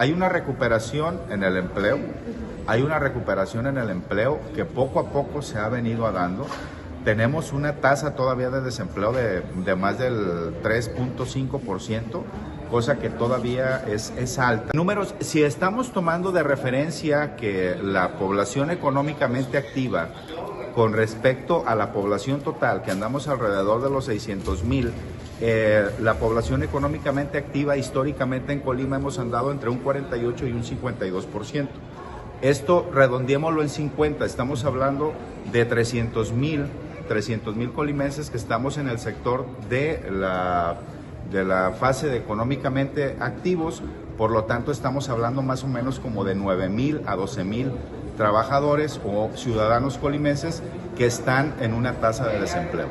Hay 0.00 0.12
una 0.12 0.30
recuperación 0.30 1.20
en 1.28 1.42
el 1.42 1.58
empleo, 1.58 1.98
hay 2.66 2.80
una 2.80 2.98
recuperación 2.98 3.66
en 3.66 3.76
el 3.76 3.90
empleo 3.90 4.40
que 4.54 4.64
poco 4.64 4.98
a 4.98 5.10
poco 5.10 5.42
se 5.42 5.58
ha 5.58 5.68
venido 5.68 6.10
dando. 6.10 6.46
Tenemos 7.04 7.52
una 7.52 7.74
tasa 7.82 8.14
todavía 8.14 8.48
de 8.48 8.62
desempleo 8.62 9.12
de, 9.12 9.74
más 9.76 9.98
del 9.98 10.62
3.5%, 10.62 12.22
cosa 12.70 12.98
que 12.98 13.10
todavía 13.10 13.84
es, 13.86 14.14
es 14.16 14.38
alta. 14.38 14.70
Números, 14.72 15.14
si 15.20 15.42
estamos 15.42 15.92
tomando 15.92 16.32
de 16.32 16.44
referencia 16.44 17.36
que 17.36 17.76
la 17.82 18.12
población 18.12 18.70
económicamente 18.70 19.58
activa 19.58 20.08
con 20.74 20.94
respecto 20.94 21.64
a 21.66 21.74
la 21.74 21.92
población 21.92 22.40
total, 22.40 22.80
que 22.80 22.90
andamos 22.90 23.28
alrededor 23.28 23.82
de 23.82 23.90
los 23.90 24.06
600 24.06 24.64
mil, 24.64 24.94
eh, 25.40 25.88
la 26.00 26.14
población 26.14 26.62
económicamente 26.62 27.38
activa 27.38 27.76
históricamente 27.76 28.52
en 28.52 28.60
Colima 28.60 28.96
hemos 28.96 29.18
andado 29.18 29.50
entre 29.52 29.70
un 29.70 29.78
48 29.78 30.46
y 30.46 30.52
un 30.52 30.62
52%. 30.62 31.68
Esto 32.42 32.88
redondeémoslo 32.92 33.62
en 33.62 33.68
50, 33.68 34.24
estamos 34.24 34.64
hablando 34.64 35.12
de 35.52 35.64
300 35.64 36.32
mil 36.32 36.66
300 37.10 37.56
mil 37.56 37.72
colimenses 37.72 38.30
que 38.30 38.36
estamos 38.36 38.78
en 38.78 38.88
el 38.88 39.00
sector 39.00 39.44
de 39.68 40.00
la, 40.12 40.76
de 41.32 41.44
la 41.44 41.72
fase 41.72 42.06
de 42.06 42.16
económicamente 42.16 43.16
activos, 43.18 43.82
por 44.16 44.30
lo 44.30 44.44
tanto 44.44 44.70
estamos 44.70 45.08
hablando 45.08 45.42
más 45.42 45.64
o 45.64 45.66
menos 45.66 45.98
como 45.98 46.22
de 46.22 46.36
9 46.36 46.68
mil 46.68 47.00
a 47.06 47.16
12 47.16 47.42
mil 47.42 47.72
trabajadores 48.16 49.00
o 49.04 49.28
ciudadanos 49.34 49.98
colimenses 49.98 50.62
que 50.96 51.06
están 51.06 51.52
en 51.58 51.74
una 51.74 51.94
tasa 51.94 52.28
de 52.28 52.38
desempleo. 52.38 52.86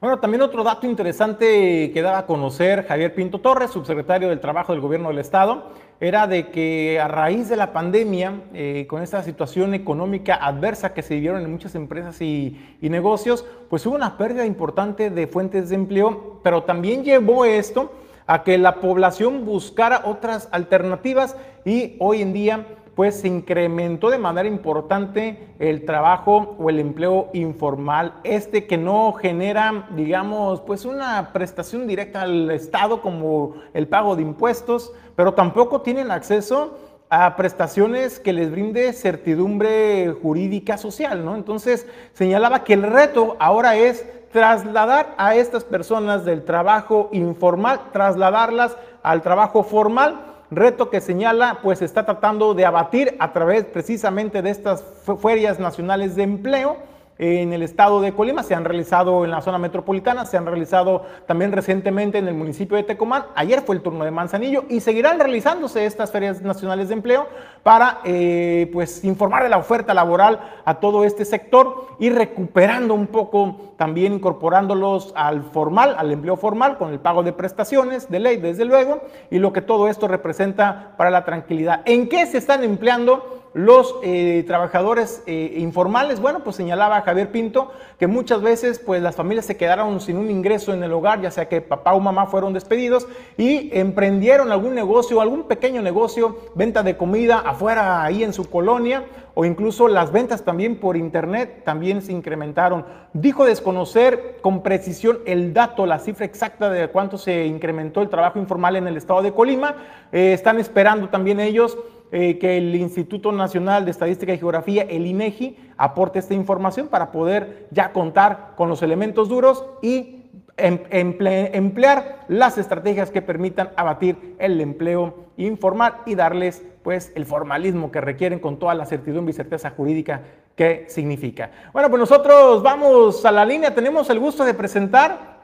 Bueno, 0.00 0.20
también 0.20 0.42
otro 0.42 0.62
dato 0.62 0.86
interesante 0.86 1.90
que 1.92 2.02
daba 2.02 2.18
a 2.18 2.26
conocer 2.26 2.86
Javier 2.86 3.16
Pinto 3.16 3.40
Torres, 3.40 3.72
subsecretario 3.72 4.28
del 4.28 4.38
Trabajo 4.38 4.72
del 4.72 4.80
Gobierno 4.80 5.08
del 5.08 5.18
Estado, 5.18 5.72
era 5.98 6.28
de 6.28 6.50
que 6.50 7.00
a 7.00 7.08
raíz 7.08 7.48
de 7.48 7.56
la 7.56 7.72
pandemia, 7.72 8.42
eh, 8.54 8.86
con 8.88 9.02
esta 9.02 9.24
situación 9.24 9.74
económica 9.74 10.36
adversa 10.36 10.94
que 10.94 11.02
se 11.02 11.14
vivieron 11.14 11.42
en 11.42 11.50
muchas 11.50 11.74
empresas 11.74 12.20
y, 12.20 12.76
y 12.80 12.90
negocios, 12.90 13.44
pues 13.68 13.84
hubo 13.86 13.96
una 13.96 14.16
pérdida 14.16 14.46
importante 14.46 15.10
de 15.10 15.26
fuentes 15.26 15.68
de 15.68 15.74
empleo, 15.74 16.38
pero 16.44 16.62
también 16.62 17.02
llevó 17.02 17.44
esto 17.44 17.90
a 18.28 18.44
que 18.44 18.56
la 18.56 18.76
población 18.76 19.44
buscara 19.44 20.02
otras 20.04 20.48
alternativas 20.52 21.36
y 21.64 21.96
hoy 21.98 22.22
en 22.22 22.32
día 22.32 22.66
pues 22.98 23.20
se 23.20 23.28
incrementó 23.28 24.10
de 24.10 24.18
manera 24.18 24.48
importante 24.48 25.54
el 25.60 25.84
trabajo 25.84 26.56
o 26.58 26.68
el 26.68 26.80
empleo 26.80 27.28
informal, 27.32 28.14
este 28.24 28.66
que 28.66 28.76
no 28.76 29.12
genera, 29.12 29.86
digamos, 29.90 30.60
pues 30.62 30.84
una 30.84 31.32
prestación 31.32 31.86
directa 31.86 32.22
al 32.22 32.50
Estado 32.50 33.00
como 33.00 33.54
el 33.72 33.86
pago 33.86 34.16
de 34.16 34.22
impuestos, 34.22 34.92
pero 35.14 35.34
tampoco 35.34 35.82
tienen 35.82 36.10
acceso 36.10 36.76
a 37.08 37.36
prestaciones 37.36 38.18
que 38.18 38.32
les 38.32 38.50
brinde 38.50 38.92
certidumbre 38.92 40.12
jurídica 40.20 40.76
social, 40.76 41.24
¿no? 41.24 41.36
Entonces 41.36 41.86
señalaba 42.14 42.64
que 42.64 42.74
el 42.74 42.82
reto 42.82 43.36
ahora 43.38 43.76
es 43.76 44.04
trasladar 44.32 45.14
a 45.18 45.36
estas 45.36 45.62
personas 45.62 46.24
del 46.24 46.44
trabajo 46.44 47.10
informal, 47.12 47.78
trasladarlas 47.92 48.76
al 49.04 49.22
trabajo 49.22 49.62
formal 49.62 50.37
reto 50.50 50.90
que 50.90 51.00
señala, 51.00 51.60
pues 51.62 51.82
está 51.82 52.04
tratando 52.04 52.54
de 52.54 52.64
abatir 52.64 53.16
a 53.18 53.32
través 53.32 53.64
precisamente 53.64 54.42
de 54.42 54.50
estas 54.50 54.84
ferias 55.20 55.58
nacionales 55.58 56.16
de 56.16 56.22
empleo 56.22 56.76
en 57.18 57.52
el 57.52 57.62
estado 57.62 58.00
de 58.00 58.12
Colima, 58.12 58.42
se 58.42 58.54
han 58.54 58.64
realizado 58.64 59.24
en 59.24 59.32
la 59.32 59.40
zona 59.40 59.58
metropolitana, 59.58 60.24
se 60.24 60.36
han 60.36 60.46
realizado 60.46 61.04
también 61.26 61.52
recientemente 61.52 62.18
en 62.18 62.28
el 62.28 62.34
municipio 62.34 62.76
de 62.76 62.84
Tecomán, 62.84 63.24
ayer 63.34 63.62
fue 63.62 63.74
el 63.74 63.82
turno 63.82 64.04
de 64.04 64.10
Manzanillo 64.10 64.64
y 64.68 64.80
seguirán 64.80 65.18
realizándose 65.18 65.84
estas 65.84 66.12
ferias 66.12 66.42
nacionales 66.42 66.88
de 66.88 66.94
empleo 66.94 67.26
para 67.62 68.00
eh, 68.04 68.70
pues 68.72 69.04
informar 69.04 69.42
de 69.42 69.48
la 69.48 69.58
oferta 69.58 69.94
laboral 69.94 70.40
a 70.64 70.74
todo 70.74 71.04
este 71.04 71.24
sector 71.24 71.88
y 71.98 72.10
recuperando 72.10 72.94
un 72.94 73.08
poco 73.08 73.74
también 73.76 74.14
incorporándolos 74.14 75.12
al 75.16 75.42
formal, 75.42 75.96
al 75.98 76.10
empleo 76.12 76.36
formal 76.36 76.78
con 76.78 76.92
el 76.92 77.00
pago 77.00 77.22
de 77.22 77.32
prestaciones 77.32 78.10
de 78.10 78.20
ley 78.20 78.36
desde 78.36 78.64
luego 78.64 79.00
y 79.30 79.38
lo 79.38 79.52
que 79.52 79.62
todo 79.62 79.88
esto 79.88 80.08
representa 80.08 80.94
para 80.96 81.10
la 81.10 81.24
tranquilidad. 81.24 81.82
¿En 81.84 82.08
qué 82.08 82.26
se 82.26 82.38
están 82.38 82.64
empleando? 82.64 83.37
Los 83.54 83.96
eh, 84.02 84.44
trabajadores 84.46 85.22
eh, 85.26 85.54
informales, 85.58 86.20
bueno, 86.20 86.40
pues 86.44 86.56
señalaba 86.56 87.00
Javier 87.02 87.30
Pinto 87.30 87.70
que 87.98 88.06
muchas 88.06 88.42
veces 88.42 88.78
pues 88.78 89.02
las 89.02 89.16
familias 89.16 89.46
se 89.46 89.56
quedaron 89.56 90.00
sin 90.00 90.16
un 90.16 90.30
ingreso 90.30 90.72
en 90.72 90.82
el 90.82 90.92
hogar, 90.92 91.20
ya 91.20 91.30
sea 91.30 91.48
que 91.48 91.60
papá 91.60 91.94
o 91.94 92.00
mamá 92.00 92.26
fueron 92.26 92.52
despedidos 92.52 93.06
y 93.36 93.70
emprendieron 93.76 94.52
algún 94.52 94.74
negocio, 94.74 95.20
algún 95.20 95.44
pequeño 95.44 95.82
negocio, 95.82 96.38
venta 96.54 96.82
de 96.82 96.96
comida 96.96 97.38
afuera 97.38 98.04
ahí 98.04 98.22
en 98.22 98.32
su 98.32 98.48
colonia 98.48 99.04
o 99.40 99.44
incluso 99.44 99.86
las 99.86 100.10
ventas 100.10 100.44
también 100.44 100.80
por 100.80 100.96
internet 100.96 101.62
también 101.64 102.02
se 102.02 102.10
incrementaron. 102.10 102.84
Dijo 103.12 103.44
desconocer 103.44 104.38
con 104.40 104.64
precisión 104.64 105.20
el 105.26 105.54
dato, 105.54 105.86
la 105.86 106.00
cifra 106.00 106.26
exacta 106.26 106.68
de 106.70 106.88
cuánto 106.88 107.18
se 107.18 107.46
incrementó 107.46 108.02
el 108.02 108.08
trabajo 108.08 108.40
informal 108.40 108.74
en 108.74 108.88
el 108.88 108.96
estado 108.96 109.22
de 109.22 109.32
Colima. 109.32 109.76
Eh, 110.10 110.32
están 110.32 110.58
esperando 110.58 111.08
también 111.08 111.38
ellos 111.38 111.78
eh, 112.10 112.38
que 112.38 112.56
el 112.56 112.74
Instituto 112.74 113.32
Nacional 113.32 113.84
de 113.84 113.90
Estadística 113.90 114.32
y 114.32 114.38
Geografía, 114.38 114.82
el 114.82 115.06
INEGI, 115.06 115.56
aporte 115.76 116.18
esta 116.18 116.34
información 116.34 116.88
para 116.88 117.12
poder 117.12 117.66
ya 117.70 117.92
contar 117.92 118.54
con 118.56 118.68
los 118.68 118.82
elementos 118.82 119.28
duros 119.28 119.64
y 119.82 120.24
em, 120.56 120.78
emplear 120.90 122.24
las 122.28 122.58
estrategias 122.58 123.10
que 123.10 123.22
permitan 123.22 123.70
abatir 123.76 124.36
el 124.38 124.60
empleo 124.60 125.28
informal 125.36 125.98
y 126.06 126.14
darles 126.14 126.64
pues 126.82 127.12
el 127.14 127.26
formalismo 127.26 127.92
que 127.92 128.00
requieren 128.00 128.38
con 128.38 128.58
toda 128.58 128.74
la 128.74 128.86
certidumbre 128.86 129.32
y 129.32 129.36
certeza 129.36 129.70
jurídica 129.70 130.22
que 130.56 130.86
significa. 130.88 131.50
Bueno, 131.72 131.90
pues 131.90 132.00
nosotros 132.00 132.62
vamos 132.62 133.24
a 133.24 133.30
la 133.30 133.44
línea, 133.44 133.74
tenemos 133.74 134.10
el 134.10 134.18
gusto 134.18 134.44
de 134.44 134.54
presentar 134.54 135.38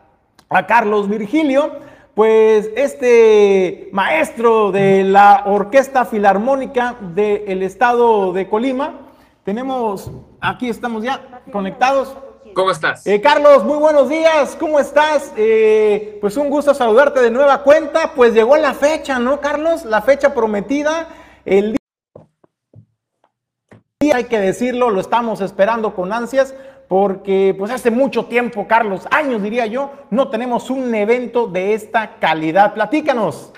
a 0.49 0.67
Carlos 0.67 1.09
Virgilio 1.09 1.73
pues 2.15 2.71
este 2.77 3.89
maestro 3.93 4.71
de 4.71 5.03
la 5.03 5.43
Orquesta 5.47 6.05
Filarmónica 6.05 6.97
del 7.01 7.63
Estado 7.63 8.33
de 8.33 8.49
Colima, 8.49 9.01
tenemos, 9.43 10.11
aquí 10.41 10.69
estamos 10.69 11.03
ya 11.03 11.43
conectados. 11.51 12.17
¿Cómo 12.55 12.71
estás? 12.71 13.05
Eh, 13.07 13.21
Carlos, 13.21 13.65
muy 13.65 13.79
buenos 13.79 14.09
días, 14.09 14.57
¿cómo 14.61 14.79
estás? 14.79 15.33
Eh, 15.37 16.19
pues 16.21 16.37
un 16.37 16.51
gusto 16.51 16.73
saludarte 16.73 17.21
de 17.21 17.33
nueva 17.33 17.65
cuenta, 17.65 18.13
pues 18.15 18.33
llegó 18.33 18.57
la 18.57 18.75
fecha, 18.75 19.19
¿no, 19.19 19.41
Carlos? 19.41 19.85
La 19.85 20.01
fecha 20.03 20.35
prometida, 20.35 21.09
el 21.45 21.77
día, 24.01 24.17
hay 24.17 24.25
que 24.25 24.39
decirlo, 24.39 24.91
lo 24.91 25.01
estamos 25.01 25.41
esperando 25.41 25.97
con 25.97 26.13
ansias 26.13 26.55
porque 26.95 27.57
pues 27.59 27.73
hace 27.73 27.91
mucho 27.91 28.27
tiempo, 28.27 28.69
Carlos, 28.69 29.09
años 29.11 29.43
diría 29.43 29.67
yo, 29.67 30.07
no 30.13 30.29
tenemos 30.29 30.71
un 30.71 30.95
evento 30.95 31.49
de 31.49 31.75
esta 31.75 32.21
calidad. 32.21 32.73
Platícanos. 32.73 33.53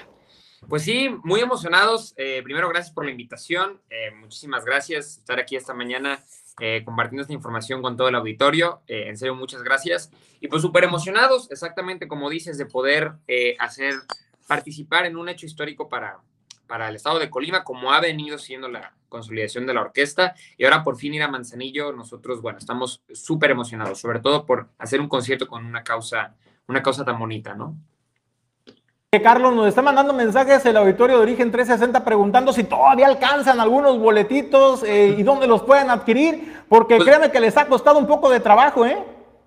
Pues 0.66 0.84
sí, 0.84 1.10
muy 1.22 1.40
emocionados. 1.40 2.14
Eh, 2.16 2.40
primero, 2.42 2.66
gracias 2.70 2.94
por 2.94 3.04
la 3.04 3.10
invitación. 3.10 3.78
Eh, 3.90 4.10
muchísimas 4.18 4.64
gracias 4.64 5.18
estar 5.18 5.38
aquí 5.38 5.54
esta 5.54 5.74
mañana 5.74 6.18
eh, 6.60 6.80
compartiendo 6.82 7.20
esta 7.20 7.34
información 7.34 7.82
con 7.82 7.94
todo 7.98 8.08
el 8.08 8.14
auditorio. 8.14 8.80
en 8.86 9.18
serio, 9.18 9.34
muchas 9.34 9.62
gracias. 9.62 10.10
Y 10.40 10.48
pues 10.48 10.62
súper 10.62 10.84
emocionados, 10.84 11.50
exactamente 11.50 12.08
como 12.08 12.30
dices, 12.30 12.56
de 12.56 12.64
poder 12.64 13.16
hacer, 13.58 13.96
participar 14.46 15.04
en 15.04 15.18
un 15.18 15.28
hecho 15.28 15.44
histórico 15.44 15.90
para, 15.90 16.20
para 16.66 16.88
el 16.88 16.96
estado 16.96 17.18
de 17.18 17.30
Colima, 17.30 17.64
como 17.64 17.92
ha 17.92 18.00
venido 18.00 18.38
siendo 18.38 18.68
la 18.68 18.92
consolidación 19.08 19.66
de 19.66 19.74
la 19.74 19.82
orquesta. 19.82 20.34
Y 20.56 20.64
ahora 20.64 20.82
por 20.82 20.96
fin 20.96 21.14
ir 21.14 21.22
a 21.22 21.28
Manzanillo, 21.28 21.92
nosotros, 21.92 22.42
bueno, 22.42 22.58
estamos 22.58 23.02
súper 23.12 23.50
emocionados, 23.50 24.00
sobre 24.00 24.20
todo 24.20 24.44
por 24.44 24.68
hacer 24.78 25.00
un 25.00 25.08
concierto 25.08 25.46
con 25.46 25.64
una 25.64 25.82
causa, 25.82 26.34
una 26.66 26.82
causa 26.82 27.04
tan 27.04 27.18
bonita, 27.18 27.54
¿no? 27.54 27.76
Carlos 29.22 29.54
nos 29.54 29.68
está 29.68 29.82
mandando 29.82 30.12
mensajes 30.12 30.64
el 30.66 30.76
auditorio 30.76 31.16
de 31.16 31.22
Origen 31.22 31.50
360 31.50 32.04
preguntando 32.04 32.52
si 32.52 32.64
todavía 32.64 33.06
alcanzan 33.06 33.60
algunos 33.60 33.98
boletitos 33.98 34.82
eh, 34.82 35.14
y 35.16 35.22
dónde 35.22 35.46
los 35.46 35.62
pueden 35.62 35.90
adquirir, 35.90 36.62
porque 36.68 36.96
pues 36.96 37.08
créanme 37.08 37.30
que 37.30 37.40
les 37.40 37.56
ha 37.56 37.66
costado 37.66 37.98
un 37.98 38.06
poco 38.06 38.28
de 38.30 38.40
trabajo, 38.40 38.84
¿eh? 38.84 38.98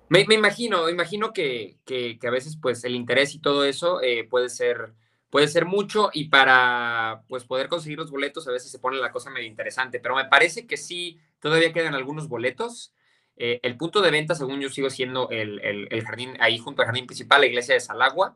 Me, 0.10 0.22
imagino, 0.22 0.86
me 0.86 0.92
imagino 0.92 1.34
que, 1.34 1.78
que, 1.86 2.18
a 2.26 2.32
veces 2.32 2.58
pues 2.60 2.84
el 2.84 2.96
interés 2.96 3.36
y 3.36 3.40
todo 3.40 3.64
eso 3.64 4.02
eh, 4.02 4.28
puede 4.28 4.50
ser 4.50 4.94
puede 5.30 5.48
ser 5.48 5.66
mucho 5.66 6.10
y 6.14 6.26
para 6.26 7.24
pues 7.28 7.44
poder 7.44 7.68
conseguir 7.68 7.98
los 7.98 8.12
boletos 8.12 8.48
a 8.48 8.52
veces 8.52 8.72
se 8.72 8.80
pone 8.80 8.98
la 8.98 9.12
cosa 9.12 9.30
medio 9.30 9.48
interesante, 9.48 10.00
pero 10.00 10.16
me 10.16 10.26
parece 10.26 10.66
que 10.66 10.78
sí, 10.78 11.20
todavía 11.40 11.74
quedan 11.74 11.96
algunos 11.96 12.28
boletos. 12.28 12.94
Eh, 13.38 13.60
el 13.64 13.78
punto 13.78 14.02
de 14.02 14.12
venta, 14.12 14.36
según 14.36 14.60
yo, 14.60 14.70
sigo 14.70 14.90
siendo 14.90 15.30
el, 15.30 15.60
el, 15.62 16.04
jardín, 16.04 16.36
ahí 16.40 16.58
junto 16.58 16.82
al 16.82 16.88
jardín 16.88 17.06
principal, 17.06 17.42
la 17.42 17.48
iglesia 17.48 17.74
de 17.74 17.80
Salagua. 17.80 18.36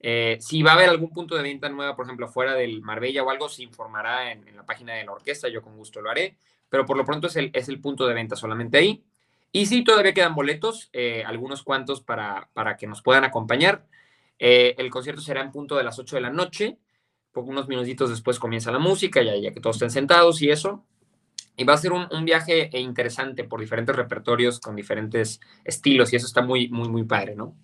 Eh, 0.00 0.36
si 0.40 0.62
va 0.62 0.72
a 0.72 0.74
haber 0.74 0.90
algún 0.90 1.10
punto 1.10 1.34
de 1.34 1.42
venta 1.42 1.68
nueva, 1.68 1.96
por 1.96 2.04
ejemplo, 2.04 2.28
fuera 2.28 2.54
del 2.54 2.82
Marbella 2.82 3.22
o 3.24 3.30
algo, 3.30 3.48
se 3.48 3.62
informará 3.62 4.30
en, 4.30 4.44
la 4.54 4.64
página 4.64 4.94
de 4.94 5.04
la 5.04 5.12
orquesta, 5.12 5.48
yo 5.48 5.62
con 5.62 5.76
gusto 5.76 6.02
lo 6.02 6.10
haré, 6.10 6.36
pero 6.68 6.84
por 6.84 6.96
lo 6.96 7.04
pronto 7.04 7.26
es 7.26 7.36
el, 7.36 7.50
es 7.52 7.68
el 7.68 7.80
punto 7.80 8.06
de 8.06 8.14
venta 8.14 8.36
solamente 8.36 8.78
ahí. 8.78 9.02
Y 9.50 9.66
sí, 9.66 9.82
todavía 9.82 10.14
quedan 10.14 10.34
boletos, 10.34 10.90
eh, 10.92 11.24
algunos 11.26 11.62
cuantos 11.62 12.00
para, 12.00 12.48
para 12.52 12.76
que 12.76 12.86
nos 12.86 13.02
puedan 13.02 13.24
acompañar. 13.24 13.86
Eh, 14.38 14.74
el 14.78 14.90
concierto 14.90 15.20
será 15.20 15.40
en 15.42 15.52
punto 15.52 15.76
de 15.76 15.84
las 15.84 15.98
8 15.98 16.16
de 16.16 16.22
la 16.22 16.30
noche. 16.30 16.78
unos 17.34 17.66
minutitos 17.66 18.10
después 18.10 18.38
comienza 18.38 18.70
la 18.70 18.78
música, 18.78 19.22
ya, 19.22 19.36
ya 19.36 19.52
que 19.52 19.60
todos 19.60 19.76
estén 19.76 19.90
sentados 19.90 20.40
y 20.42 20.50
eso. 20.50 20.84
Y 21.56 21.64
va 21.64 21.74
a 21.74 21.78
ser 21.78 21.92
un, 21.92 22.24
viaje 22.24 22.68
interesante 22.78 23.44
por 23.44 23.60
diferentes 23.60 23.94
repertorios 23.94 24.58
con 24.58 24.74
diferentes 24.74 25.40
estilos 25.64 26.12
y 26.12 26.16
eso 26.16 26.26
está 26.26 26.42
muy, 26.42 26.68
muy, 26.68 26.88
muy 26.88 27.04
padre, 27.04 27.36
¿no? 27.36 27.54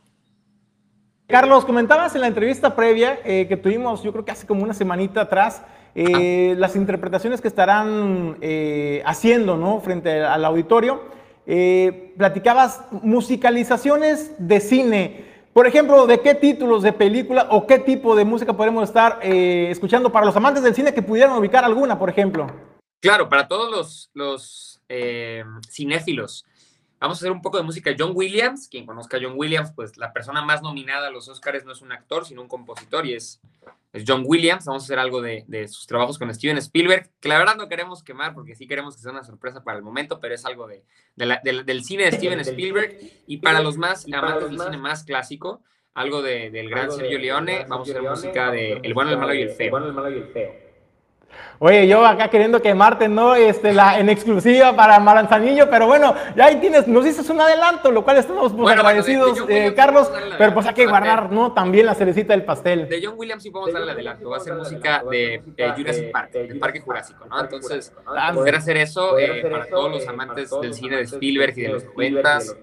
Carlos, 1.26 1.64
comentabas 1.64 2.14
en 2.16 2.22
la 2.22 2.26
entrevista 2.26 2.74
previa 2.74 3.20
eh, 3.24 3.46
que 3.48 3.56
tuvimos, 3.56 4.02
yo 4.02 4.12
creo 4.12 4.24
que 4.24 4.32
hace 4.32 4.46
como 4.46 4.64
una 4.64 4.74
semanita 4.74 5.22
atrás, 5.22 5.62
eh, 5.94 6.54
las 6.58 6.74
interpretaciones 6.74 7.40
que 7.40 7.48
estarán 7.48 8.36
haciendo, 9.04 9.56
¿no? 9.56 9.80
Frente 9.80 10.22
al 10.22 10.44
auditorio. 10.44 11.02
platicabas 12.16 12.84
musicalizaciones 12.90 14.34
de 14.38 14.60
cine. 14.60 15.30
Por 15.52 15.66
ejemplo, 15.66 16.06
¿de 16.06 16.20
qué 16.20 16.34
títulos 16.34 16.82
de 16.82 16.92
película 16.92 17.48
o 17.50 17.66
qué 17.66 17.78
tipo 17.78 18.14
de 18.14 18.24
música 18.24 18.52
podemos 18.52 18.84
estar 18.84 19.18
eh, 19.22 19.68
escuchando 19.70 20.12
para 20.12 20.26
los 20.26 20.36
amantes 20.36 20.62
del 20.62 20.74
cine 20.74 20.94
que 20.94 21.02
pudieran 21.02 21.36
ubicar 21.36 21.64
alguna, 21.64 21.98
por 21.98 22.08
ejemplo? 22.08 22.46
Claro, 23.00 23.28
para 23.28 23.48
todos 23.48 24.10
los, 24.14 24.80
eh, 24.88 25.42
cinéfilos. 25.68 26.44
Vamos 27.00 27.18
a 27.18 27.20
hacer 27.20 27.32
un 27.32 27.42
poco 27.42 27.56
de 27.56 27.62
música. 27.64 27.94
John 27.98 28.12
Williams, 28.14 28.68
quien 28.68 28.86
conozca 28.86 29.16
a 29.16 29.20
John 29.22 29.32
Williams, 29.36 29.72
pues 29.74 29.96
la 29.96 30.12
persona 30.12 30.42
más 30.42 30.62
nominada 30.62 31.08
a 31.08 31.10
los 31.10 31.28
Oscars 31.28 31.64
no 31.64 31.72
es 31.72 31.80
un 31.80 31.92
actor, 31.92 32.26
sino 32.26 32.42
un 32.42 32.48
compositor 32.48 33.06
y 33.06 33.14
es 33.14 33.40
es 33.92 34.04
John 34.06 34.22
Williams. 34.24 34.64
Vamos 34.66 34.84
a 34.84 34.86
hacer 34.86 34.98
algo 34.98 35.20
de, 35.20 35.44
sus 35.68 35.86
trabajos 35.86 36.18
con 36.18 36.32
Steven 36.32 36.58
Spielberg, 36.58 37.10
que 37.20 37.28
la 37.28 37.38
verdad 37.38 37.56
no 37.56 37.68
queremos 37.68 38.02
quemar 38.02 38.34
porque 38.34 38.54
sí 38.54 38.66
queremos 38.66 38.96
que 38.96 39.02
sea 39.02 39.12
una 39.12 39.24
sorpresa 39.24 39.64
para 39.64 39.78
el 39.78 39.84
momento, 39.84 40.20
pero 40.20 40.34
es 40.34 40.44
algo 40.44 40.66
de, 40.66 40.84
del 41.16 41.84
cine 41.84 42.04
de 42.04 42.12
Steven 42.12 42.40
Spielberg. 42.40 42.96
Y 43.26 43.38
para 43.38 43.60
los 43.60 43.76
más 43.76 44.06
amantes 44.12 44.50
del 44.50 44.60
cine 44.60 44.76
más 44.76 45.04
clásico, 45.04 45.62
algo 45.94 46.22
del 46.22 46.70
gran 46.70 46.90
Sergio 46.92 47.18
Leone, 47.18 47.66
vamos 47.68 47.88
a 47.88 47.92
hacer 47.92 48.02
música 48.02 48.50
de 48.50 48.80
El 48.82 48.94
bueno, 48.94 49.10
el 49.10 49.18
malo 49.18 49.34
y 49.34 49.42
el 49.42 49.50
feo. 49.50 50.59
Oye, 51.58 51.86
yo 51.86 52.06
acá 52.06 52.28
queriendo 52.28 52.62
quemarte, 52.62 53.08
¿no? 53.08 53.34
Este, 53.34 53.74
la, 53.74 53.98
en 53.98 54.08
exclusiva 54.08 54.74
para 54.74 54.98
Maranzanillo, 54.98 55.68
pero 55.68 55.86
bueno, 55.86 56.14
ya 56.34 56.46
ahí 56.46 56.56
tienes, 56.56 56.88
nos 56.88 57.04
dices 57.04 57.28
un 57.28 57.40
adelanto, 57.40 57.90
lo 57.90 58.02
cual 58.02 58.16
estamos 58.16 58.52
pues, 58.54 58.76
agradecidos, 58.76 59.44
eh, 59.48 59.74
Carlos, 59.76 60.10
pero 60.38 60.54
pues 60.54 60.66
hay 60.66 60.74
que 60.74 60.86
guardar, 60.86 61.30
¿no? 61.30 61.52
También 61.52 61.84
la 61.86 61.94
cerecita 61.94 62.32
del 62.32 62.44
pastel. 62.44 62.88
De 62.88 63.00
John 63.04 63.14
Williams 63.16 63.42
sí 63.42 63.50
podemos 63.50 63.74
darle 63.74 63.92
adelanto, 63.92 64.30
va 64.30 64.38
a 64.38 64.40
ser 64.40 64.54
música 64.54 65.02
de, 65.10 65.42
Jurassic 65.76 66.10
Park, 66.10 66.32
del 66.32 66.58
Parque 66.58 66.80
Jurásico, 66.80 67.26
¿no? 67.26 67.40
Entonces, 67.40 67.92
poder 68.32 68.54
hacer 68.54 68.78
eso 68.78 69.18
eh, 69.18 69.42
para 69.42 69.66
todos 69.66 69.90
los 69.90 70.08
amantes 70.08 70.50
del 70.62 70.72
cine 70.72 70.96
de 70.96 71.02
Spielberg 71.02 71.58
y 71.58 71.62
de 71.62 71.68
los 71.68 71.84
noventas 71.84 72.56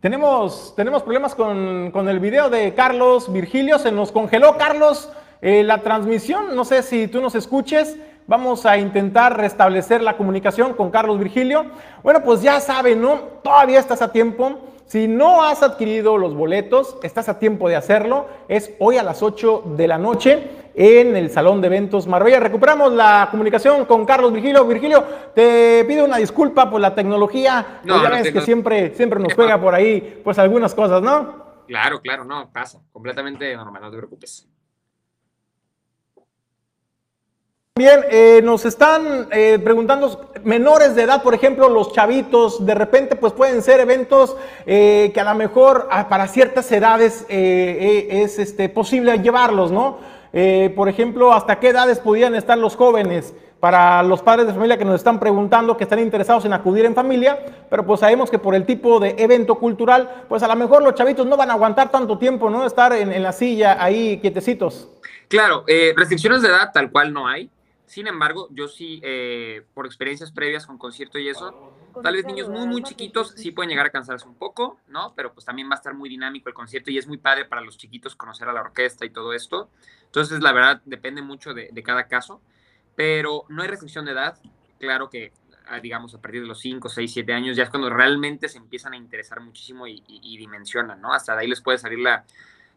Tenemos, 0.00 0.72
tenemos 0.76 1.02
problemas 1.02 1.34
con, 1.34 1.90
con, 1.90 2.08
el 2.08 2.20
video 2.20 2.48
de 2.48 2.72
Carlos 2.72 3.30
Virgilio. 3.30 3.78
Se 3.78 3.92
nos 3.92 4.12
congeló, 4.12 4.56
Carlos, 4.56 5.10
eh, 5.42 5.62
la 5.62 5.82
transmisión. 5.82 6.56
No 6.56 6.64
sé 6.64 6.82
si 6.82 7.06
tú 7.06 7.20
nos 7.20 7.34
escuches. 7.34 7.98
Vamos 8.26 8.64
a 8.64 8.78
intentar 8.78 9.36
restablecer 9.36 10.00
la 10.00 10.16
comunicación 10.16 10.72
con 10.72 10.90
Carlos 10.90 11.18
Virgilio. 11.18 11.66
Bueno, 12.02 12.22
pues 12.24 12.40
ya 12.40 12.60
saben, 12.60 13.02
¿no? 13.02 13.16
Todavía 13.42 13.78
estás 13.78 14.00
a 14.00 14.10
tiempo. 14.10 14.60
Si 14.90 15.06
no 15.06 15.44
has 15.44 15.62
adquirido 15.62 16.18
los 16.18 16.34
boletos, 16.34 16.96
estás 17.04 17.28
a 17.28 17.38
tiempo 17.38 17.68
de 17.68 17.76
hacerlo. 17.76 18.26
Es 18.48 18.74
hoy 18.80 18.96
a 18.96 19.04
las 19.04 19.22
8 19.22 19.74
de 19.76 19.86
la 19.86 19.98
noche 19.98 20.50
en 20.74 21.14
el 21.14 21.30
Salón 21.30 21.60
de 21.60 21.68
Eventos 21.68 22.08
Marbella. 22.08 22.40
Recuperamos 22.40 22.92
la 22.92 23.28
comunicación 23.30 23.84
con 23.84 24.04
Carlos 24.04 24.32
Virgilio. 24.32 24.64
Virgilio, 24.64 25.04
te 25.32 25.84
pido 25.84 26.04
una 26.04 26.16
disculpa 26.16 26.68
por 26.68 26.80
la 26.80 26.92
tecnología. 26.92 27.80
No, 27.84 28.02
ya 28.02 28.10
ves 28.10 28.32
que 28.32 28.40
siempre, 28.40 28.92
siempre 28.96 29.20
nos 29.20 29.32
juega 29.34 29.60
por 29.60 29.76
ahí 29.76 30.20
pues 30.24 30.40
algunas 30.40 30.74
cosas, 30.74 31.00
¿no? 31.00 31.64
Claro, 31.68 32.00
claro, 32.00 32.24
no, 32.24 32.50
pasa. 32.52 32.80
Completamente 32.90 33.54
normal, 33.54 33.82
no 33.82 33.90
te 33.92 33.96
preocupes. 33.96 34.49
Bien, 37.80 38.04
eh, 38.10 38.42
nos 38.44 38.66
están 38.66 39.28
eh, 39.30 39.58
preguntando, 39.58 40.32
menores 40.44 40.94
de 40.94 41.04
edad, 41.04 41.22
por 41.22 41.32
ejemplo, 41.32 41.66
los 41.70 41.94
chavitos, 41.94 42.66
de 42.66 42.74
repente 42.74 43.16
pues 43.16 43.32
pueden 43.32 43.62
ser 43.62 43.80
eventos 43.80 44.36
eh, 44.66 45.10
que 45.14 45.18
a 45.18 45.24
lo 45.24 45.34
mejor 45.34 45.88
ah, 45.90 46.06
para 46.06 46.28
ciertas 46.28 46.70
edades 46.72 47.24
es 47.30 48.38
este, 48.38 48.68
posible 48.68 49.18
llevarlos, 49.20 49.72
¿no? 49.72 49.96
por 50.76 50.90
ejemplo, 50.90 51.32
¿hasta 51.32 51.58
qué 51.58 51.70
edades 51.70 52.00
podían 52.00 52.34
estar 52.34 52.58
los 52.58 52.76
jóvenes? 52.76 53.32
Para 53.60 54.02
los 54.02 54.20
padres 54.20 54.46
de 54.46 54.52
familia 54.52 54.76
que 54.76 54.84
nos 54.84 54.96
están 54.96 55.18
preguntando, 55.18 55.78
que 55.78 55.84
están 55.84 56.00
interesados 56.00 56.44
en 56.44 56.52
acudir 56.52 56.84
en 56.84 56.94
familia, 56.94 57.38
pero 57.70 57.86
pues 57.86 58.00
sabemos 58.00 58.30
que 58.30 58.38
por 58.38 58.54
el 58.54 58.66
tipo 58.66 59.00
de 59.00 59.14
evento 59.16 59.54
cultural, 59.54 60.24
pues 60.28 60.42
a 60.42 60.48
lo 60.48 60.56
mejor 60.56 60.82
los 60.82 60.94
chavitos 60.94 61.26
no 61.26 61.38
van 61.38 61.48
a 61.48 61.54
aguantar 61.54 61.90
tanto 61.90 62.18
tiempo, 62.18 62.50
¿no? 62.50 62.66
Estar 62.66 62.92
en, 62.92 63.10
en 63.10 63.22
la 63.22 63.32
silla 63.32 63.82
ahí 63.82 64.18
quietecitos. 64.20 64.86
Claro, 65.28 65.64
restricciones 65.96 66.42
de 66.42 66.48
edad 66.48 66.72
tal 66.74 66.90
cual 66.90 67.14
no 67.14 67.26
hay. 67.26 67.50
Sin 67.90 68.06
embargo, 68.06 68.46
yo 68.52 68.68
sí, 68.68 69.00
eh, 69.02 69.66
por 69.74 69.84
experiencias 69.84 70.30
previas 70.30 70.64
con 70.64 70.78
concierto 70.78 71.18
y 71.18 71.28
eso, 71.28 71.74
tal 72.00 72.14
vez 72.14 72.24
niños 72.24 72.48
muy, 72.48 72.64
muy 72.68 72.84
chiquitos 72.84 73.32
sí 73.36 73.50
pueden 73.50 73.68
llegar 73.68 73.86
a 73.86 73.90
cansarse 73.90 74.28
un 74.28 74.36
poco, 74.36 74.78
¿no? 74.86 75.12
Pero 75.16 75.34
pues 75.34 75.44
también 75.44 75.68
va 75.68 75.72
a 75.72 75.78
estar 75.78 75.92
muy 75.92 76.08
dinámico 76.08 76.48
el 76.48 76.54
concierto 76.54 76.92
y 76.92 76.98
es 76.98 77.08
muy 77.08 77.18
padre 77.18 77.46
para 77.46 77.62
los 77.62 77.76
chiquitos 77.76 78.14
conocer 78.14 78.48
a 78.48 78.52
la 78.52 78.60
orquesta 78.60 79.04
y 79.04 79.10
todo 79.10 79.32
esto. 79.32 79.70
Entonces, 80.04 80.40
la 80.40 80.52
verdad, 80.52 80.80
depende 80.84 81.20
mucho 81.20 81.52
de, 81.52 81.82
cada 81.82 82.06
caso, 82.06 82.40
pero 82.94 83.44
no 83.48 83.62
hay 83.62 83.68
restricción 83.68 84.04
de 84.04 84.12
edad. 84.12 84.38
Claro 84.78 85.10
que, 85.10 85.32
ah, 85.66 85.80
digamos, 85.80 86.14
a 86.14 86.20
partir 86.20 86.42
de 86.42 86.46
los 86.46 86.60
5, 86.60 86.88
6, 86.88 87.12
7 87.12 87.32
años 87.32 87.56
ya 87.56 87.64
es 87.64 87.70
cuando 87.70 87.90
realmente 87.90 88.48
se 88.48 88.58
empiezan 88.58 88.92
a 88.92 88.98
interesar 88.98 89.40
muchísimo 89.40 89.88
y, 89.88 90.04
y 90.06 90.36
dimensionan, 90.36 91.00
¿no? 91.00 91.12
Hasta 91.12 91.34
de 91.34 91.40
ahí 91.40 91.48
les 91.48 91.60
puede 91.60 91.78
salir 91.78 91.98
la, 91.98 92.24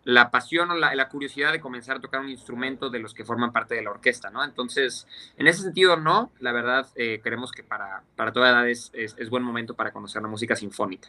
la 0.04 0.32
pasión 0.32 0.72
o 0.72 0.76
la, 0.76 1.10
curiosidad 1.10 1.52
de 1.52 1.60
comenzar 1.60 1.98
a 1.98 2.02
tocar 2.02 2.20
un 2.20 2.30
instrumento 2.30 2.90
de 2.90 3.00
los 3.00 3.14
que 3.14 3.24
forman 3.24 3.52
parte 3.52 3.76
de 3.76 3.82
la 3.82 3.92
orquesta, 3.92 4.30
¿no? 4.30 4.44
Entonces, 4.44 5.08
en 5.38 5.48
ese 5.48 5.62
sentido, 5.62 5.96
no, 5.98 6.32
la 6.40 6.52
verdad, 6.52 6.88
eh, 6.96 7.22
creemos 7.24 7.52
que 7.52 7.64
para, 7.64 8.04
para 8.16 8.34
toda 8.34 8.50
edad 8.50 8.68
es, 8.68 8.92
es, 8.94 9.30
buen 9.30 9.44
momento 9.44 9.76
para 9.76 9.92
conocer 9.92 10.22
la 10.22 10.28
música 10.28 10.56
sinfónica. 10.56 11.08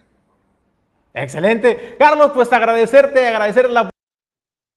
Excelente. 1.12 1.96
Carlos, 1.98 2.32
pues 2.34 2.52
agradecerte, 2.52 3.26
agradecer 3.26 3.70
la 3.70 3.90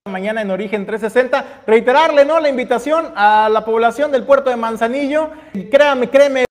mañana 0.10 0.42
en 0.42 0.52
Origen 0.52 0.86
360, 0.86 1.64
reiterarle, 1.68 2.26
¿no? 2.26 2.40
La 2.40 2.50
invitación 2.50 3.12
a 3.16 3.50
la 3.50 3.66
población 3.66 4.12
del 4.12 4.24
puerto 4.24 4.50
de 4.50 4.56
Manzanillo. 4.56 5.32
Créame, 5.70 6.10
créeme, 6.10 6.47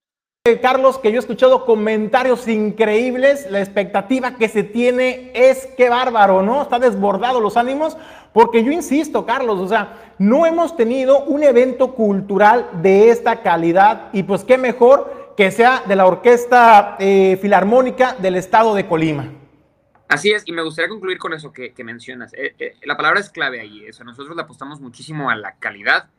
Carlos, 0.61 0.99
que 0.99 1.11
yo 1.11 1.17
he 1.17 1.19
escuchado 1.19 1.65
comentarios 1.65 2.47
increíbles, 2.47 3.51
la 3.51 3.59
expectativa 3.59 4.37
que 4.37 4.49
se 4.49 4.63
tiene 4.63 5.33
es 5.35 5.67
que 5.77 5.89
bárbaro, 5.89 6.43
¿no? 6.43 6.63
Está 6.63 6.79
desbordado 6.79 7.41
los 7.41 7.57
ánimos, 7.57 7.97
porque 8.33 8.63
yo 8.63 8.71
insisto, 8.71 9.27
Carlos, 9.27 9.59
o 9.59 9.67
sea, 9.67 10.15
no 10.19 10.47
hemos 10.47 10.77
tenido 10.77 11.25
un 11.25 11.43
evento 11.43 11.95
cultural 11.95 12.69
de 12.81 13.11
esta 13.11 13.43
calidad 13.43 14.09
y 14.13 14.23
pues 14.23 14.45
qué 14.45 14.57
mejor 14.57 15.35
que 15.37 15.51
sea 15.51 15.83
de 15.87 15.97
la 15.97 16.07
Orquesta 16.07 16.97
eh, 16.99 17.39
Filarmónica 17.43 18.15
del 18.15 18.37
Estado 18.37 18.75
de 18.75 18.87
Colima. 18.87 19.33
Así 20.09 20.31
es, 20.31 20.45
y 20.47 20.53
me 20.53 20.63
gustaría 20.63 20.89
concluir 20.89 21.19
con 21.19 21.35
eso 21.35 21.53
que, 21.53 21.75
mencionas. 21.83 22.33
Eh, 22.35 22.55
eh, 22.59 22.77
la 22.85 22.97
palabra 22.97 23.19
es 23.19 23.31
clave 23.31 23.61
ahí, 23.61 23.85
eso. 23.85 24.05
nosotros 24.05 24.37
le 24.37 24.43
apostamos 24.43 24.81
muchísimo 24.81 25.31
a 25.31 25.35
la 25.35 25.57
calidad, 25.57 26.11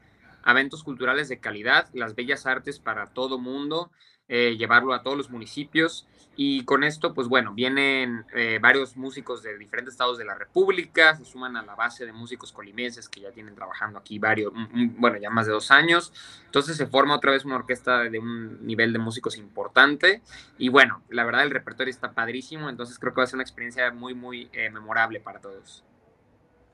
a 0.44 0.52
eventos 0.52 0.84
culturales 0.84 1.30
de 1.30 1.40
calidad, 1.40 1.88
las 1.94 2.14
bellas 2.14 2.46
artes 2.46 2.80
para 2.80 3.08
todo 3.08 3.40
mundo. 3.40 3.92
Eh, 4.30 4.58
llevarlo 4.58 4.94
a 4.94 5.04
todos 5.04 5.16
los 5.16 5.30
municipios. 5.30 6.06
Y 6.40 6.66
con 6.66 6.84
esto, 6.84 7.16
pues 7.16 7.28
bueno, 7.28 7.54
vienen 7.54 8.26
eh, 8.36 8.60
varios 8.62 8.96
músicos 8.96 9.42
de 9.42 9.58
diferentes 9.58 9.94
estados 9.94 10.20
de 10.20 10.26
la 10.26 10.36
República, 10.36 11.16
se 11.16 11.26
suman 11.26 11.58
a 11.58 11.64
la 11.64 11.74
base 11.74 12.06
de 12.06 12.14
músicos 12.14 12.52
colimenses 12.52 13.10
que 13.10 13.22
ya 13.22 13.32
tienen 13.32 13.56
trabajando 13.56 13.98
aquí 13.98 14.20
varios, 14.20 14.54
bueno, 14.98 15.18
ya 15.18 15.32
más 15.32 15.48
de 15.48 15.54
dos 15.54 15.72
años. 15.72 16.14
Entonces 16.46 16.78
se 16.78 16.86
forma 16.86 17.16
otra 17.16 17.32
vez 17.32 17.44
una 17.44 17.56
orquesta 17.56 18.04
de 18.04 18.20
un 18.20 18.64
nivel 18.68 18.94
de 18.94 19.00
músicos 19.00 19.36
importante. 19.38 20.22
Y 20.60 20.70
bueno, 20.70 21.02
la 21.10 21.26
verdad 21.26 21.44
el 21.44 21.50
repertorio 21.50 21.90
está 21.90 22.12
padrísimo, 22.12 22.70
entonces 22.70 23.00
creo 23.00 23.14
que 23.14 23.22
va 23.22 23.24
a 23.24 23.28
ser 23.28 23.38
una 23.38 23.44
experiencia 23.44 23.92
muy, 23.92 24.14
muy 24.14 24.50
eh, 24.54 24.70
memorable 24.70 25.20
para 25.20 25.40
todos. 25.40 25.84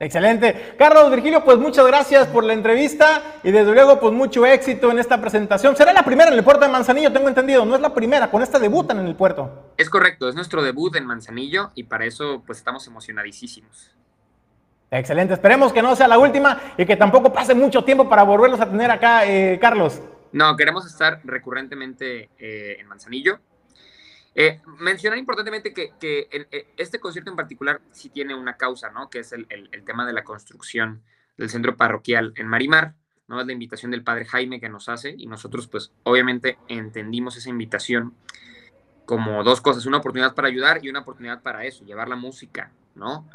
Excelente. 0.00 0.74
Carlos 0.76 1.10
Virgilio, 1.10 1.44
pues 1.44 1.56
muchas 1.58 1.86
gracias 1.86 2.26
por 2.26 2.42
la 2.42 2.52
entrevista 2.52 3.38
y 3.44 3.52
desde 3.52 3.72
luego 3.72 4.00
pues 4.00 4.12
mucho 4.12 4.44
éxito 4.44 4.90
en 4.90 4.98
esta 4.98 5.20
presentación. 5.20 5.76
Será 5.76 5.92
la 5.92 6.04
primera 6.04 6.30
en 6.30 6.36
el 6.36 6.42
puerto 6.42 6.64
de 6.64 6.72
Manzanillo, 6.72 7.12
tengo 7.12 7.28
entendido, 7.28 7.64
no 7.64 7.76
es 7.76 7.80
la 7.80 7.94
primera, 7.94 8.30
con 8.30 8.42
esta 8.42 8.58
debutan 8.58 8.98
en 8.98 9.06
el 9.06 9.14
puerto. 9.14 9.72
Es 9.76 9.88
correcto, 9.88 10.28
es 10.28 10.34
nuestro 10.34 10.62
debut 10.62 10.96
en 10.96 11.06
Manzanillo 11.06 11.70
y 11.74 11.84
para 11.84 12.06
eso 12.06 12.42
pues 12.44 12.58
estamos 12.58 12.86
emocionadísimos. 12.88 13.92
Excelente, 14.90 15.34
esperemos 15.34 15.72
que 15.72 15.82
no 15.82 15.94
sea 15.94 16.08
la 16.08 16.18
última 16.18 16.60
y 16.76 16.84
que 16.86 16.96
tampoco 16.96 17.32
pase 17.32 17.54
mucho 17.54 17.84
tiempo 17.84 18.08
para 18.08 18.24
volverlos 18.24 18.60
a 18.60 18.68
tener 18.68 18.90
acá, 18.90 19.24
eh, 19.26 19.58
Carlos. 19.60 20.02
No, 20.32 20.56
queremos 20.56 20.84
estar 20.86 21.20
recurrentemente 21.22 22.30
eh, 22.38 22.76
en 22.80 22.88
Manzanillo. 22.88 23.38
Eh, 24.34 24.60
mencionar 24.80 25.18
importantemente 25.18 25.72
que, 25.72 25.92
eh, 26.00 26.66
este 26.76 26.98
concierto 26.98 27.30
en 27.30 27.36
particular 27.36 27.80
sí 27.92 28.08
tiene 28.08 28.34
una 28.34 28.56
causa, 28.56 28.90
¿no? 28.90 29.08
Que 29.08 29.20
es 29.20 29.32
el, 29.32 29.46
tema 29.84 30.06
de 30.06 30.12
la 30.12 30.24
construcción 30.24 31.02
del 31.36 31.50
centro 31.50 31.76
parroquial 31.76 32.32
en 32.36 32.48
Marimar, 32.48 32.94
¿no? 33.28 33.40
Es 33.40 33.46
la 33.46 33.52
invitación 33.52 33.90
del 33.90 34.02
padre 34.02 34.24
Jaime 34.24 34.60
que 34.60 34.68
nos 34.68 34.88
hace 34.88 35.14
y 35.16 35.26
nosotros, 35.26 35.68
pues, 35.68 35.92
obviamente 36.02 36.58
entendimos 36.68 37.36
esa 37.36 37.48
invitación 37.48 38.14
como 39.04 39.44
dos 39.44 39.60
cosas, 39.60 39.86
una 39.86 39.98
oportunidad 39.98 40.34
para 40.34 40.48
ayudar 40.48 40.84
y 40.84 40.88
una 40.88 41.00
oportunidad 41.00 41.42
para 41.42 41.64
eso, 41.64 41.84
llevar 41.84 42.08
la 42.08 42.16
música, 42.16 42.72
¿no? 42.94 43.28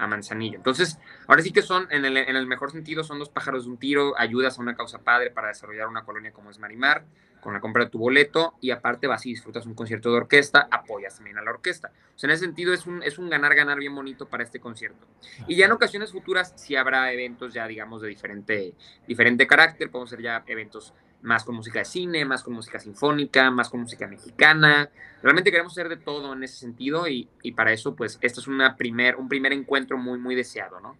A 0.00 0.06
Manzanillo. 0.06 0.56
Entonces, 0.56 0.98
ahora 1.26 1.42
sí 1.42 1.52
que 1.52 1.62
son, 1.62 1.86
en 1.90 2.04
el, 2.04 2.16
en 2.16 2.34
el, 2.34 2.46
mejor 2.46 2.72
sentido, 2.72 3.04
son 3.04 3.18
dos 3.18 3.28
pájaros 3.28 3.64
de 3.64 3.70
un 3.70 3.76
tiro, 3.76 4.14
ayudas 4.18 4.58
a 4.58 4.62
una 4.62 4.74
causa 4.74 4.98
padre 4.98 5.30
para 5.30 5.48
desarrollar 5.48 5.88
una 5.88 6.04
colonia 6.04 6.32
como 6.32 6.50
es 6.50 6.58
Marimar, 6.58 7.04
con 7.40 7.52
la 7.52 7.60
compra 7.60 7.84
de 7.84 7.90
tu 7.90 7.98
boleto, 7.98 8.54
y 8.60 8.70
aparte 8.70 9.06
vas 9.06 9.24
y 9.26 9.30
disfrutas 9.30 9.66
un 9.66 9.74
concierto 9.74 10.10
de 10.10 10.16
orquesta, 10.16 10.68
apoyas 10.70 11.16
también 11.16 11.38
a 11.38 11.42
la 11.42 11.50
orquesta. 11.50 11.90
O 12.14 12.18
sea, 12.18 12.28
en 12.28 12.34
ese 12.34 12.44
sentido 12.44 12.72
es 12.72 12.86
un, 12.86 13.02
es 13.02 13.18
un 13.18 13.30
ganar-ganar 13.30 13.78
bien 13.78 13.94
bonito 13.94 14.26
para 14.26 14.42
este 14.42 14.58
concierto. 14.58 15.06
Y 15.46 15.56
ya 15.56 15.66
en 15.66 15.72
ocasiones 15.72 16.12
futuras 16.12 16.52
sí 16.56 16.76
habrá 16.76 17.12
eventos 17.12 17.52
ya, 17.52 17.66
digamos, 17.66 18.02
de 18.02 18.08
diferente, 18.08 18.74
diferente 19.06 19.46
carácter, 19.46 19.90
podemos 19.90 20.10
ser 20.10 20.22
ya 20.22 20.42
eventos 20.46 20.94
más 21.22 21.44
con 21.44 21.54
música 21.54 21.80
de 21.80 21.84
cine, 21.84 22.24
más 22.24 22.42
con 22.42 22.54
música 22.54 22.78
sinfónica, 22.78 23.50
más 23.50 23.68
con 23.68 23.80
música 23.80 24.06
mexicana. 24.06 24.90
Realmente 25.22 25.50
queremos 25.50 25.72
hacer 25.72 25.88
de 25.88 25.96
todo 25.96 26.32
en 26.32 26.42
ese 26.42 26.56
sentido 26.56 27.06
y, 27.08 27.28
para 27.54 27.72
eso, 27.72 27.94
pues, 27.94 28.18
esto 28.20 28.40
es 28.40 28.46
una 28.46 28.76
primer, 28.76 29.16
un 29.16 29.28
primer 29.28 29.52
encuentro 29.52 29.98
muy, 29.98 30.18
muy 30.18 30.34
deseado, 30.34 30.80
¿no? 30.80 30.96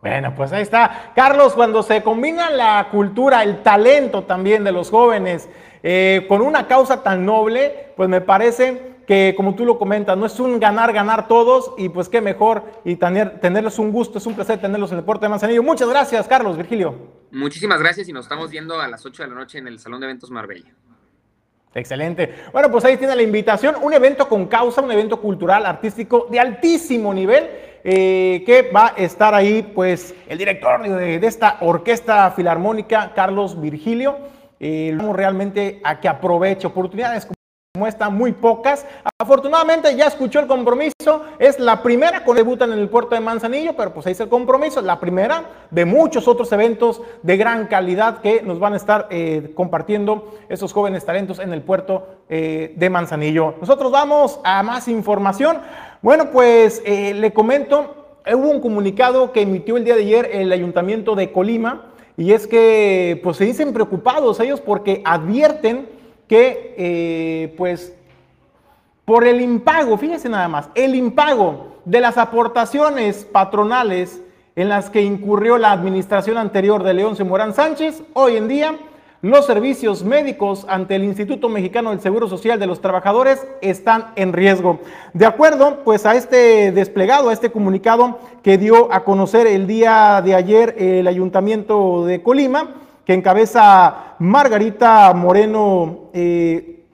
Bueno, 0.00 0.34
pues 0.34 0.52
ahí 0.52 0.62
está. 0.62 1.12
Carlos, 1.14 1.54
cuando 1.54 1.82
se 1.82 2.02
combina 2.02 2.50
la 2.50 2.88
cultura, 2.90 3.42
el 3.42 3.62
talento 3.62 4.24
también 4.24 4.62
de 4.62 4.70
los 4.70 4.90
jóvenes 4.90 5.48
eh, 5.82 6.26
con 6.28 6.42
una 6.42 6.66
causa 6.66 7.02
tan 7.02 7.24
noble, 7.24 7.92
pues 7.96 8.08
me 8.08 8.20
parece 8.20 8.93
que 9.06 9.34
como 9.36 9.54
tú 9.54 9.64
lo 9.64 9.78
comentas, 9.78 10.16
no 10.16 10.26
es 10.26 10.38
un 10.40 10.58
ganar, 10.58 10.92
ganar 10.92 11.28
todos 11.28 11.72
y 11.76 11.88
pues 11.88 12.08
qué 12.08 12.20
mejor 12.20 12.64
y 12.84 12.96
tener, 12.96 13.40
tenerlos 13.40 13.78
un 13.78 13.92
gusto, 13.92 14.18
es 14.18 14.26
un 14.26 14.34
placer 14.34 14.60
tenerlos 14.60 14.92
en 14.92 14.98
el 14.98 15.04
puerto 15.04 15.24
de 15.24 15.28
Manzanillo. 15.30 15.62
Muchas 15.62 15.88
gracias, 15.88 16.26
Carlos, 16.26 16.56
Virgilio. 16.56 16.94
Muchísimas 17.30 17.80
gracias 17.80 18.08
y 18.08 18.12
nos 18.12 18.24
estamos 18.24 18.50
viendo 18.50 18.80
a 18.80 18.88
las 18.88 19.04
8 19.04 19.24
de 19.24 19.28
la 19.28 19.34
noche 19.34 19.58
en 19.58 19.68
el 19.68 19.78
Salón 19.78 20.00
de 20.00 20.06
Eventos 20.06 20.30
Marbella. 20.30 20.72
Excelente. 21.74 22.32
Bueno, 22.52 22.70
pues 22.70 22.84
ahí 22.84 22.96
tiene 22.96 23.16
la 23.16 23.22
invitación, 23.22 23.74
un 23.82 23.92
evento 23.92 24.28
con 24.28 24.46
causa, 24.46 24.80
un 24.80 24.92
evento 24.92 25.20
cultural, 25.20 25.66
artístico 25.66 26.28
de 26.30 26.38
altísimo 26.38 27.12
nivel, 27.12 27.50
eh, 27.82 28.44
que 28.46 28.70
va 28.70 28.94
a 28.96 29.02
estar 29.02 29.34
ahí, 29.34 29.62
pues, 29.74 30.14
el 30.28 30.38
director 30.38 30.82
de, 30.82 31.16
esta 31.26 31.58
orquesta 31.60 32.30
filarmónica, 32.30 33.12
Carlos 33.14 33.60
Virgilio. 33.60 34.16
Eh, 34.60 34.94
vamos 34.96 35.16
realmente 35.16 35.80
a 35.82 36.00
que 36.00 36.08
aproveche 36.08 36.66
oportunidades 36.68 37.26
muestra 37.76 38.08
muy 38.08 38.30
pocas. 38.30 38.86
Afortunadamente 39.18 39.96
ya 39.96 40.06
escuchó 40.06 40.38
el 40.38 40.46
compromiso, 40.46 41.22
es 41.40 41.58
la 41.58 41.82
primera 41.82 42.24
con 42.24 42.36
debutan 42.36 42.72
en 42.72 42.78
el 42.78 42.88
puerto 42.88 43.16
de 43.16 43.20
Manzanillo, 43.20 43.74
pero 43.74 43.92
pues 43.92 44.06
ahí 44.06 44.12
es 44.12 44.20
el 44.20 44.28
compromiso, 44.28 44.80
la 44.80 45.00
primera 45.00 45.66
de 45.72 45.84
muchos 45.84 46.28
otros 46.28 46.52
eventos 46.52 47.02
de 47.24 47.36
gran 47.36 47.66
calidad 47.66 48.20
que 48.20 48.42
nos 48.42 48.60
van 48.60 48.74
a 48.74 48.76
estar 48.76 49.08
eh, 49.10 49.50
compartiendo 49.56 50.36
esos 50.48 50.72
jóvenes 50.72 51.04
talentos 51.04 51.40
en 51.40 51.52
el 51.52 51.62
puerto 51.62 52.06
eh, 52.28 52.74
de 52.76 52.90
Manzanillo. 52.90 53.56
Nosotros 53.60 53.90
vamos 53.90 54.38
a 54.44 54.62
más 54.62 54.86
información. 54.86 55.58
Bueno, 56.00 56.30
pues 56.30 56.80
eh, 56.86 57.12
le 57.12 57.32
comento, 57.32 58.20
hubo 58.24 58.50
un 58.50 58.60
comunicado 58.60 59.32
que 59.32 59.40
emitió 59.40 59.76
el 59.78 59.84
día 59.84 59.96
de 59.96 60.02
ayer 60.02 60.30
el 60.32 60.52
ayuntamiento 60.52 61.16
de 61.16 61.32
Colima 61.32 61.86
y 62.16 62.34
es 62.34 62.46
que 62.46 63.20
pues 63.24 63.36
se 63.36 63.46
dicen 63.46 63.72
preocupados 63.72 64.38
ellos 64.38 64.60
porque 64.60 65.02
advierten 65.04 66.03
que 66.28 66.74
eh, 66.76 67.54
pues 67.56 67.94
por 69.04 69.26
el 69.26 69.40
impago, 69.40 69.98
fíjense 69.98 70.28
nada 70.28 70.48
más, 70.48 70.70
el 70.74 70.94
impago 70.94 71.74
de 71.84 72.00
las 72.00 72.16
aportaciones 72.16 73.24
patronales 73.24 74.20
en 74.56 74.68
las 74.68 74.88
que 74.88 75.02
incurrió 75.02 75.58
la 75.58 75.72
administración 75.72 76.38
anterior 76.38 76.82
de 76.82 76.94
León 76.94 77.16
Morán 77.26 77.54
Sánchez, 77.54 78.02
hoy 78.14 78.36
en 78.36 78.48
día 78.48 78.78
los 79.24 79.46
servicios 79.46 80.04
médicos 80.04 80.66
ante 80.68 80.96
el 80.96 81.02
Instituto 81.02 81.48
Mexicano 81.48 81.90
del 81.90 82.00
Seguro 82.00 82.28
Social 82.28 82.60
de 82.60 82.66
los 82.66 82.82
Trabajadores 82.82 83.46
están 83.62 84.12
en 84.16 84.34
riesgo. 84.34 84.80
De 85.14 85.24
acuerdo, 85.24 85.80
pues 85.82 86.04
a 86.04 86.14
este 86.14 86.72
desplegado, 86.72 87.30
a 87.30 87.32
este 87.32 87.50
comunicado 87.50 88.18
que 88.42 88.58
dio 88.58 88.92
a 88.92 89.02
conocer 89.04 89.46
el 89.46 89.66
día 89.66 90.20
de 90.22 90.34
ayer 90.34 90.74
el 90.78 91.06
Ayuntamiento 91.06 92.04
de 92.04 92.22
Colima, 92.22 92.74
que 93.04 93.12
encabeza 93.12 94.14
Margarita 94.18 95.12
Moreno 95.14 96.10
eh, 96.12 96.84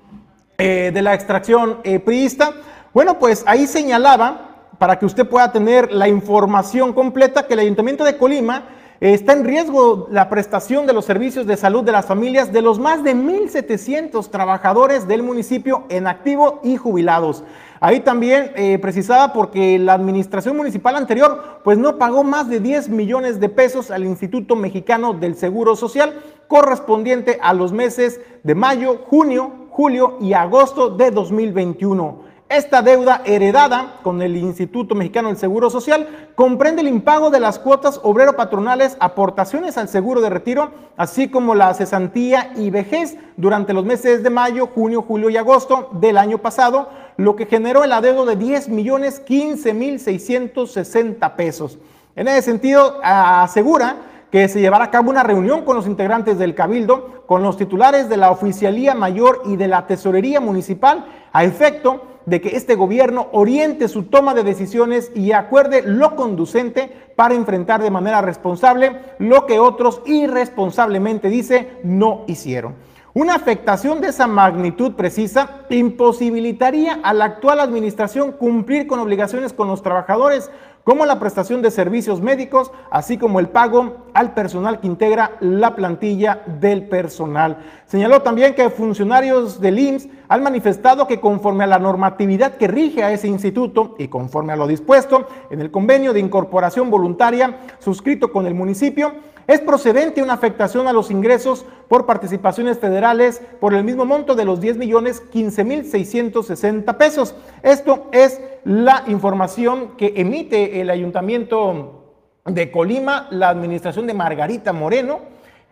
eh, 0.59 0.91
de 0.93 1.03
la 1.03 1.15
extracción 1.15 1.79
eh, 1.85 2.01
priista. 2.01 2.53
Bueno, 2.93 3.19
pues 3.19 3.45
ahí 3.47 3.67
señalaba, 3.67 4.69
para 4.79 4.99
que 4.99 5.07
usted 5.07 5.29
pueda 5.29 5.53
tener 5.53 5.93
la 5.93 6.09
información 6.09 6.93
completa, 6.93 7.47
que 7.47 7.55
el 7.55 7.61
Ayuntamiento 7.61 8.05
de 8.05 8.17
Colima 8.17 8.65
está 8.99 9.33
en 9.33 9.45
riesgo 9.45 10.09
la 10.11 10.29
prestación 10.29 10.87
de 10.87 10.93
los 10.93 11.05
servicios 11.05 11.47
de 11.47 11.57
salud 11.57 11.85
de 11.85 11.93
las 11.93 12.05
familias 12.05 12.53
de 12.53 12.61
los 12.61 12.79
más 12.79 13.03
de 13.03 13.15
1.700 13.15 14.29
trabajadores 14.31 15.09
del 15.09 15.23
municipio 15.23 15.85
en 15.89 16.07
activo 16.07 16.61
y 16.63 16.77
jubilados. 16.77 17.45
Ahí 17.83 18.01
también 18.01 18.53
eh, 18.57 18.79
precisaba 18.79 19.33
porque 19.33 19.79
la 19.79 19.95
administración 19.95 20.55
municipal 20.55 20.97
anterior 20.97 21.61
pues 21.65 21.79
no 21.79 21.97
pagó 21.97 22.23
más 22.23 22.51
de 22.51 22.61
10 22.61 22.91
millones 22.91 23.41
de 23.41 23.49
pesos 23.49 23.91
al 23.91 24.05
Instituto 24.05 24.55
Mexicano 24.55 25.15
del 25.15 25.35
Seguro 25.35 25.75
Social 25.77 26.13
correspondiente 26.47 27.39
a 27.41 27.55
los 27.55 27.73
meses 27.73 28.21
de 28.43 28.55
mayo, 28.55 28.99
junio, 29.07 29.69
julio 29.71 30.19
y 30.21 30.35
agosto 30.35 30.91
de 30.91 31.11
2021. 31.11 32.30
Esta 32.51 32.83
deuda 32.83 33.23
heredada 33.27 34.01
con 34.03 34.21
el 34.23 34.37
Instituto 34.37 34.97
Mexicano 34.97 35.29
del 35.29 35.37
Seguro 35.37 35.71
Social 35.71 36.33
comprende 36.35 36.83
el 36.83 36.89
impago 36.89 37.31
de 37.31 37.39
las 37.39 37.61
cuotas 37.61 38.01
obrero-patronales, 38.03 38.97
aportaciones 38.99 39.79
al 39.79 39.89
seguro 39.89 40.21
de 40.21 40.31
retiro, 40.31 40.73
así 40.97 41.29
como 41.29 41.55
la 41.55 41.73
cesantía 41.75 42.53
y 42.57 42.71
vejez 42.71 43.17
durante 43.37 43.73
los 43.73 43.85
meses 43.85 44.25
de 44.25 44.31
mayo, 44.31 44.67
junio, 44.67 45.03
julio 45.03 45.31
y 45.31 45.37
agosto 45.37 45.91
del 45.93 46.19
año 46.19 46.39
pasado, 46.39 46.89
lo 47.17 47.37
que 47.37 47.47
generó 47.47 47.85
el 47.85 47.93
adeudo 47.93 48.27
de 48.27 48.35
10 48.35 48.69
millones 48.71 49.21
15 49.21 49.73
mil 49.73 50.01
660 50.01 51.37
pesos. 51.37 51.79
En 52.17 52.27
ese 52.27 52.43
sentido, 52.43 52.99
asegura 53.05 53.95
que 54.33 54.49
se 54.49 54.61
llevará 54.61 54.87
a 54.87 54.91
cabo 54.91 55.11
una 55.11 55.23
reunión 55.23 55.65
con 55.65 55.77
los 55.77 55.87
integrantes 55.87 56.37
del 56.37 56.57
Cabildo, 56.57 57.23
con 57.27 57.45
los 57.45 57.57
titulares 57.57 58.09
de 58.09 58.17
la 58.17 58.33
Oficialía 58.33 58.97
Mayor 58.97 59.43
y 59.45 59.55
de 59.55 59.69
la 59.69 59.87
Tesorería 59.87 60.41
Municipal, 60.41 61.07
a 61.33 61.45
efecto 61.45 62.10
de 62.31 62.41
que 62.41 62.57
este 62.57 62.77
gobierno 62.77 63.27
oriente 63.33 63.89
su 63.89 64.05
toma 64.05 64.35
de 64.35 64.45
decisiones 64.45 65.11
y 65.17 65.33
acuerde 65.33 65.83
lo 65.83 66.15
conducente 66.15 66.91
para 67.17 67.35
enfrentar 67.35 67.83
de 67.83 67.91
manera 67.91 68.23
responsable 68.23 68.97
lo 69.19 69.47
que 69.47 69.59
otros 69.59 70.01
irresponsablemente, 70.07 71.29
dice, 71.29 71.73
no 71.83 72.23
hicieron. 72.29 72.77
Una 73.13 73.35
afectación 73.35 74.01
de 74.01 74.09
esa 74.09 74.29
magnitud 74.29 74.93
precisa 74.93 75.63
imposibilitaría 75.69 77.01
a 77.03 77.13
la 77.13 77.25
actual 77.25 77.59
administración 77.59 78.31
cumplir 78.31 78.87
con 78.87 79.01
obligaciones 79.01 79.53
con 79.53 79.67
los 79.67 79.83
trabajadores, 79.83 80.49
como 80.85 81.05
la 81.05 81.19
prestación 81.19 81.63
de 81.63 81.71
servicios 81.71 82.21
médicos, 82.21 82.73
así 82.91 83.19
como 83.19 83.39
el 83.39 83.49
pago 83.49 84.07
al 84.15 84.35
personal 84.35 84.81
que 84.81 84.87
integra 84.87 85.37
la 85.41 85.77
plantilla 85.77 86.43
del 86.47 86.89
personal. 86.89 87.59
Señaló 87.87 88.23
también 88.23 88.55
que 88.55 88.71
funcionarios 88.71 89.61
del 89.61 89.79
IMSS 89.79 90.09
han 90.29 90.43
manifestado 90.43 91.07
que 91.07 91.21
conforme 91.21 91.65
a 91.65 91.69
la 91.69 91.79
normatividad 91.79 92.57
que 92.57 92.69
rige 92.69 93.05
a 93.05 93.13
ese 93.13 93.29
instituto 93.29 93.95
y 93.99 94.09
conforme 94.09 94.53
a 94.53 94.57
lo 94.57 94.67
dispuesto 94.67 95.27
en 95.51 95.61
el 95.61 95.71
convenio 95.71 96.13
de 96.13 96.21
incorporación 96.21 96.91
voluntaria 96.91 97.59
suscrito 97.79 98.33
con 98.33 98.47
el 98.47 98.55
municipio, 98.55 99.13
es 99.51 99.61
procedente 99.61 100.23
una 100.23 100.35
afectación 100.35 100.87
a 100.87 100.93
los 100.93 101.11
ingresos 101.11 101.67
por 101.89 102.07
participaciones 102.07 102.79
federales 102.79 103.43
por 103.59 103.75
el 103.75 103.83
mismo 103.83 104.05
monto 104.05 104.37
de 104.37 104.45
los 104.45 104.61
10 104.61 104.77
millones 104.77 105.21
15 105.21 105.65
mil 105.65 105.85
660 105.85 106.97
pesos. 106.97 107.35
Esto 107.65 108.07
es 108.13 108.41
la 108.65 109.05
información 109.07 109.97
que 109.97 110.15
emite 110.17 110.81
el 110.81 110.91
ayuntamiento 110.91 112.15
de 112.45 112.71
Colima, 112.71 113.29
la 113.31 113.49
administración 113.49 114.07
de 114.07 114.15
Margarita 114.15 114.73
Moreno. 114.73 115.21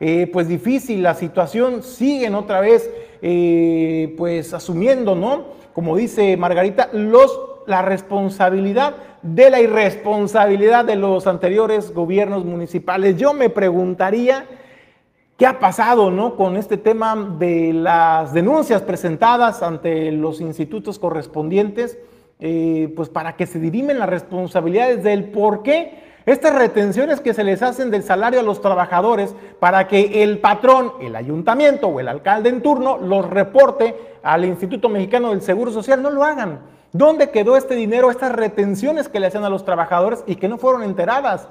Eh, 0.01 0.31
pues 0.33 0.47
difícil 0.47 1.03
la 1.03 1.15
situación, 1.15 1.83
siguen 1.83 2.37
otra 2.37 2.61
vez 2.61 2.89
eh, 3.21 4.15
pues 4.17 4.55
asumiendo, 4.55 5.17
¿no? 5.17 5.47
Como 5.73 5.97
dice 5.97 6.37
Margarita, 6.37 6.89
los 6.93 7.49
la 7.69 7.83
responsabilidad 7.83 8.95
de 9.23 9.51
la 9.51 9.61
irresponsabilidad 9.61 10.87
de 10.87 10.97
los 10.97 11.27
anteriores 11.27 11.93
gobiernos 11.93 12.45
municipales. 12.45 13.19
Yo 13.19 13.35
me 13.35 13.51
preguntaría 13.51 14.47
qué 15.37 15.47
ha 15.47 15.61
pasado 15.61 16.11
¿no? 16.11 16.35
con 16.35 16.57
este 16.57 16.79
tema 16.79 17.37
de 17.39 17.75
las 17.75 18.33
denuncias 18.33 18.81
presentadas 18.81 19.63
ante 19.63 20.11
los 20.13 20.41
institutos 20.41 20.99
correspondientes, 20.99 21.99
eh, 22.41 22.93
pues 22.95 23.09
para 23.09 23.37
que 23.37 23.47
se 23.47 23.59
dirimen 23.59 23.99
las 23.99 24.09
responsabilidades 24.09 25.03
del 25.03 25.25
por 25.31 25.63
qué 25.63 26.07
estas 26.29 26.55
retenciones 26.55 27.21
que 27.21 27.33
se 27.33 27.43
les 27.43 27.63
hacen 27.63 27.91
del 27.91 28.03
salario 28.03 28.41
a 28.41 28.43
los 28.43 28.61
trabajadores 28.61 29.35
para 29.59 29.89
que 29.89 30.23
el 30.23 30.41
patrón, 30.41 30.93
el 31.01 31.17
ayuntamiento 31.17 31.89
o 31.89 32.01
el 32.01 32.09
alcalde 32.09 32.51
en 32.51 32.61
turno 32.61 32.99
los 32.99 33.29
reporte 33.29 33.97
al 34.23 34.45
Instituto 34.45 34.91
Mexicano 34.91 35.31
del 35.31 35.41
Seguro 35.41 35.71
Social, 35.73 36.03
no 36.03 36.11
lo 36.11 36.25
hagan. 36.25 36.61
¿Dónde 36.93 37.31
quedó 37.31 37.57
este 37.57 37.75
dinero, 37.75 38.11
estas 38.11 38.33
retenciones 38.33 39.09
que 39.09 39.21
le 39.21 39.29
hacían 39.29 39.45
a 39.45 39.49
los 39.49 39.65
trabajadores 39.65 40.23
y 40.27 40.37
que 40.37 40.49
no 40.49 40.59
fueron 40.59 40.83
enteradas? 40.83 41.49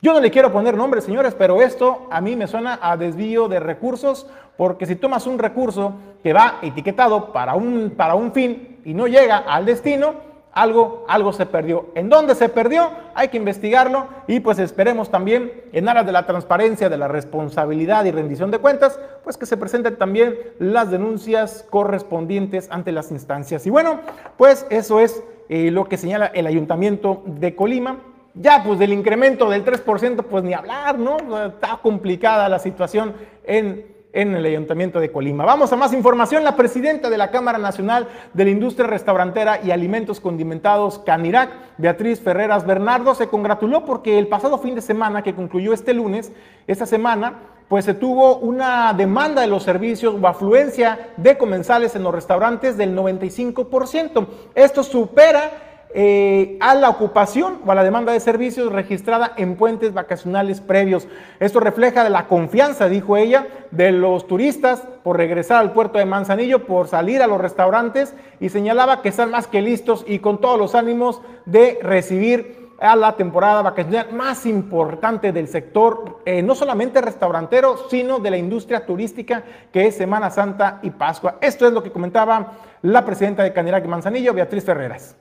Yo 0.00 0.14
no 0.14 0.20
le 0.20 0.30
quiero 0.30 0.50
poner 0.50 0.74
nombres, 0.74 1.04
señores, 1.04 1.34
pero 1.34 1.60
esto 1.60 2.08
a 2.10 2.22
mí 2.22 2.34
me 2.34 2.46
suena 2.46 2.78
a 2.80 2.96
desvío 2.96 3.48
de 3.48 3.60
recursos, 3.60 4.26
porque 4.56 4.86
si 4.86 4.96
tomas 4.96 5.26
un 5.26 5.38
recurso 5.38 5.94
que 6.22 6.32
va 6.32 6.60
etiquetado 6.62 7.30
para 7.30 7.54
un, 7.54 7.92
para 7.94 8.14
un 8.14 8.32
fin 8.32 8.73
y 8.84 8.94
no 8.94 9.06
llega 9.06 9.38
al 9.38 9.66
destino, 9.66 10.14
algo, 10.54 11.04
algo 11.08 11.32
se 11.32 11.46
perdió. 11.46 11.86
¿En 11.94 12.08
dónde 12.08 12.34
se 12.34 12.48
perdió? 12.48 12.90
Hay 13.14 13.28
que 13.28 13.36
investigarlo 13.36 14.06
y 14.28 14.40
pues 14.40 14.58
esperemos 14.60 15.10
también 15.10 15.50
en 15.72 15.88
aras 15.88 16.06
de 16.06 16.12
la 16.12 16.26
transparencia, 16.26 16.88
de 16.88 16.96
la 16.96 17.08
responsabilidad 17.08 18.04
y 18.04 18.12
rendición 18.12 18.50
de 18.52 18.58
cuentas, 18.58 19.00
pues 19.24 19.36
que 19.36 19.46
se 19.46 19.56
presenten 19.56 19.96
también 19.96 20.38
las 20.60 20.90
denuncias 20.90 21.66
correspondientes 21.68 22.68
ante 22.70 22.92
las 22.92 23.10
instancias. 23.10 23.66
Y 23.66 23.70
bueno, 23.70 24.00
pues 24.36 24.66
eso 24.70 25.00
es 25.00 25.24
eh, 25.48 25.70
lo 25.70 25.86
que 25.86 25.96
señala 25.96 26.26
el 26.26 26.46
ayuntamiento 26.46 27.22
de 27.26 27.56
Colima. 27.56 27.98
Ya 28.36 28.64
pues 28.64 28.80
del 28.80 28.92
incremento 28.92 29.48
del 29.48 29.64
3%, 29.64 30.24
pues 30.24 30.42
ni 30.42 30.54
hablar, 30.54 30.98
¿no? 30.98 31.18
Está 31.46 31.78
complicada 31.80 32.48
la 32.48 32.58
situación 32.58 33.14
en 33.44 33.93
en 34.14 34.34
el 34.34 34.46
Ayuntamiento 34.46 35.00
de 35.00 35.12
Colima. 35.12 35.44
Vamos 35.44 35.72
a 35.72 35.76
más 35.76 35.92
información. 35.92 36.44
La 36.44 36.56
presidenta 36.56 37.10
de 37.10 37.18
la 37.18 37.30
Cámara 37.30 37.58
Nacional 37.58 38.08
de 38.32 38.44
la 38.44 38.50
Industria 38.50 38.86
Restaurantera 38.86 39.60
y 39.62 39.72
Alimentos 39.72 40.20
Condimentados, 40.20 41.00
Canirac, 41.00 41.50
Beatriz 41.76 42.20
Ferreras 42.20 42.64
Bernardo, 42.64 43.14
se 43.14 43.28
congratuló 43.28 43.84
porque 43.84 44.18
el 44.18 44.28
pasado 44.28 44.58
fin 44.58 44.76
de 44.76 44.80
semana, 44.80 45.22
que 45.22 45.34
concluyó 45.34 45.72
este 45.72 45.92
lunes, 45.92 46.32
esta 46.66 46.86
semana, 46.86 47.40
pues 47.68 47.84
se 47.84 47.94
tuvo 47.94 48.36
una 48.36 48.92
demanda 48.92 49.42
de 49.42 49.48
los 49.48 49.64
servicios 49.64 50.14
o 50.20 50.26
afluencia 50.26 51.10
de 51.16 51.36
comensales 51.36 51.96
en 51.96 52.04
los 52.04 52.14
restaurantes 52.14 52.76
del 52.76 52.96
95%. 52.96 54.26
Esto 54.54 54.82
supera 54.84 55.73
eh, 55.96 56.58
a 56.60 56.74
la 56.74 56.90
ocupación 56.90 57.60
o 57.64 57.70
a 57.70 57.74
la 57.76 57.84
demanda 57.84 58.12
de 58.12 58.18
servicios 58.18 58.72
registrada 58.72 59.32
en 59.36 59.54
puentes 59.54 59.94
vacacionales 59.94 60.60
previos. 60.60 61.06
Esto 61.38 61.60
refleja 61.60 62.08
la 62.08 62.26
confianza, 62.26 62.88
dijo 62.88 63.16
ella, 63.16 63.46
de 63.70 63.92
los 63.92 64.26
turistas 64.26 64.82
por 65.04 65.16
regresar 65.16 65.58
al 65.58 65.72
puerto 65.72 65.98
de 65.98 66.04
Manzanillo, 66.04 66.66
por 66.66 66.88
salir 66.88 67.22
a 67.22 67.28
los 67.28 67.40
restaurantes 67.40 68.12
y 68.40 68.48
señalaba 68.48 69.02
que 69.02 69.10
están 69.10 69.30
más 69.30 69.46
que 69.46 69.62
listos 69.62 70.04
y 70.08 70.18
con 70.18 70.40
todos 70.40 70.58
los 70.58 70.74
ánimos 70.74 71.22
de 71.46 71.78
recibir 71.80 72.64
a 72.80 72.96
la 72.96 73.12
temporada 73.12 73.62
vacacional 73.62 74.12
más 74.12 74.46
importante 74.46 75.30
del 75.30 75.46
sector, 75.46 76.18
eh, 76.24 76.42
no 76.42 76.56
solamente 76.56 77.00
restaurantero, 77.00 77.88
sino 77.88 78.18
de 78.18 78.30
la 78.30 78.36
industria 78.36 78.84
turística, 78.84 79.44
que 79.72 79.86
es 79.86 79.96
Semana 79.96 80.28
Santa 80.30 80.80
y 80.82 80.90
Pascua. 80.90 81.38
Esto 81.40 81.68
es 81.68 81.72
lo 81.72 81.84
que 81.84 81.92
comentaba 81.92 82.54
la 82.82 83.04
presidenta 83.04 83.44
de 83.44 83.52
Canirac 83.52 83.86
Manzanillo, 83.86 84.34
Beatriz 84.34 84.64
Ferreras. 84.64 85.16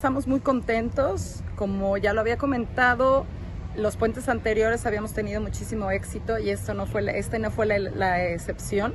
Estamos 0.00 0.28
muy 0.28 0.38
contentos, 0.38 1.42
como 1.56 1.96
ya 1.96 2.12
lo 2.12 2.20
había 2.20 2.38
comentado, 2.38 3.26
los 3.74 3.96
puentes 3.96 4.28
anteriores 4.28 4.86
habíamos 4.86 5.12
tenido 5.12 5.40
muchísimo 5.40 5.90
éxito 5.90 6.38
y 6.38 6.50
esto 6.50 6.72
no 6.72 6.86
fue, 6.86 7.18
este 7.18 7.40
no 7.40 7.50
fue 7.50 7.66
la, 7.66 8.24
excepción. 8.28 8.94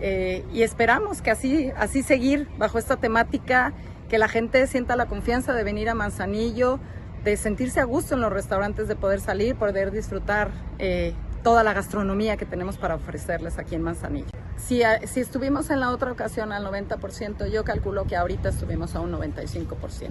Eh, 0.00 0.44
y 0.52 0.62
esperamos 0.62 1.22
que 1.22 1.30
así, 1.30 1.70
así 1.76 2.02
seguir 2.02 2.48
bajo 2.58 2.78
esta 2.78 2.96
temática, 2.96 3.74
que 4.08 4.18
la 4.18 4.26
gente 4.26 4.66
sienta 4.66 4.96
la 4.96 5.06
confianza 5.06 5.52
de 5.52 5.62
venir 5.62 5.88
a 5.88 5.94
Manzanillo, 5.94 6.80
de 7.22 7.36
sentirse 7.36 7.78
a 7.78 7.84
gusto 7.84 8.16
en 8.16 8.20
los 8.20 8.32
restaurantes, 8.32 8.88
de 8.88 8.96
poder 8.96 9.20
salir, 9.20 9.54
poder 9.54 9.92
disfrutar 9.92 10.50
eh, 10.80 11.14
toda 11.44 11.62
la 11.62 11.72
gastronomía 11.72 12.36
que 12.36 12.46
tenemos 12.46 12.78
para 12.78 12.96
ofrecerles 12.96 13.58
aquí 13.58 13.76
en 13.76 13.82
Manzanillo. 13.82 14.26
Si, 14.56 14.82
si 15.04 15.20
estuvimos 15.20 15.70
en 15.70 15.78
la 15.78 15.90
otra 15.90 16.10
ocasión 16.10 16.50
al 16.50 16.66
90%, 16.66 17.48
yo 17.48 17.64
calculo 17.64 18.06
que 18.06 18.16
ahorita 18.16 18.48
estuvimos 18.48 18.96
a 18.96 19.00
un 19.00 19.12
95%. 19.12 20.10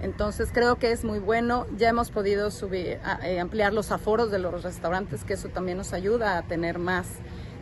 Entonces 0.00 0.50
creo 0.52 0.76
que 0.76 0.90
es 0.90 1.04
muy 1.04 1.20
bueno. 1.20 1.66
Ya 1.76 1.90
hemos 1.90 2.10
podido 2.10 2.50
subir, 2.50 2.98
eh, 3.22 3.38
ampliar 3.38 3.72
los 3.72 3.92
aforos 3.92 4.30
de 4.32 4.38
los 4.38 4.62
restaurantes, 4.62 5.24
que 5.24 5.34
eso 5.34 5.48
también 5.48 5.78
nos 5.78 5.92
ayuda 5.92 6.38
a 6.38 6.42
tener 6.42 6.78
más, 6.78 7.06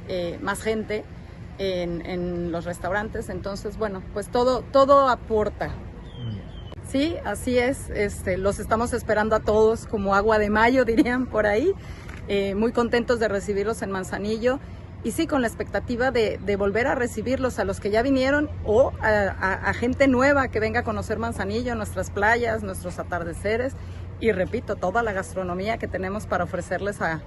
eh, 0.09 0.39
más 0.41 0.63
gente 0.63 1.05
en, 1.59 2.07
en, 2.07 2.53
los 2.53 2.65
restaurantes. 2.65 3.29
Entonces, 3.29 3.77
bueno, 3.77 4.03
pues 4.15 4.29
todo, 4.29 4.63
todo 4.73 5.09
aporta. 5.09 5.71
Sí, 6.89 7.17
así 7.25 7.57
es. 7.57 7.89
Este, 7.91 8.37
los 8.37 8.59
estamos 8.59 8.93
esperando 8.93 9.37
a 9.37 9.41
todos 9.41 9.87
como 9.87 10.15
agua 10.15 10.39
de 10.39 10.51
mayo, 10.51 10.85
dirían 10.87 11.27
por 11.27 11.47
ahí. 11.47 11.73
Eh, 12.33 12.55
muy 12.55 12.70
contentos 12.70 13.18
de 13.18 13.26
recibirlos 13.26 13.83
en 13.83 13.91
Manzanillo 13.91 14.61
y 15.03 15.11
sí 15.11 15.26
con 15.26 15.43
la 15.43 15.49
expectativa 15.49 16.12
de, 16.12 16.39
volver 16.57 16.87
a 16.87 16.95
recibirlos 16.95 17.59
a 17.59 17.64
los 17.64 17.81
que 17.81 17.91
ya 17.91 18.03
vinieron 18.03 18.49
o 18.64 18.93
a, 19.03 19.72
gente 19.74 20.07
nueva 20.07 20.47
que 20.47 20.61
venga 20.61 20.81
a 20.81 20.85
conocer 20.85 21.18
Manzanillo, 21.18 21.74
nuestras 21.74 22.12
playas, 22.12 22.62
nuestros 22.62 23.01
atardeceres 23.01 23.72
y 24.20 24.31
repito, 24.31 24.76
toda 24.76 25.03
la 25.03 25.12
gastronomía 25.12 25.78
que 25.78 25.89
tenemos 25.89 26.26
para 26.28 26.45
ofrecerles 26.45 27.01
a, 27.01 27.20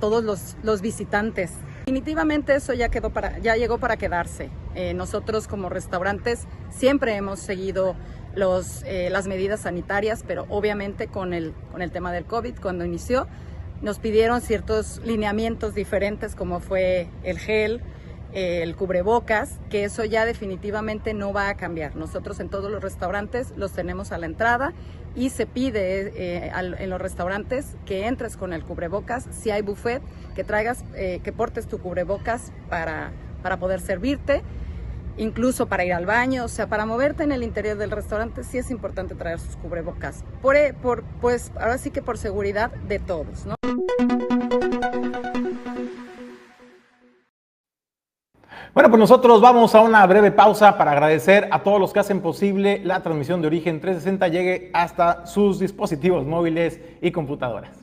todos 0.00 0.24
los, 0.64 0.82
visitantes. 0.82 1.52
Definitivamente 1.86 2.56
eso 2.56 2.74
ya, 2.74 2.88
quedó 2.88 3.10
para, 3.10 3.38
ya 3.38 3.54
llegó 3.54 3.78
para 3.78 3.96
quedarse. 3.96 4.50
Eh, 4.74 4.92
nosotros 4.92 5.46
como 5.46 5.68
restaurantes 5.68 6.48
siempre 6.70 7.14
hemos 7.14 7.38
seguido 7.38 7.94
los, 8.34 8.82
eh, 8.86 9.08
las 9.08 9.28
medidas 9.28 9.60
sanitarias, 9.60 10.24
pero 10.26 10.46
obviamente 10.48 11.06
con 11.06 11.32
el, 11.32 11.54
con 11.70 11.80
el 11.80 11.92
tema 11.92 12.10
del 12.10 12.24
COVID 12.24 12.58
cuando 12.60 12.84
inició 12.84 13.28
nos 13.82 13.98
pidieron 13.98 14.40
ciertos 14.40 15.00
lineamientos 15.04 15.74
diferentes 15.74 16.34
como 16.34 16.60
fue 16.60 17.08
el 17.22 17.38
gel, 17.38 17.82
el 18.32 18.76
cubrebocas, 18.76 19.58
que 19.70 19.84
eso 19.84 20.04
ya 20.04 20.24
definitivamente 20.24 21.14
no 21.14 21.32
va 21.32 21.48
a 21.48 21.54
cambiar. 21.56 21.96
Nosotros 21.96 22.40
en 22.40 22.48
todos 22.48 22.70
los 22.70 22.82
restaurantes 22.82 23.52
los 23.56 23.72
tenemos 23.72 24.12
a 24.12 24.18
la 24.18 24.26
entrada 24.26 24.72
y 25.16 25.30
se 25.30 25.46
pide 25.46 26.12
eh, 26.14 26.52
en 26.54 26.90
los 26.90 27.00
restaurantes 27.00 27.76
que 27.86 28.06
entres 28.06 28.36
con 28.36 28.52
el 28.52 28.64
cubrebocas, 28.64 29.26
si 29.30 29.50
hay 29.50 29.62
buffet, 29.62 30.02
que 30.34 30.44
traigas, 30.44 30.84
eh, 30.94 31.20
que 31.24 31.32
portes 31.32 31.66
tu 31.66 31.78
cubrebocas 31.78 32.52
para, 32.68 33.12
para 33.42 33.58
poder 33.58 33.80
servirte 33.80 34.42
incluso 35.18 35.66
para 35.66 35.84
ir 35.84 35.92
al 35.92 36.06
baño, 36.06 36.44
o 36.44 36.48
sea, 36.48 36.68
para 36.68 36.86
moverte 36.86 37.24
en 37.24 37.32
el 37.32 37.42
interior 37.42 37.76
del 37.76 37.90
restaurante 37.90 38.44
sí 38.44 38.58
es 38.58 38.70
importante 38.70 39.14
traer 39.14 39.38
sus 39.38 39.56
cubrebocas. 39.56 40.24
Por, 40.40 40.56
eh, 40.56 40.74
por 40.80 41.04
pues 41.20 41.52
ahora 41.60 41.76
sí 41.78 41.90
que 41.90 42.00
por 42.00 42.16
seguridad 42.16 42.70
de 42.70 42.98
todos, 42.98 43.44
¿no? 43.46 43.54
Bueno, 48.74 48.90
pues 48.90 49.00
nosotros 49.00 49.40
vamos 49.40 49.74
a 49.74 49.80
una 49.80 50.06
breve 50.06 50.30
pausa 50.30 50.78
para 50.78 50.92
agradecer 50.92 51.48
a 51.50 51.62
todos 51.62 51.80
los 51.80 51.92
que 51.92 51.98
hacen 51.98 52.20
posible 52.20 52.80
la 52.84 53.02
transmisión 53.02 53.40
de 53.40 53.48
Origen 53.48 53.80
360 53.80 54.28
llegue 54.28 54.70
hasta 54.72 55.26
sus 55.26 55.58
dispositivos 55.58 56.24
móviles 56.24 56.80
y 57.00 57.10
computadoras. 57.10 57.77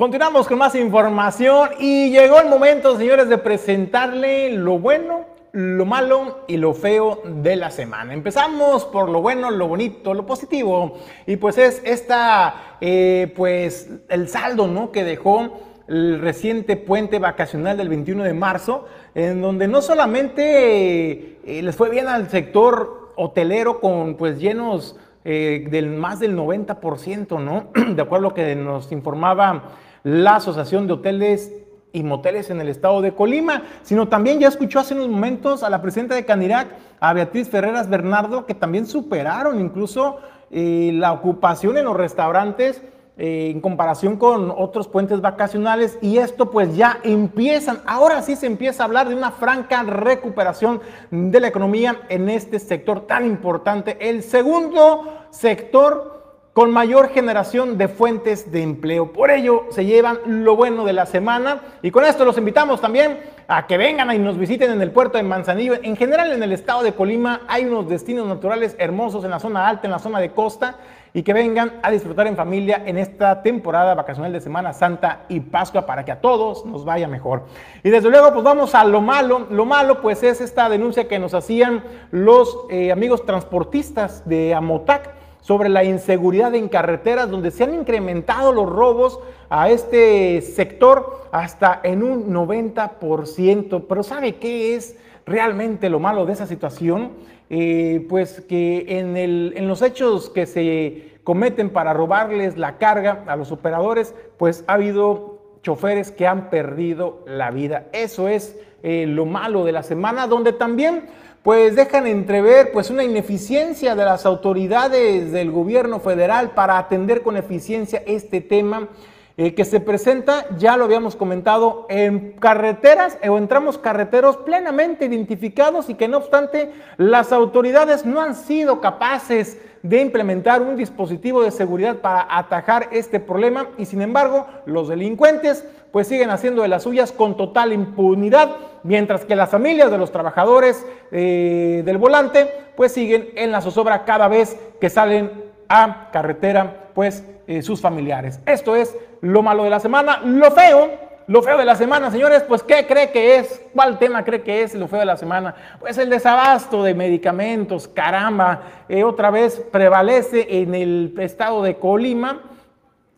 Continuamos 0.00 0.48
con 0.48 0.56
más 0.56 0.74
información 0.76 1.72
y 1.78 2.08
llegó 2.08 2.40
el 2.40 2.48
momento, 2.48 2.96
señores, 2.96 3.28
de 3.28 3.36
presentarle 3.36 4.50
lo 4.50 4.78
bueno, 4.78 5.26
lo 5.52 5.84
malo 5.84 6.46
y 6.48 6.56
lo 6.56 6.72
feo 6.72 7.20
de 7.22 7.54
la 7.56 7.70
semana. 7.70 8.14
Empezamos 8.14 8.86
por 8.86 9.10
lo 9.10 9.20
bueno, 9.20 9.50
lo 9.50 9.68
bonito, 9.68 10.14
lo 10.14 10.24
positivo 10.24 10.96
y 11.26 11.36
pues 11.36 11.58
es 11.58 11.82
esta, 11.84 12.78
eh, 12.80 13.30
pues 13.36 13.90
el 14.08 14.28
saldo, 14.28 14.68
¿no? 14.68 14.90
Que 14.90 15.04
dejó 15.04 15.60
el 15.86 16.18
reciente 16.18 16.78
puente 16.78 17.18
vacacional 17.18 17.76
del 17.76 17.90
21 17.90 18.24
de 18.24 18.32
marzo, 18.32 18.86
en 19.14 19.42
donde 19.42 19.68
no 19.68 19.82
solamente 19.82 21.36
eh, 21.44 21.62
les 21.62 21.76
fue 21.76 21.90
bien 21.90 22.08
al 22.08 22.30
sector 22.30 23.12
hotelero 23.16 23.80
con 23.80 24.14
pues 24.14 24.40
llenos 24.40 24.96
eh, 25.26 25.66
del 25.70 25.90
más 25.90 26.20
del 26.20 26.38
90%, 26.38 27.38
¿no? 27.38 27.66
De 27.94 28.00
acuerdo 28.00 28.28
a 28.28 28.30
lo 28.30 28.34
que 28.34 28.56
nos 28.56 28.90
informaba 28.92 29.76
la 30.02 30.36
Asociación 30.36 30.86
de 30.86 30.94
Hoteles 30.94 31.52
y 31.92 32.02
Moteles 32.02 32.50
en 32.50 32.60
el 32.60 32.68
estado 32.68 33.00
de 33.00 33.14
Colima, 33.14 33.62
sino 33.82 34.08
también 34.08 34.38
ya 34.38 34.48
escuchó 34.48 34.80
hace 34.80 34.94
unos 34.94 35.08
momentos 35.08 35.62
a 35.62 35.70
la 35.70 35.82
presidenta 35.82 36.14
de 36.14 36.24
Canirac, 36.24 36.68
a 37.00 37.12
Beatriz 37.12 37.48
Ferreras 37.48 37.88
Bernardo, 37.88 38.46
que 38.46 38.54
también 38.54 38.86
superaron 38.86 39.60
incluso 39.60 40.18
eh, 40.50 40.92
la 40.94 41.12
ocupación 41.12 41.78
en 41.78 41.84
los 41.84 41.96
restaurantes 41.96 42.82
eh, 43.22 43.50
en 43.50 43.60
comparación 43.60 44.16
con 44.16 44.50
otros 44.50 44.88
puentes 44.88 45.20
vacacionales 45.20 45.98
y 46.00 46.16
esto 46.16 46.50
pues 46.50 46.74
ya 46.74 47.00
empiezan, 47.02 47.80
ahora 47.84 48.22
sí 48.22 48.34
se 48.34 48.46
empieza 48.46 48.82
a 48.82 48.86
hablar 48.86 49.10
de 49.10 49.14
una 49.14 49.30
franca 49.30 49.82
recuperación 49.82 50.80
de 51.10 51.38
la 51.38 51.48
economía 51.48 52.00
en 52.08 52.30
este 52.30 52.58
sector 52.58 53.06
tan 53.06 53.26
importante, 53.26 53.98
el 54.08 54.22
segundo 54.22 55.26
sector 55.28 56.19
con 56.60 56.72
mayor 56.72 57.08
generación 57.08 57.78
de 57.78 57.88
fuentes 57.88 58.52
de 58.52 58.62
empleo. 58.62 59.14
Por 59.14 59.30
ello 59.30 59.64
se 59.70 59.86
llevan 59.86 60.18
lo 60.26 60.56
bueno 60.56 60.84
de 60.84 60.92
la 60.92 61.06
semana 61.06 61.62
y 61.80 61.90
con 61.90 62.04
esto 62.04 62.22
los 62.26 62.36
invitamos 62.36 62.82
también 62.82 63.18
a 63.48 63.66
que 63.66 63.78
vengan 63.78 64.14
y 64.14 64.18
nos 64.18 64.36
visiten 64.36 64.70
en 64.70 64.82
el 64.82 64.90
puerto 64.90 65.16
de 65.16 65.24
Manzanillo. 65.24 65.76
En 65.82 65.96
general 65.96 66.30
en 66.32 66.42
el 66.42 66.52
estado 66.52 66.82
de 66.82 66.92
Colima 66.92 67.40
hay 67.48 67.64
unos 67.64 67.88
destinos 67.88 68.28
naturales 68.28 68.76
hermosos 68.78 69.24
en 69.24 69.30
la 69.30 69.40
zona 69.40 69.68
alta, 69.68 69.86
en 69.86 69.90
la 69.90 69.98
zona 70.00 70.20
de 70.20 70.32
costa 70.32 70.76
y 71.14 71.22
que 71.22 71.32
vengan 71.32 71.80
a 71.82 71.90
disfrutar 71.90 72.26
en 72.26 72.36
familia 72.36 72.82
en 72.84 72.98
esta 72.98 73.40
temporada 73.40 73.94
vacacional 73.94 74.30
de 74.30 74.42
Semana 74.42 74.74
Santa 74.74 75.22
y 75.30 75.40
Pascua 75.40 75.86
para 75.86 76.04
que 76.04 76.12
a 76.12 76.20
todos 76.20 76.66
nos 76.66 76.84
vaya 76.84 77.08
mejor. 77.08 77.44
Y 77.82 77.88
desde 77.88 78.10
luego 78.10 78.34
pues 78.34 78.44
vamos 78.44 78.74
a 78.74 78.84
lo 78.84 79.00
malo. 79.00 79.46
Lo 79.48 79.64
malo 79.64 80.02
pues 80.02 80.22
es 80.22 80.42
esta 80.42 80.68
denuncia 80.68 81.08
que 81.08 81.18
nos 81.18 81.32
hacían 81.32 81.82
los 82.10 82.54
eh, 82.68 82.92
amigos 82.92 83.24
transportistas 83.24 84.28
de 84.28 84.54
Amotac 84.54 85.19
sobre 85.40 85.68
la 85.68 85.84
inseguridad 85.84 86.54
en 86.54 86.68
carreteras, 86.68 87.30
donde 87.30 87.50
se 87.50 87.64
han 87.64 87.74
incrementado 87.74 88.52
los 88.52 88.68
robos 88.68 89.20
a 89.48 89.70
este 89.70 90.40
sector 90.42 91.28
hasta 91.32 91.80
en 91.82 92.02
un 92.02 92.32
90%. 92.32 93.84
Pero 93.88 94.02
¿sabe 94.02 94.36
qué 94.36 94.74
es 94.74 94.96
realmente 95.26 95.88
lo 95.90 95.98
malo 96.00 96.26
de 96.26 96.32
esa 96.32 96.46
situación? 96.46 97.12
Eh, 97.48 98.06
pues 98.08 98.40
que 98.42 98.84
en, 98.88 99.16
en 99.16 99.66
los 99.66 99.82
hechos 99.82 100.30
que 100.30 100.46
se 100.46 101.18
cometen 101.24 101.70
para 101.70 101.92
robarles 101.92 102.56
la 102.56 102.78
carga 102.78 103.24
a 103.26 103.36
los 103.36 103.50
operadores, 103.52 104.14
pues 104.38 104.64
ha 104.66 104.74
habido 104.74 105.40
choferes 105.62 106.10
que 106.10 106.26
han 106.26 106.50
perdido 106.50 107.22
la 107.26 107.50
vida. 107.50 107.86
Eso 107.92 108.28
es 108.28 108.58
eh, 108.82 109.04
lo 109.06 109.26
malo 109.26 109.64
de 109.64 109.72
la 109.72 109.82
semana, 109.82 110.26
donde 110.26 110.52
también 110.52 111.04
pues 111.42 111.74
dejan 111.74 112.06
entrever 112.06 112.70
pues 112.72 112.90
una 112.90 113.02
ineficiencia 113.02 113.94
de 113.94 114.04
las 114.04 114.26
autoridades 114.26 115.32
del 115.32 115.50
gobierno 115.50 116.00
federal 116.00 116.50
para 116.50 116.78
atender 116.78 117.22
con 117.22 117.36
eficiencia 117.36 118.02
este 118.06 118.40
tema 118.40 118.88
eh, 119.36 119.54
que 119.54 119.64
se 119.64 119.80
presenta, 119.80 120.44
ya 120.58 120.76
lo 120.76 120.84
habíamos 120.84 121.16
comentado, 121.16 121.86
en 121.88 122.32
carreteras 122.32 123.16
o 123.26 123.38
en 123.38 123.48
tramos 123.48 123.78
carreteros 123.78 124.36
plenamente 124.36 125.06
identificados 125.06 125.88
y 125.88 125.94
que 125.94 126.08
no 126.08 126.18
obstante 126.18 126.72
las 126.98 127.32
autoridades 127.32 128.04
no 128.04 128.20
han 128.20 128.34
sido 128.34 128.82
capaces 128.82 129.56
de 129.82 130.02
implementar 130.02 130.60
un 130.60 130.76
dispositivo 130.76 131.42
de 131.42 131.52
seguridad 131.52 131.96
para 131.96 132.26
atajar 132.28 132.88
este 132.92 133.18
problema 133.18 133.68
y 133.78 133.86
sin 133.86 134.02
embargo 134.02 134.46
los 134.66 134.88
delincuentes 134.88 135.64
pues 135.92 136.06
siguen 136.06 136.30
haciendo 136.30 136.62
de 136.62 136.68
las 136.68 136.82
suyas 136.84 137.12
con 137.12 137.36
total 137.36 137.72
impunidad, 137.72 138.50
mientras 138.82 139.24
que 139.24 139.36
las 139.36 139.50
familias 139.50 139.90
de 139.90 139.98
los 139.98 140.12
trabajadores 140.12 140.86
eh, 141.10 141.82
del 141.84 141.98
volante 141.98 142.48
pues 142.76 142.92
siguen 142.92 143.30
en 143.34 143.52
la 143.52 143.60
zozobra 143.60 144.04
cada 144.04 144.28
vez 144.28 144.58
que 144.80 144.88
salen 144.88 145.50
a 145.68 146.08
carretera 146.12 146.88
pues 146.94 147.24
eh, 147.46 147.62
sus 147.62 147.80
familiares. 147.80 148.40
Esto 148.46 148.76
es 148.76 148.96
lo 149.20 149.42
malo 149.42 149.64
de 149.64 149.70
la 149.70 149.80
semana. 149.80 150.20
Lo 150.24 150.50
feo, 150.50 150.90
lo 151.26 151.42
feo 151.42 151.58
de 151.58 151.64
la 151.64 151.76
semana, 151.76 152.10
señores, 152.10 152.42
pues 152.42 152.62
¿qué 152.62 152.86
cree 152.86 153.10
que 153.10 153.36
es? 153.36 153.62
¿Cuál 153.74 153.98
tema 153.98 154.24
cree 154.24 154.42
que 154.42 154.62
es 154.62 154.74
lo 154.74 154.88
feo 154.88 155.00
de 155.00 155.06
la 155.06 155.16
semana? 155.16 155.54
Pues 155.78 155.98
el 155.98 156.10
desabasto 156.10 156.82
de 156.82 156.94
medicamentos, 156.94 157.86
caramba, 157.88 158.62
eh, 158.88 159.04
otra 159.04 159.30
vez 159.30 159.62
prevalece 159.70 160.60
en 160.60 160.74
el 160.74 161.14
estado 161.18 161.62
de 161.62 161.76
Colima 161.76 162.40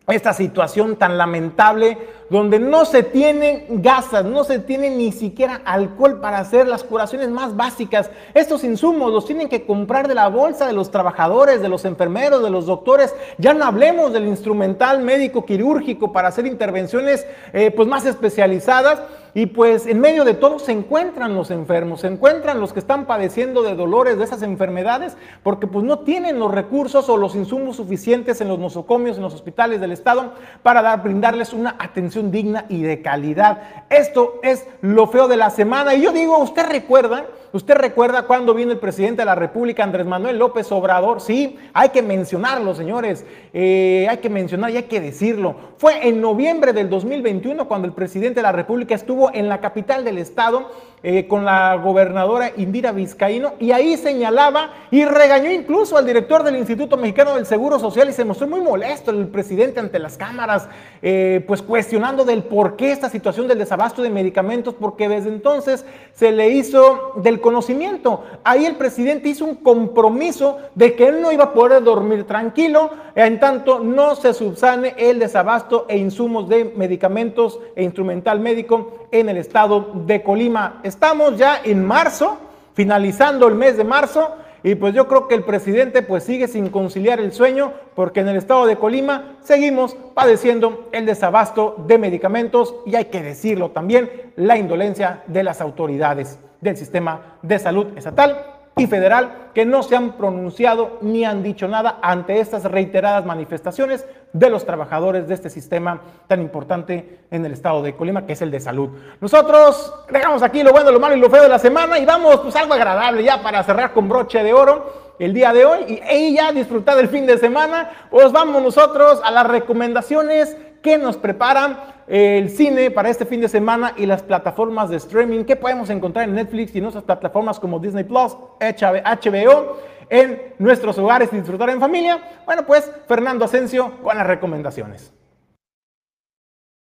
esta 0.07 0.33
situación 0.33 0.97
tan 0.97 1.17
lamentable 1.17 1.97
donde 2.29 2.59
no 2.59 2.83
se 2.83 3.03
tienen 3.03 3.81
gasas, 3.81 4.25
no 4.25 4.43
se 4.43 4.59
tiene 4.59 4.89
ni 4.89 5.11
siquiera 5.11 5.61
alcohol 5.63 6.19
para 6.19 6.39
hacer 6.39 6.67
las 6.67 6.83
curaciones 6.83 7.29
más 7.29 7.55
básicas. 7.55 8.09
Estos 8.33 8.63
insumos 8.63 9.13
los 9.13 9.25
tienen 9.25 9.47
que 9.47 9.65
comprar 9.65 10.07
de 10.07 10.15
la 10.15 10.27
bolsa 10.27 10.67
de 10.67 10.73
los 10.73 10.91
trabajadores, 10.91 11.61
de 11.61 11.69
los 11.69 11.85
enfermeros, 11.85 12.43
de 12.43 12.49
los 12.49 12.65
doctores. 12.65 13.15
Ya 13.37 13.53
no 13.53 13.63
hablemos 13.63 14.11
del 14.11 14.27
instrumental 14.27 15.01
médico 15.03 15.45
quirúrgico 15.45 16.11
para 16.11 16.27
hacer 16.29 16.47
intervenciones 16.47 17.25
eh, 17.53 17.71
pues 17.71 17.87
más 17.87 18.05
especializadas. 18.05 19.01
Y 19.35 19.47
pues 19.47 19.87
en 19.87 19.99
medio 19.99 20.25
de 20.25 20.35
todo 20.35 20.59
se 20.59 20.71
encuentran 20.71 21.33
los 21.33 21.49
enfermos, 21.49 22.01
se 22.01 22.07
encuentran 22.07 22.59
los 22.59 22.71
que 22.71 22.79
están 22.79 23.05
padeciendo 23.05 23.63
de 23.63 23.75
dolores 23.75 24.17
de 24.17 24.23
esas 24.23 24.43
enfermedades 24.43 25.17
porque 25.41 25.65
pues 25.65 25.83
no 25.83 25.99
tienen 25.99 26.37
los 26.37 26.51
recursos 26.51 27.09
o 27.09 27.17
los 27.17 27.35
insumos 27.35 27.77
suficientes 27.77 28.41
en 28.41 28.47
los 28.47 28.59
nosocomios, 28.59 29.17
en 29.17 29.23
los 29.23 29.33
hospitales 29.33 29.81
del 29.81 29.91
estado 29.91 30.33
para 30.61 30.83
dar, 30.83 31.01
brindarles 31.01 31.51
una 31.53 31.75
atención 31.79 32.29
digna 32.29 32.65
y 32.69 32.83
de 32.83 33.01
calidad. 33.01 33.85
Esto 33.89 34.39
es 34.43 34.67
lo 34.81 35.07
feo 35.07 35.27
de 35.27 35.37
la 35.37 35.49
semana. 35.49 35.95
Y 35.95 36.03
yo 36.03 36.11
digo, 36.11 36.37
¿usted 36.37 36.67
recuerda? 36.67 37.25
¿Usted 37.53 37.75
recuerda 37.75 38.23
cuando 38.23 38.55
vino 38.55 38.71
el 38.71 38.79
presidente 38.79 39.21
de 39.21 39.27
la 39.27 39.35
República, 39.35 39.83
Andrés 39.83 40.07
Manuel 40.07 40.39
López 40.39 40.71
Obrador? 40.71 41.21
Sí, 41.21 41.55
hay 41.71 41.89
que 41.89 42.01
mencionarlo, 42.01 42.73
señores. 42.73 43.27
Eh, 43.53 44.07
hay 44.09 44.17
que 44.17 44.29
mencionar 44.31 44.71
y 44.71 44.77
hay 44.77 44.83
que 44.83 44.99
decirlo. 44.99 45.55
Fue 45.77 46.07
en 46.07 46.19
noviembre 46.19 46.73
del 46.73 46.89
2021 46.89 47.67
cuando 47.67 47.87
el 47.87 47.93
presidente 47.93 48.39
de 48.39 48.41
la 48.41 48.53
República 48.53 48.95
estuvo 48.95 49.31
en 49.31 49.49
la 49.49 49.61
capital 49.61 50.03
del 50.03 50.17
estado 50.17 50.71
eh, 51.05 51.27
con 51.27 51.43
la 51.43 51.75
gobernadora 51.75 52.53
Indira 52.55 52.93
Vizcaíno 52.93 53.55
y 53.59 53.71
ahí 53.71 53.97
señalaba 53.97 54.71
y 54.89 55.03
regañó 55.03 55.51
incluso 55.51 55.97
al 55.97 56.05
director 56.05 56.43
del 56.43 56.55
Instituto 56.55 56.95
Mexicano 56.95 57.35
del 57.35 57.45
Seguro 57.45 57.77
Social 57.77 58.09
y 58.09 58.13
se 58.13 58.23
mostró 58.23 58.47
muy 58.47 58.61
molesto 58.61 59.11
el 59.11 59.27
presidente 59.27 59.81
ante 59.81 59.99
las 59.99 60.17
cámaras, 60.17 60.69
eh, 61.01 61.43
pues 61.45 61.61
cuestionando 61.61 62.23
del 62.23 62.43
por 62.43 62.77
qué 62.77 62.93
esta 62.93 63.09
situación 63.09 63.49
del 63.49 63.57
desabasto 63.57 64.01
de 64.01 64.09
medicamentos, 64.09 64.75
porque 64.75 65.09
desde 65.09 65.27
entonces 65.27 65.85
se 66.13 66.31
le 66.31 66.49
hizo 66.49 67.11
del 67.17 67.41
conocimiento. 67.41 68.23
Ahí 68.45 68.65
el 68.65 68.75
presidente 68.75 69.27
hizo 69.27 69.43
un 69.43 69.55
compromiso 69.55 70.59
de 70.73 70.95
que 70.95 71.07
él 71.07 71.21
no 71.21 71.33
iba 71.33 71.43
a 71.43 71.53
poder 71.53 71.83
dormir 71.83 72.23
tranquilo 72.23 72.91
en 73.15 73.39
tanto 73.39 73.79
no 73.79 74.15
se 74.15 74.33
subsane 74.33 74.95
el 74.97 75.19
desabasto 75.19 75.85
e 75.87 75.97
insumos 75.97 76.49
de 76.49 76.65
medicamentos 76.65 77.59
e 77.75 77.83
instrumental 77.83 78.39
médico 78.39 79.07
en 79.11 79.29
el 79.29 79.37
estado 79.37 79.91
de 80.05 80.23
Colima. 80.23 80.79
Estamos 80.93 81.39
ya 81.39 81.59
en 81.63 81.83
marzo, 81.83 82.37
finalizando 82.75 83.47
el 83.47 83.55
mes 83.55 83.77
de 83.77 83.83
marzo, 83.83 84.35
y 84.61 84.75
pues 84.75 84.93
yo 84.93 85.07
creo 85.07 85.27
que 85.27 85.33
el 85.33 85.43
presidente 85.43 86.03
pues 86.03 86.23
sigue 86.23 86.47
sin 86.47 86.69
conciliar 86.69 87.19
el 87.19 87.33
sueño 87.33 87.73
porque 87.95 88.19
en 88.19 88.27
el 88.27 88.37
estado 88.37 88.67
de 88.67 88.77
Colima 88.77 89.37
seguimos 89.41 89.97
padeciendo 90.13 90.87
el 90.91 91.07
desabasto 91.07 91.83
de 91.87 91.97
medicamentos 91.97 92.75
y 92.85 92.93
hay 92.93 93.05
que 93.05 93.23
decirlo 93.23 93.71
también, 93.71 94.33
la 94.35 94.55
indolencia 94.55 95.23
de 95.25 95.41
las 95.41 95.61
autoridades 95.61 96.37
del 96.61 96.77
sistema 96.77 97.37
de 97.41 97.57
salud 97.57 97.87
estatal 97.97 98.52
y 98.75 98.87
federal 98.87 99.49
que 99.53 99.65
no 99.65 99.83
se 99.83 99.95
han 99.95 100.13
pronunciado 100.13 100.97
ni 101.01 101.25
han 101.25 101.43
dicho 101.43 101.67
nada 101.67 101.99
ante 102.01 102.39
estas 102.39 102.63
reiteradas 102.63 103.25
manifestaciones 103.25 104.05
de 104.33 104.49
los 104.49 104.65
trabajadores 104.65 105.27
de 105.27 105.35
este 105.35 105.49
sistema 105.49 106.01
tan 106.27 106.41
importante 106.41 107.19
en 107.29 107.45
el 107.45 107.53
estado 107.53 107.83
de 107.83 107.95
Colima, 107.95 108.25
que 108.25 108.33
es 108.33 108.41
el 108.41 108.49
de 108.49 108.59
salud. 108.59 108.89
Nosotros 109.21 109.93
dejamos 110.09 110.41
aquí 110.41 110.63
lo 110.63 110.71
bueno, 110.71 110.91
lo 110.91 110.99
malo 110.99 111.15
y 111.15 111.19
lo 111.19 111.29
feo 111.29 111.43
de 111.43 111.49
la 111.49 111.59
semana 111.59 111.99
y 111.99 112.05
vamos 112.05 112.37
pues 112.37 112.55
algo 112.55 112.73
agradable 112.73 113.23
ya 113.23 113.43
para 113.43 113.63
cerrar 113.63 113.93
con 113.93 114.09
broche 114.09 114.41
de 114.41 114.53
oro 114.53 115.13
el 115.19 115.33
día 115.33 115.53
de 115.53 115.65
hoy 115.65 116.01
y, 116.11 116.33
ya 116.33 116.51
disfrutar 116.51 116.97
del 116.97 117.09
fin 117.09 117.27
de 117.27 117.37
semana. 117.37 117.91
Os 118.09 118.31
vamos 118.31 118.61
nosotros 118.63 119.21
a 119.23 119.29
las 119.29 119.47
recomendaciones 119.47 120.57
que 120.83 120.97
nos 120.99 121.17
preparan 121.17 121.79
el 122.05 122.49
cine 122.49 122.91
para 122.91 123.09
este 123.09 123.25
fin 123.25 123.41
de 123.41 123.47
semana 123.47 123.93
y 123.97 124.05
las 124.05 124.21
plataformas 124.21 124.89
de 124.89 124.97
streaming 124.97 125.45
que 125.45 125.55
podemos 125.55 125.89
encontrar 125.89 126.27
en 126.27 126.35
Netflix 126.35 126.75
y 126.75 126.79
en 126.79 126.85
otras 126.85 127.05
plataformas 127.05 127.59
como 127.59 127.79
Disney 127.79 128.03
Plus, 128.03 128.35
HBO, 128.59 129.79
en 130.09 130.53
nuestros 130.59 130.97
hogares 130.99 131.29
y 131.31 131.37
disfrutar 131.37 131.69
en 131.69 131.79
familia. 131.79 132.21
Bueno, 132.45 132.65
pues 132.65 132.91
Fernando 133.07 133.45
Asensio 133.45 133.99
con 134.03 134.15
las 134.17 134.27
recomendaciones. 134.27 135.11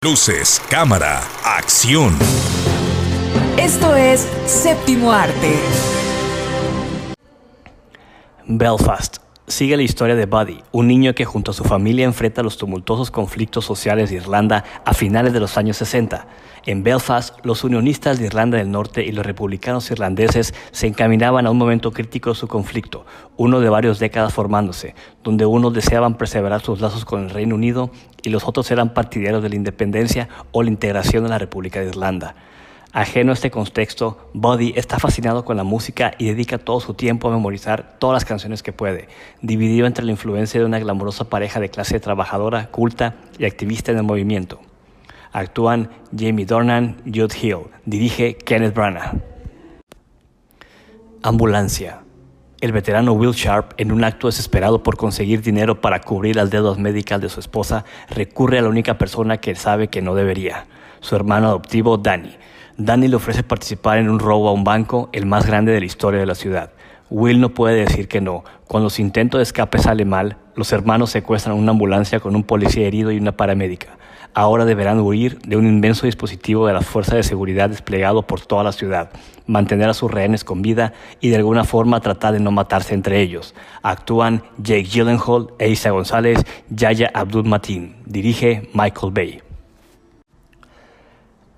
Luces, 0.02 0.60
cámara, 0.68 1.22
acción. 1.44 2.18
Esto 3.56 3.96
es 3.96 4.28
Séptimo 4.44 5.10
Arte. 5.10 5.54
Belfast. 8.46 9.23
Sigue 9.46 9.76
la 9.76 9.82
historia 9.82 10.16
de 10.16 10.24
Buddy, 10.24 10.62
un 10.72 10.86
niño 10.86 11.14
que 11.14 11.26
junto 11.26 11.50
a 11.50 11.54
su 11.54 11.64
familia 11.64 12.06
enfrenta 12.06 12.42
los 12.42 12.56
tumultuosos 12.56 13.10
conflictos 13.10 13.66
sociales 13.66 14.08
de 14.08 14.16
Irlanda 14.16 14.64
a 14.86 14.94
finales 14.94 15.34
de 15.34 15.40
los 15.40 15.58
años 15.58 15.76
60. 15.76 16.26
En 16.64 16.82
Belfast, 16.82 17.44
los 17.44 17.62
unionistas 17.62 18.18
de 18.18 18.24
Irlanda 18.24 18.56
del 18.56 18.70
Norte 18.70 19.04
y 19.04 19.12
los 19.12 19.26
republicanos 19.26 19.90
irlandeses 19.90 20.54
se 20.72 20.86
encaminaban 20.86 21.46
a 21.46 21.50
un 21.50 21.58
momento 21.58 21.92
crítico 21.92 22.30
de 22.30 22.36
su 22.36 22.48
conflicto, 22.48 23.04
uno 23.36 23.60
de 23.60 23.68
varias 23.68 23.98
décadas 23.98 24.32
formándose, 24.32 24.94
donde 25.22 25.44
unos 25.44 25.74
deseaban 25.74 26.16
perseverar 26.16 26.62
sus 26.62 26.80
lazos 26.80 27.04
con 27.04 27.24
el 27.24 27.28
Reino 27.28 27.54
Unido 27.54 27.90
y 28.22 28.30
los 28.30 28.44
otros 28.44 28.70
eran 28.70 28.94
partidarios 28.94 29.42
de 29.42 29.50
la 29.50 29.56
independencia 29.56 30.30
o 30.52 30.62
la 30.62 30.70
integración 30.70 31.22
de 31.22 31.28
la 31.28 31.38
República 31.38 31.80
de 31.80 31.88
Irlanda. 31.88 32.34
Ajeno 32.94 33.32
a 33.32 33.34
este 33.34 33.50
contexto, 33.50 34.30
Buddy 34.34 34.74
está 34.76 35.00
fascinado 35.00 35.44
con 35.44 35.56
la 35.56 35.64
música 35.64 36.12
y 36.16 36.26
dedica 36.26 36.58
todo 36.58 36.78
su 36.78 36.94
tiempo 36.94 37.26
a 37.26 37.32
memorizar 37.32 37.96
todas 37.98 38.14
las 38.14 38.24
canciones 38.24 38.62
que 38.62 38.72
puede, 38.72 39.08
dividido 39.42 39.88
entre 39.88 40.04
la 40.04 40.12
influencia 40.12 40.60
de 40.60 40.66
una 40.66 40.78
glamurosa 40.78 41.28
pareja 41.28 41.58
de 41.58 41.70
clase 41.70 41.98
trabajadora, 41.98 42.70
culta 42.70 43.16
y 43.36 43.46
activista 43.46 43.90
en 43.90 43.98
el 43.98 44.04
movimiento. 44.04 44.60
Actúan 45.32 45.90
Jamie 46.16 46.46
Dornan, 46.46 46.98
Jude 47.04 47.34
Hill, 47.42 47.66
dirige 47.84 48.36
Kenneth 48.36 48.74
Branagh. 48.74 49.20
Ambulancia. 51.24 51.98
El 52.60 52.70
veterano 52.70 53.12
Will 53.14 53.32
Sharp, 53.32 53.72
en 53.76 53.90
un 53.90 54.04
acto 54.04 54.28
desesperado 54.28 54.84
por 54.84 54.96
conseguir 54.96 55.42
dinero 55.42 55.80
para 55.80 56.00
cubrir 56.00 56.36
las 56.36 56.50
deudas 56.50 56.78
médicas 56.78 57.20
de 57.20 57.28
su 57.28 57.40
esposa, 57.40 57.84
recurre 58.08 58.60
a 58.60 58.62
la 58.62 58.68
única 58.68 58.98
persona 58.98 59.38
que 59.38 59.56
sabe 59.56 59.88
que 59.88 60.00
no 60.00 60.14
debería, 60.14 60.66
su 61.00 61.16
hermano 61.16 61.48
adoptivo 61.48 61.98
Danny, 61.98 62.36
Danny 62.76 63.06
le 63.06 63.14
ofrece 63.14 63.44
participar 63.44 63.98
en 63.98 64.10
un 64.10 64.18
robo 64.18 64.48
a 64.48 64.52
un 64.52 64.64
banco, 64.64 65.08
el 65.12 65.26
más 65.26 65.46
grande 65.46 65.70
de 65.70 65.78
la 65.78 65.86
historia 65.86 66.18
de 66.18 66.26
la 66.26 66.34
ciudad. 66.34 66.70
Will 67.08 67.40
no 67.40 67.50
puede 67.50 67.76
decir 67.76 68.08
que 68.08 68.20
no. 68.20 68.42
Cuando 68.66 68.90
su 68.90 69.00
intento 69.00 69.36
de 69.36 69.44
escape 69.44 69.78
sale 69.78 70.04
mal, 70.04 70.38
los 70.56 70.72
hermanos 70.72 71.10
secuestran 71.10 71.56
una 71.56 71.70
ambulancia 71.70 72.18
con 72.18 72.34
un 72.34 72.42
policía 72.42 72.84
herido 72.84 73.12
y 73.12 73.18
una 73.18 73.36
paramédica. 73.36 73.96
Ahora 74.34 74.64
deberán 74.64 74.98
huir 74.98 75.38
de 75.42 75.56
un 75.56 75.68
inmenso 75.68 76.06
dispositivo 76.06 76.66
de 76.66 76.72
la 76.72 76.80
fuerza 76.80 77.14
de 77.14 77.22
seguridad 77.22 77.70
desplegado 77.70 78.26
por 78.26 78.40
toda 78.40 78.64
la 78.64 78.72
ciudad, 78.72 79.10
mantener 79.46 79.88
a 79.88 79.94
sus 79.94 80.10
rehenes 80.10 80.42
con 80.42 80.60
vida 80.60 80.94
y 81.20 81.28
de 81.28 81.36
alguna 81.36 81.62
forma 81.62 82.00
tratar 82.00 82.32
de 82.32 82.40
no 82.40 82.50
matarse 82.50 82.94
entre 82.94 83.20
ellos. 83.20 83.54
Actúan 83.84 84.42
Jake 84.58 84.82
Gyllenhaal 84.82 85.52
e 85.60 85.68
Isa 85.68 85.90
González, 85.90 86.40
Yaya 86.68 87.12
Abdul 87.14 87.44
Matin. 87.44 87.94
Dirige 88.04 88.68
Michael 88.74 89.12
Bay. 89.12 89.43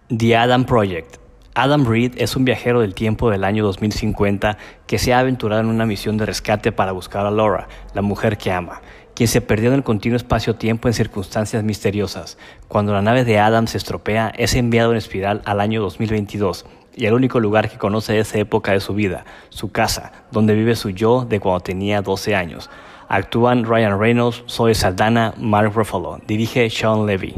The 0.09 0.37
Adam 0.37 0.67
Project. 0.67 1.17
Adam 1.57 1.85
Reed 1.85 2.13
es 2.19 2.37
un 2.37 2.45
viajero 2.45 2.81
del 2.81 2.95
tiempo 2.95 3.29
del 3.29 3.43
año 3.43 3.65
2050 3.65 4.57
que 4.87 4.99
se 4.99 5.13
ha 5.13 5.19
aventurado 5.19 5.63
en 5.63 5.67
una 5.67 5.85
misión 5.85 6.17
de 6.17 6.25
rescate 6.25 6.71
para 6.71 6.93
buscar 6.93 7.27
a 7.27 7.31
Laura, 7.33 7.67
la 7.93 8.03
mujer 8.03 8.39
que 8.39 8.53
ama, 8.53 8.83
quien 9.17 9.29
se 9.29 9.41
perdió 9.41 9.71
en 9.71 9.75
el 9.75 9.83
continuo 9.83 10.17
espacio-tiempo 10.17 10.87
en 10.87 10.95
circunstancias 10.95 11.65
misteriosas. 11.65 12.39
Cuando 12.69 12.93
la 12.93 13.03
nave 13.03 13.25
de 13.25 13.41
Adam 13.41 13.67
se 13.67 13.79
estropea, 13.79 14.33
es 14.37 14.55
enviado 14.55 14.93
en 14.93 14.99
espiral 14.99 15.43
al 15.45 15.59
año 15.59 15.83
2022 15.83 16.67
y 16.95 17.07
el 17.07 17.15
único 17.15 17.41
lugar 17.41 17.69
que 17.69 17.79
conoce 17.79 18.13
de 18.13 18.21
esa 18.21 18.39
época 18.39 18.71
de 18.71 18.81
su 18.81 18.95
vida, 18.95 19.25
su 19.49 19.73
casa, 19.73 20.13
donde 20.31 20.55
vive 20.55 20.77
su 20.77 20.91
yo 20.91 21.27
de 21.29 21.41
cuando 21.41 21.65
tenía 21.65 22.01
12 22.01 22.37
años. 22.37 22.71
Actúan 23.09 23.65
Ryan 23.65 23.99
Reynolds, 23.99 24.45
Zoe 24.49 24.77
Saldana, 24.77 25.35
Mark 25.37 25.73
Ruffalo. 25.75 26.21
Dirige 26.29 26.71
Sean 26.71 27.07
Levy. 27.07 27.35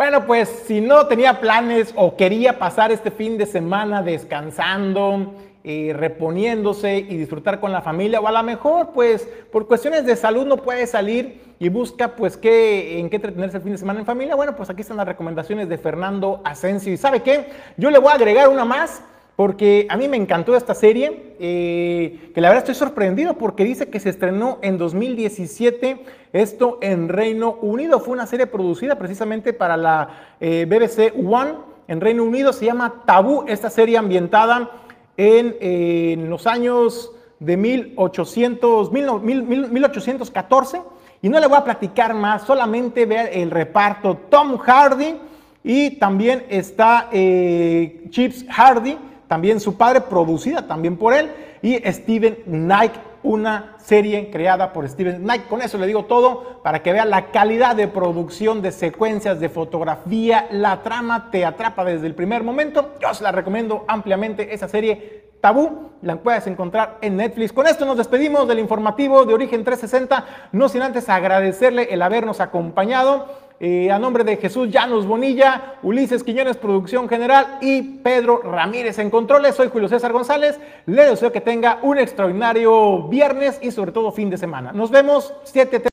Bueno, 0.00 0.24
pues 0.24 0.48
si 0.66 0.80
no 0.80 1.08
tenía 1.08 1.40
planes 1.40 1.92
o 1.94 2.16
quería 2.16 2.58
pasar 2.58 2.90
este 2.90 3.10
fin 3.10 3.36
de 3.36 3.44
semana 3.44 4.02
descansando, 4.02 5.34
eh, 5.62 5.92
reponiéndose 5.94 6.96
y 7.00 7.18
disfrutar 7.18 7.60
con 7.60 7.70
la 7.70 7.82
familia, 7.82 8.18
o 8.18 8.26
a 8.26 8.32
lo 8.32 8.42
mejor, 8.42 8.92
pues 8.94 9.28
por 9.52 9.66
cuestiones 9.66 10.06
de 10.06 10.16
salud 10.16 10.46
no 10.46 10.56
puede 10.56 10.86
salir 10.86 11.42
y 11.58 11.68
busca, 11.68 12.16
pues, 12.16 12.38
qué, 12.38 12.98
en 12.98 13.10
qué 13.10 13.16
entretenerse 13.16 13.58
el 13.58 13.62
fin 13.62 13.72
de 13.72 13.76
semana 13.76 14.00
en 14.00 14.06
familia, 14.06 14.34
bueno, 14.36 14.56
pues 14.56 14.70
aquí 14.70 14.80
están 14.80 14.96
las 14.96 15.06
recomendaciones 15.06 15.68
de 15.68 15.76
Fernando 15.76 16.40
Asensio. 16.44 16.90
¿Y 16.94 16.96
sabe 16.96 17.20
qué? 17.20 17.50
Yo 17.76 17.90
le 17.90 17.98
voy 17.98 18.10
a 18.10 18.14
agregar 18.14 18.48
una 18.48 18.64
más 18.64 19.02
porque 19.40 19.86
a 19.88 19.96
mí 19.96 20.06
me 20.06 20.18
encantó 20.18 20.54
esta 20.54 20.74
serie, 20.74 21.34
eh, 21.40 22.30
que 22.34 22.42
la 22.42 22.50
verdad 22.50 22.62
estoy 22.68 22.74
sorprendido 22.74 23.38
porque 23.38 23.64
dice 23.64 23.88
que 23.88 23.98
se 23.98 24.10
estrenó 24.10 24.58
en 24.60 24.76
2017, 24.76 26.04
esto 26.34 26.76
en 26.82 27.08
Reino 27.08 27.56
Unido. 27.62 28.00
Fue 28.00 28.12
una 28.12 28.26
serie 28.26 28.46
producida 28.46 28.98
precisamente 28.98 29.54
para 29.54 29.78
la 29.78 30.10
eh, 30.40 30.66
BBC 30.68 31.14
One 31.26 31.54
en 31.88 32.02
Reino 32.02 32.22
Unido, 32.22 32.52
se 32.52 32.66
llama 32.66 33.04
Tabú, 33.06 33.46
esta 33.48 33.70
serie 33.70 33.96
ambientada 33.96 34.72
en, 35.16 36.28
los 36.28 36.46
años 36.46 37.10
de 37.38 37.56
1800, 37.56 38.92
1814. 38.92 40.82
Y 41.22 41.30
no 41.30 41.40
le 41.40 41.46
voy 41.46 41.56
a 41.56 41.64
platicar 41.64 42.12
más, 42.12 42.42
solamente 42.42 43.06
vea 43.06 43.24
el 43.24 43.50
reparto. 43.50 44.18
Tom 44.28 44.58
Hardy 44.58 45.16
y 45.64 45.96
también 45.96 46.44
está 46.50 47.08
eh, 47.10 48.04
Chips 48.10 48.44
Hardy 48.50 48.98
también 49.30 49.60
su 49.60 49.76
padre, 49.76 50.00
producida 50.00 50.66
también 50.66 50.96
por 50.96 51.14
él, 51.14 51.30
y 51.62 51.76
Steven 51.92 52.38
Knight, 52.46 52.90
una 53.22 53.76
serie 53.78 54.28
creada 54.28 54.72
por 54.72 54.88
Steven 54.88 55.22
Knight. 55.22 55.46
Con 55.46 55.62
eso 55.62 55.78
le 55.78 55.86
digo 55.86 56.06
todo 56.06 56.60
para 56.64 56.82
que 56.82 56.92
vea 56.92 57.04
la 57.04 57.30
calidad 57.30 57.76
de 57.76 57.86
producción, 57.86 58.60
de 58.60 58.72
secuencias, 58.72 59.38
de 59.38 59.48
fotografía, 59.48 60.48
la 60.50 60.82
trama 60.82 61.30
te 61.30 61.44
atrapa 61.44 61.84
desde 61.84 62.08
el 62.08 62.16
primer 62.16 62.42
momento. 62.42 62.94
Yo 63.00 63.14
se 63.14 63.22
la 63.22 63.30
recomiendo 63.30 63.84
ampliamente 63.86 64.52
esa 64.52 64.66
serie 64.66 65.29
Tabú, 65.40 65.90
la 66.02 66.16
puedes 66.16 66.46
encontrar 66.46 66.98
en 67.00 67.16
Netflix. 67.16 67.52
Con 67.52 67.66
esto 67.66 67.84
nos 67.84 67.96
despedimos 67.96 68.46
del 68.46 68.58
informativo 68.58 69.24
de 69.24 69.34
Origen 69.34 69.64
360, 69.64 70.48
no 70.52 70.68
sin 70.68 70.82
antes 70.82 71.08
agradecerle 71.08 71.88
el 71.90 72.02
habernos 72.02 72.40
acompañado. 72.40 73.50
Eh, 73.62 73.90
a 73.90 73.98
nombre 73.98 74.24
de 74.24 74.38
Jesús 74.38 74.70
Llanos 74.70 75.06
Bonilla, 75.06 75.74
Ulises 75.82 76.24
Quiñones, 76.24 76.56
Producción 76.56 77.10
General 77.10 77.58
y 77.60 77.82
Pedro 77.82 78.40
Ramírez 78.42 78.98
en 78.98 79.10
controles. 79.10 79.54
Soy 79.54 79.68
Julio 79.68 79.86
César 79.86 80.12
González. 80.12 80.58
Le 80.86 81.04
deseo 81.04 81.30
que 81.30 81.42
tenga 81.42 81.78
un 81.82 81.98
extraordinario 81.98 83.06
viernes 83.08 83.58
y 83.60 83.70
sobre 83.70 83.92
todo 83.92 84.12
fin 84.12 84.30
de 84.30 84.38
semana. 84.38 84.72
Nos 84.72 84.90
vemos 84.90 85.34
7 85.44 85.90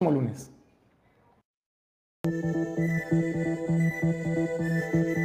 lunes. 0.00 0.52